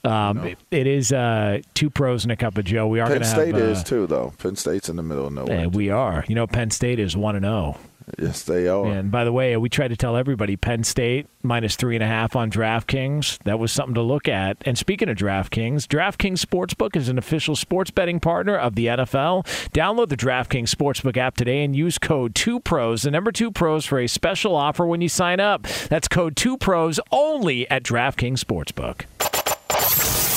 Um, 0.04 0.38
it- 0.46 0.58
it 0.72 0.86
is 0.88 1.12
uh, 1.12 1.60
two 1.74 1.88
pros 1.90 2.24
and 2.24 2.32
a 2.32 2.36
cup 2.36 2.56
of 2.58 2.64
Joe. 2.64 2.88
We 2.88 2.98
are 3.00 3.06
Penn 3.06 3.18
going 3.18 3.22
to 3.22 3.28
State 3.28 3.54
have. 3.54 3.62
uh, 3.64 3.66
is 3.66 3.84
too, 3.84 4.06
though. 4.08 4.32
Penn 4.38 4.56
State's 4.56 4.88
in 4.88 4.96
the 4.96 5.02
middle 5.02 5.26
of 5.26 5.32
nowhere. 5.32 5.66
uh, 5.66 5.68
we 5.68 5.90
are. 5.90 6.24
You 6.26 6.34
know, 6.34 6.46
Penn 6.48 6.70
State 6.70 6.98
is 6.98 7.16
one 7.16 7.36
and 7.36 7.44
zero. 7.44 7.76
Yes, 8.18 8.42
they 8.42 8.68
are. 8.68 8.86
And 8.86 9.10
by 9.10 9.24
the 9.24 9.32
way, 9.32 9.56
we 9.56 9.68
tried 9.68 9.88
to 9.88 9.96
tell 9.96 10.16
everybody 10.16 10.56
Penn 10.56 10.84
State 10.84 11.26
minus 11.42 11.76
three 11.76 11.96
and 11.96 12.02
a 12.02 12.06
half 12.06 12.36
on 12.36 12.50
DraftKings. 12.50 13.38
That 13.44 13.58
was 13.58 13.72
something 13.72 13.94
to 13.94 14.02
look 14.02 14.28
at. 14.28 14.58
And 14.62 14.76
speaking 14.76 15.08
of 15.08 15.16
DraftKings, 15.16 15.86
DraftKings 15.86 16.44
Sportsbook 16.44 16.94
is 16.94 17.08
an 17.08 17.18
official 17.18 17.56
sports 17.56 17.90
betting 17.90 18.20
partner 18.20 18.56
of 18.56 18.74
the 18.74 18.86
NFL. 18.86 19.46
Download 19.72 20.08
the 20.08 20.16
DraftKings 20.16 20.68
Sportsbook 20.68 21.16
app 21.16 21.36
today 21.36 21.64
and 21.64 21.74
use 21.74 21.98
code 21.98 22.34
2PROS, 22.34 23.02
the 23.02 23.10
number 23.10 23.32
2 23.32 23.50
pros, 23.50 23.86
for 23.86 23.98
a 23.98 24.06
special 24.06 24.54
offer 24.54 24.86
when 24.86 25.00
you 25.00 25.08
sign 25.08 25.40
up. 25.40 25.62
That's 25.88 26.08
code 26.08 26.36
2PROS 26.36 26.98
only 27.10 27.68
at 27.70 27.82
DraftKings 27.82 28.38
Sportsbook. 28.38 29.06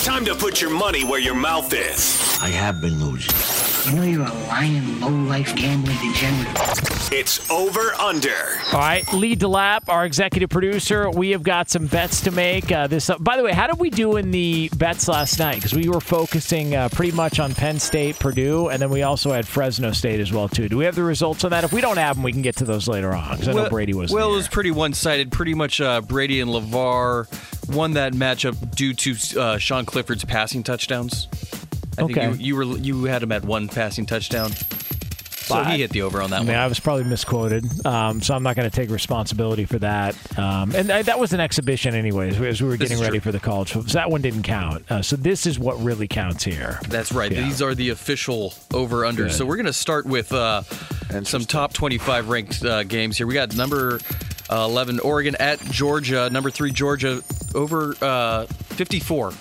Time 0.05 0.23
to 0.25 0.35
put 0.35 0.61
your 0.61 0.69
money 0.69 1.03
where 1.03 1.19
your 1.19 1.35
mouth 1.35 1.73
is. 1.73 2.39
I 2.41 2.49
have 2.49 2.79
been 2.79 3.03
losing. 3.03 3.54
You 3.85 3.95
know 3.95 4.03
you're 4.03 4.25
a 4.25 4.33
lying, 4.47 4.99
low-life 4.99 5.55
gambling 5.55 5.97
degenerate. 5.97 6.57
It's 7.11 7.51
over 7.51 7.93
under. 7.93 8.33
All 8.73 8.79
right, 8.79 9.13
Lee 9.13 9.35
DeLapp, 9.35 9.89
our 9.89 10.05
executive 10.05 10.49
producer. 10.49 11.07
We 11.11 11.29
have 11.29 11.43
got 11.43 11.69
some 11.69 11.85
bets 11.85 12.21
to 12.21 12.31
make. 12.31 12.71
Uh, 12.71 12.87
this, 12.87 13.11
by 13.19 13.37
the 13.37 13.43
way, 13.43 13.51
how 13.51 13.67
did 13.67 13.77
we 13.77 13.91
do 13.91 14.17
in 14.17 14.31
the 14.31 14.71
bets 14.75 15.07
last 15.07 15.37
night? 15.37 15.57
Because 15.57 15.75
we 15.75 15.87
were 15.87 16.01
focusing 16.01 16.73
uh, 16.75 16.89
pretty 16.89 17.11
much 17.11 17.39
on 17.39 17.53
Penn 17.53 17.77
State, 17.77 18.17
Purdue, 18.17 18.69
and 18.69 18.81
then 18.81 18.89
we 18.89 19.03
also 19.03 19.31
had 19.31 19.47
Fresno 19.47 19.91
State 19.91 20.19
as 20.19 20.33
well 20.33 20.49
too. 20.49 20.67
Do 20.67 20.77
we 20.77 20.85
have 20.85 20.95
the 20.95 21.03
results 21.03 21.43
on 21.43 21.51
that? 21.51 21.63
If 21.63 21.71
we 21.71 21.81
don't 21.81 21.97
have 21.97 22.15
them, 22.15 22.23
we 22.23 22.31
can 22.31 22.41
get 22.41 22.55
to 22.57 22.65
those 22.65 22.87
later 22.87 23.13
on. 23.13 23.33
Because 23.33 23.49
I 23.49 23.53
know 23.53 23.69
Brady 23.69 23.93
was. 23.93 24.11
Well, 24.11 24.31
it 24.31 24.35
was 24.35 24.47
pretty 24.47 24.71
one-sided. 24.71 25.31
Pretty 25.31 25.53
much, 25.53 25.79
uh, 25.79 26.01
Brady 26.01 26.41
and 26.41 26.49
LeVar 26.49 27.27
won 27.73 27.93
that 27.93 28.13
matchup 28.13 28.75
due 28.75 28.93
to 28.93 29.39
uh, 29.39 29.57
Sean 29.59 29.85
Clifford's 29.85 30.25
passing 30.25 30.63
touchdowns. 30.63 31.27
I 31.97 32.01
Okay. 32.03 32.13
think 32.13 32.39
you, 32.41 32.45
you 32.45 32.55
were 32.55 32.77
you 32.77 33.03
had 33.05 33.23
him 33.23 33.31
at 33.31 33.43
one 33.45 33.67
passing 33.67 34.05
touchdown, 34.05 34.51
so 34.51 35.55
But- 35.55 35.67
he 35.71 35.81
hit 35.81 35.91
the 35.91 36.01
over 36.01 36.21
on 36.21 36.31
that 36.31 36.37
I 36.37 36.39
mean, 36.39 36.47
one. 36.49 36.57
I 36.57 36.67
was 36.67 36.79
probably 36.79 37.03
misquoted, 37.05 37.65
um, 37.85 38.21
so 38.21 38.33
I'm 38.33 38.41
not 38.43 38.55
going 38.55 38.69
to 38.69 38.75
take 38.75 38.89
responsibility 38.89 39.65
for 39.65 39.77
that. 39.79 40.15
Um, 40.37 40.73
and 40.75 40.87
th- 40.89 41.05
that 41.05 41.19
was 41.19 41.33
an 41.33 41.39
exhibition, 41.39 41.93
anyways, 41.95 42.39
as 42.41 42.61
we 42.61 42.67
were 42.67 42.77
This 42.77 42.89
getting 42.89 43.03
ready 43.03 43.19
for 43.19 43.31
the 43.31 43.39
college. 43.39 43.71
So 43.71 43.81
that 43.81 44.09
one 44.09 44.21
didn't 44.21 44.43
count. 44.43 44.83
Uh, 44.89 45.01
so 45.03 45.15
this 45.15 45.45
is 45.45 45.59
what 45.59 45.81
really 45.83 46.07
counts 46.07 46.43
here. 46.43 46.79
That's 46.89 47.11
right. 47.11 47.31
Yeah. 47.31 47.41
These 47.41 47.61
are 47.61 47.75
the 47.75 47.89
official 47.89 48.53
over 48.73 49.05
under. 49.05 49.29
So 49.29 49.45
we're 49.45 49.55
going 49.57 49.65
to 49.67 49.73
start 49.73 50.05
with 50.05 50.33
uh, 50.33 50.63
some 51.23 51.45
top 51.45 51.73
25 51.73 52.27
ranked 52.29 52.65
uh, 52.65 52.83
games 52.83 53.17
here. 53.17 53.27
We 53.27 53.35
got 53.35 53.55
number 53.55 53.99
uh, 54.49 54.65
11 54.67 54.99
Oregon 54.99 55.35
at 55.39 55.59
Georgia. 55.65 56.29
Number 56.31 56.49
three 56.49 56.71
Georgia 56.71 57.21
over 57.53 57.95
uh, 58.01 58.45
54 58.47 59.31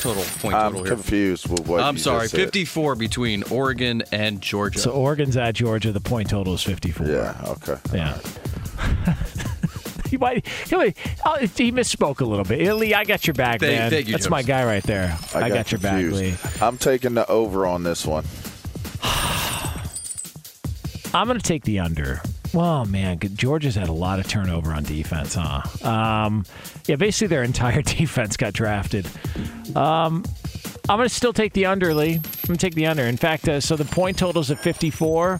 total 0.00 0.22
point 0.40 0.54
I'm 0.54 0.72
total 0.72 0.84
here. 0.86 0.94
confused 0.94 1.48
with 1.50 1.66
what 1.66 1.80
I'm 1.80 1.96
you 1.96 2.00
sorry, 2.02 2.22
just 2.22 2.32
said. 2.32 2.40
54 2.40 2.94
between 2.96 3.42
Oregon 3.44 4.02
and 4.12 4.40
Georgia. 4.40 4.78
So 4.78 4.90
Oregon's 4.92 5.36
at 5.36 5.54
Georgia. 5.54 5.92
The 5.92 6.00
point 6.00 6.30
total 6.30 6.54
is 6.54 6.62
54. 6.62 7.06
Yeah. 7.06 7.40
Okay. 7.48 7.76
Yeah. 7.92 8.18
he 10.08 10.16
might. 10.16 10.46
He, 10.68 10.76
might- 10.76 10.96
oh, 11.24 11.36
he 11.38 11.72
misspoke 11.72 12.20
a 12.20 12.24
little 12.24 12.44
bit. 12.44 12.72
Lee, 12.74 12.94
I 12.94 13.04
got 13.04 13.26
your 13.26 13.34
back, 13.34 13.60
Thank- 13.60 13.72
man. 13.78 13.90
thank 13.90 14.06
you, 14.08 14.12
That's 14.12 14.30
my 14.30 14.42
guy 14.42 14.64
right 14.64 14.82
there. 14.82 15.16
I, 15.34 15.48
got, 15.48 15.70
your 15.72 15.80
back, 15.80 16.02
Lee. 16.04 16.34
I'm 16.60 16.78
taking 16.78 17.14
the 17.14 17.26
over 17.28 17.66
on 17.66 17.82
this 17.82 18.06
one. 18.06 18.24
I'm 21.12 21.26
going 21.26 21.38
to 21.38 21.44
take 21.46 21.64
the 21.64 21.80
under. 21.80 22.22
Well, 22.52 22.84
man, 22.84 23.18
Georgia's 23.34 23.76
had 23.76 23.88
a 23.88 23.92
lot 23.92 24.18
of 24.18 24.26
turnover 24.26 24.72
on 24.72 24.82
defense, 24.82 25.34
huh? 25.38 25.62
Um, 25.88 26.44
yeah, 26.86 26.96
basically 26.96 27.28
their 27.28 27.44
entire 27.44 27.82
defense 27.82 28.36
got 28.36 28.52
drafted. 28.52 29.06
Um, 29.76 30.24
I'm 30.88 30.96
going 30.98 31.08
to 31.08 31.14
still 31.14 31.32
take 31.32 31.52
the 31.52 31.66
under, 31.66 31.94
Lee. 31.94 32.14
I'm 32.14 32.20
going 32.20 32.56
to 32.56 32.56
take 32.56 32.74
the 32.74 32.86
under. 32.86 33.04
In 33.04 33.16
fact, 33.16 33.48
uh, 33.48 33.60
so 33.60 33.76
the 33.76 33.84
point 33.84 34.18
total's 34.18 34.50
at 34.50 34.58
54. 34.58 35.38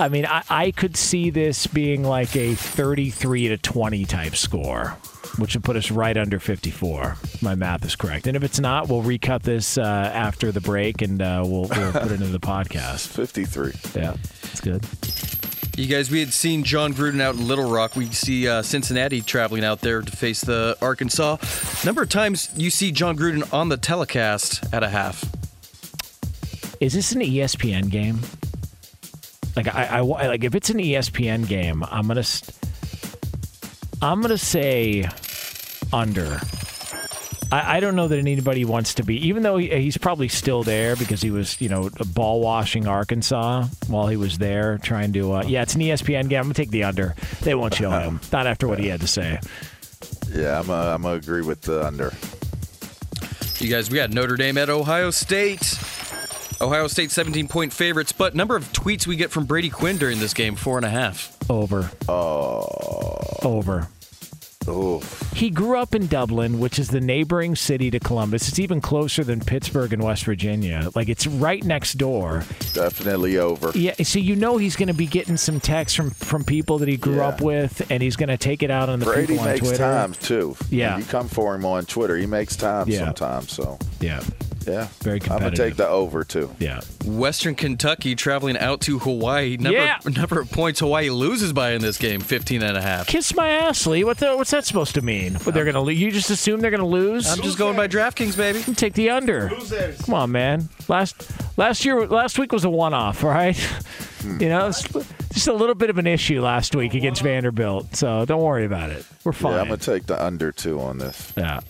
I 0.00 0.08
mean, 0.08 0.26
I, 0.26 0.42
I 0.48 0.70
could 0.72 0.96
see 0.96 1.30
this 1.30 1.66
being 1.68 2.02
like 2.02 2.34
a 2.34 2.54
33 2.54 3.48
to 3.48 3.58
20 3.58 4.04
type 4.06 4.34
score, 4.34 4.96
which 5.38 5.54
would 5.54 5.62
put 5.62 5.76
us 5.76 5.90
right 5.92 6.16
under 6.16 6.40
54. 6.40 7.16
My 7.42 7.54
math 7.54 7.84
is 7.84 7.94
correct. 7.94 8.26
And 8.26 8.36
if 8.36 8.42
it's 8.42 8.58
not, 8.58 8.88
we'll 8.88 9.02
recut 9.02 9.44
this 9.44 9.78
uh, 9.78 9.82
after 9.82 10.50
the 10.50 10.60
break 10.60 11.02
and 11.02 11.22
uh, 11.22 11.44
we'll, 11.46 11.68
we'll 11.68 11.92
put 11.92 12.10
it 12.10 12.20
into 12.20 12.26
the 12.26 12.40
podcast. 12.40 13.06
53. 13.08 13.72
Yeah, 13.94 14.16
it's 14.50 14.60
good. 14.60 14.84
You 15.80 15.86
guys, 15.86 16.10
we 16.10 16.20
had 16.20 16.34
seen 16.34 16.62
Jon 16.62 16.92
Gruden 16.92 17.22
out 17.22 17.36
in 17.36 17.48
Little 17.48 17.70
Rock. 17.70 17.96
We 17.96 18.04
see 18.08 18.46
uh, 18.46 18.60
Cincinnati 18.60 19.22
traveling 19.22 19.64
out 19.64 19.80
there 19.80 20.02
to 20.02 20.12
face 20.14 20.42
the 20.42 20.76
Arkansas. 20.82 21.38
Number 21.86 22.02
of 22.02 22.10
times 22.10 22.50
you 22.54 22.68
see 22.68 22.92
Jon 22.92 23.16
Gruden 23.16 23.50
on 23.50 23.70
the 23.70 23.78
telecast 23.78 24.62
at 24.74 24.82
a 24.82 24.90
half. 24.90 25.24
Is 26.80 26.92
this 26.92 27.12
an 27.12 27.20
ESPN 27.20 27.88
game? 27.88 28.18
Like 29.56 29.74
I, 29.74 30.00
I 30.00 30.00
like 30.00 30.44
if 30.44 30.54
it's 30.54 30.68
an 30.68 30.76
ESPN 30.76 31.48
game, 31.48 31.82
I'm 31.90 32.06
gonna 32.06 32.24
I'm 34.02 34.20
gonna 34.20 34.36
say 34.36 35.08
under. 35.94 36.40
I, 37.52 37.76
I 37.76 37.80
don't 37.80 37.96
know 37.96 38.08
that 38.08 38.18
anybody 38.18 38.64
wants 38.64 38.94
to 38.94 39.02
be, 39.02 39.28
even 39.28 39.42
though 39.42 39.56
he, 39.56 39.68
he's 39.68 39.96
probably 39.98 40.28
still 40.28 40.62
there 40.62 40.96
because 40.96 41.20
he 41.20 41.30
was, 41.30 41.60
you 41.60 41.68
know, 41.68 41.90
ball 42.14 42.40
washing 42.40 42.86
Arkansas 42.86 43.64
while 43.88 44.06
he 44.06 44.16
was 44.16 44.38
there 44.38 44.78
trying 44.78 45.12
to. 45.14 45.32
Uh, 45.34 45.44
yeah, 45.44 45.62
it's 45.62 45.74
an 45.74 45.80
ESPN 45.80 46.28
game. 46.28 46.38
I'm 46.38 46.44
gonna 46.44 46.54
take 46.54 46.70
the 46.70 46.84
under. 46.84 47.14
They 47.42 47.54
won't 47.54 47.74
show 47.74 47.90
him. 47.90 48.20
Not 48.32 48.46
after 48.46 48.68
what 48.68 48.78
he 48.78 48.88
had 48.88 49.00
to 49.00 49.08
say. 49.08 49.40
Yeah, 50.32 50.60
I'm 50.60 50.70
uh, 50.70 50.94
I'm 50.94 51.02
gonna 51.02 51.16
agree 51.16 51.42
with 51.42 51.62
the 51.62 51.84
under. 51.84 52.12
You 53.58 53.68
guys, 53.68 53.90
we 53.90 53.96
got 53.96 54.10
Notre 54.10 54.36
Dame 54.36 54.56
at 54.56 54.70
Ohio 54.70 55.10
State. 55.10 55.78
Ohio 56.60 56.86
State 56.88 57.10
17 57.10 57.48
point 57.48 57.72
favorites, 57.72 58.12
but 58.12 58.34
number 58.34 58.54
of 58.54 58.70
tweets 58.72 59.06
we 59.06 59.16
get 59.16 59.30
from 59.30 59.44
Brady 59.44 59.70
Quinn 59.70 59.96
during 59.96 60.18
this 60.18 60.34
game 60.34 60.56
four 60.56 60.76
and 60.76 60.84
a 60.84 60.90
half. 60.90 61.36
Over. 61.50 61.90
Oh. 62.08 62.66
Over. 63.42 63.88
He 65.34 65.48
grew 65.50 65.78
up 65.78 65.94
in 65.94 66.06
Dublin, 66.06 66.58
which 66.60 66.78
is 66.78 66.88
the 66.88 67.00
neighboring 67.00 67.56
city 67.56 67.90
to 67.90 67.98
Columbus. 67.98 68.46
It's 68.48 68.58
even 68.58 68.80
closer 68.82 69.24
than 69.24 69.40
Pittsburgh 69.40 69.92
and 69.94 70.02
West 70.02 70.24
Virginia. 70.24 70.90
Like 70.94 71.08
it's 71.08 71.26
right 71.26 71.64
next 71.64 71.94
door. 71.94 72.44
Definitely 72.74 73.38
over. 73.38 73.72
Yeah, 73.74 73.94
so 74.02 74.18
you 74.18 74.36
know 74.36 74.58
he's 74.58 74.76
going 74.76 74.88
to 74.88 74.94
be 74.94 75.06
getting 75.06 75.38
some 75.38 75.60
texts 75.60 75.96
from 75.96 76.10
from 76.10 76.44
people 76.44 76.78
that 76.78 76.88
he 76.88 76.98
grew 76.98 77.22
up 77.22 77.40
with, 77.40 77.90
and 77.90 78.02
he's 78.02 78.16
going 78.16 78.28
to 78.28 78.36
take 78.36 78.62
it 78.62 78.70
out 78.70 78.88
on 78.90 78.98
the 79.00 79.06
Brady 79.06 79.28
people 79.28 79.40
on 79.44 79.46
makes 79.50 79.60
Twitter. 79.60 79.78
time 79.78 80.12
too. 80.14 80.54
Yeah. 80.68 80.98
you 80.98 81.04
come 81.04 81.28
for 81.28 81.54
him 81.54 81.64
on 81.64 81.86
Twitter. 81.86 82.16
He 82.16 82.26
makes 82.26 82.54
time 82.54 82.86
Yeah. 82.88 83.06
sometimes. 83.06 83.50
So 83.50 83.78
yeah, 84.00 84.22
yeah, 84.66 84.88
very 85.00 85.20
I'm 85.22 85.38
gonna 85.38 85.50
take 85.50 85.76
the 85.76 85.88
over 85.88 86.24
too. 86.24 86.54
Yeah. 86.58 86.80
Western 87.04 87.54
Kentucky 87.54 88.14
traveling 88.14 88.58
out 88.58 88.80
to 88.82 88.98
Hawaii. 88.98 89.56
Number, 89.56 89.78
Yeah. 89.78 89.98
number 90.04 90.40
of 90.40 90.50
points 90.50 90.80
Hawaii 90.80 91.10
loses 91.10 91.52
by 91.52 91.72
in 91.72 91.82
this 91.82 91.96
game 91.96 92.20
15 92.20 92.62
and 92.62 92.76
a 92.76 92.80
half. 92.80 93.06
Kiss 93.06 93.34
my 93.34 93.48
ass, 93.48 93.86
Lee. 93.86 94.04
What 94.04 94.18
the, 94.18 94.36
what's 94.36 94.50
that 94.50 94.64
supposed 94.64 94.94
to 94.94 95.02
mean? 95.02 95.34
What 95.34 95.54
they're 95.54 95.64
going 95.64 95.74
to 95.74 95.80
lose? 95.80 96.00
You 96.00 96.10
just 96.10 96.30
assume 96.30 96.60
they're 96.60 96.70
going 96.70 96.80
to 96.80 96.86
lose? 96.86 97.26
I'm 97.26 97.42
just 97.42 97.58
going 97.58 97.76
by 97.76 97.88
DraftKings, 97.88 98.36
baby. 98.36 98.60
Take 98.74 98.94
the 98.94 99.10
under. 99.10 99.50
Come 100.04 100.14
on, 100.14 100.32
man. 100.32 100.68
Last 100.88 101.30
last 101.56 101.84
year, 101.84 102.06
last 102.06 102.38
week 102.38 102.52
was 102.52 102.64
a 102.64 102.70
one-off, 102.70 103.24
all 103.24 103.30
right? 103.30 103.58
You 104.24 104.48
know, 104.48 104.68
it's 104.68 104.84
hmm. 104.86 105.00
just 105.32 105.48
a 105.48 105.52
little 105.52 105.74
bit 105.74 105.90
of 105.90 105.98
an 105.98 106.06
issue 106.06 106.42
last 106.42 106.74
week 106.74 106.94
against 106.94 107.22
Vanderbilt. 107.22 107.96
So 107.96 108.24
don't 108.26 108.42
worry 108.42 108.66
about 108.66 108.90
it. 108.90 109.06
We're 109.24 109.32
fine. 109.32 109.54
Yeah, 109.54 109.60
I'm 109.60 109.66
gonna 109.68 109.78
take 109.78 110.06
the 110.06 110.22
under 110.22 110.52
two 110.52 110.80
on 110.80 110.98
this. 110.98 111.32
Yeah. 111.36 111.60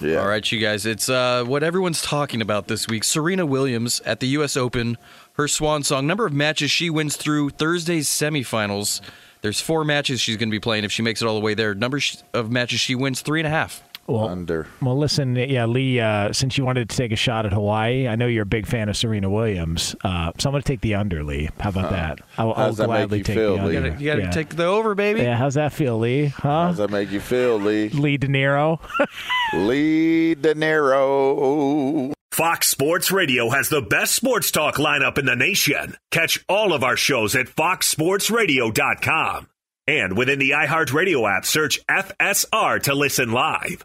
Yeah. 0.00 0.20
All 0.20 0.28
right, 0.28 0.50
you 0.52 0.60
guys. 0.60 0.84
It's 0.84 1.08
uh, 1.08 1.44
what 1.44 1.62
everyone's 1.62 2.02
talking 2.02 2.42
about 2.42 2.68
this 2.68 2.86
week. 2.86 3.04
Serena 3.04 3.46
Williams 3.46 4.00
at 4.00 4.20
the 4.20 4.26
U.S. 4.28 4.56
Open, 4.56 4.98
her 5.34 5.48
swan 5.48 5.82
song. 5.82 6.06
Number 6.06 6.26
of 6.26 6.32
matches 6.32 6.70
she 6.70 6.90
wins 6.90 7.16
through 7.16 7.50
Thursday's 7.50 8.08
semifinals. 8.08 9.00
There's 9.42 9.60
four 9.60 9.84
matches 9.84 10.20
she's 10.20 10.36
going 10.36 10.48
to 10.48 10.54
be 10.54 10.60
playing 10.60 10.84
if 10.84 10.92
she 10.92 11.02
makes 11.02 11.22
it 11.22 11.26
all 11.26 11.34
the 11.34 11.40
way 11.40 11.54
there. 11.54 11.74
Number 11.74 12.00
of 12.34 12.50
matches 12.50 12.80
she 12.80 12.94
wins 12.94 13.20
three 13.22 13.40
and 13.40 13.46
a 13.46 13.50
half. 13.50 13.82
Well, 14.08 14.28
under. 14.28 14.66
Well, 14.80 14.96
listen, 14.96 15.34
yeah, 15.36 15.66
Lee. 15.66 16.00
Uh, 16.00 16.32
since 16.32 16.56
you 16.56 16.64
wanted 16.64 16.88
to 16.90 16.96
take 16.96 17.10
a 17.12 17.16
shot 17.16 17.44
at 17.46 17.52
Hawaii, 17.52 18.06
I 18.08 18.14
know 18.16 18.26
you're 18.26 18.44
a 18.44 18.46
big 18.46 18.66
fan 18.66 18.88
of 18.88 18.96
Serena 18.96 19.28
Williams, 19.28 19.94
uh, 20.04 20.30
so 20.38 20.48
I'm 20.48 20.52
going 20.52 20.62
to 20.62 20.66
take 20.66 20.80
the 20.80 20.94
under, 20.94 21.24
Lee. 21.24 21.50
How 21.58 21.70
about 21.70 21.84
Huh. 21.86 21.90
that? 21.90 22.18
I'll, 22.38 22.54
How 22.54 22.62
I'll 22.62 22.68
does 22.68 22.76
that 22.76 22.88
make 22.88 22.96
gladly 22.98 23.18
you 23.18 23.24
take 23.24 23.36
feel, 23.36 23.56
the 23.58 23.64
Lee? 23.64 23.76
under. 23.76 23.88
You 23.88 23.92
gotta- 23.92 24.04
you 24.04 24.10
gotta 24.10 24.22
yeah. 24.22 24.30
take 24.30 24.50
the 24.56 24.64
over, 24.64 24.94
baby. 24.94 25.22
Yeah, 25.22 25.36
how's 25.36 25.54
that 25.54 25.72
feel, 25.72 25.98
Lee? 25.98 26.26
Huh? 26.26 26.48
How 26.48 26.68
does 26.68 26.76
that 26.78 26.90
make 26.90 27.10
you 27.10 27.20
feel, 27.20 27.58
Lee? 27.58 27.88
Lee 27.88 28.16
De 28.16 28.28
Niro. 28.28 28.78
Lee 29.54 30.34
De 30.34 30.54
Niro. 30.54 32.12
Fox 32.32 32.68
Sports 32.68 33.10
Radio 33.10 33.48
has 33.50 33.68
the 33.70 33.80
best 33.80 34.14
sports 34.14 34.50
talk 34.50 34.74
lineup 34.76 35.16
in 35.18 35.24
the 35.24 35.36
nation. 35.36 35.96
Catch 36.10 36.44
all 36.50 36.74
of 36.74 36.84
our 36.84 36.96
shows 36.96 37.34
at 37.34 37.46
foxsportsradio.com. 37.46 39.48
And 39.88 40.18
within 40.18 40.38
the 40.40 40.50
iHeartRadio 40.50 41.30
app, 41.36 41.46
search 41.46 41.78
FSR 41.88 42.82
to 42.82 42.94
listen 42.94 43.30
live. 43.32 43.84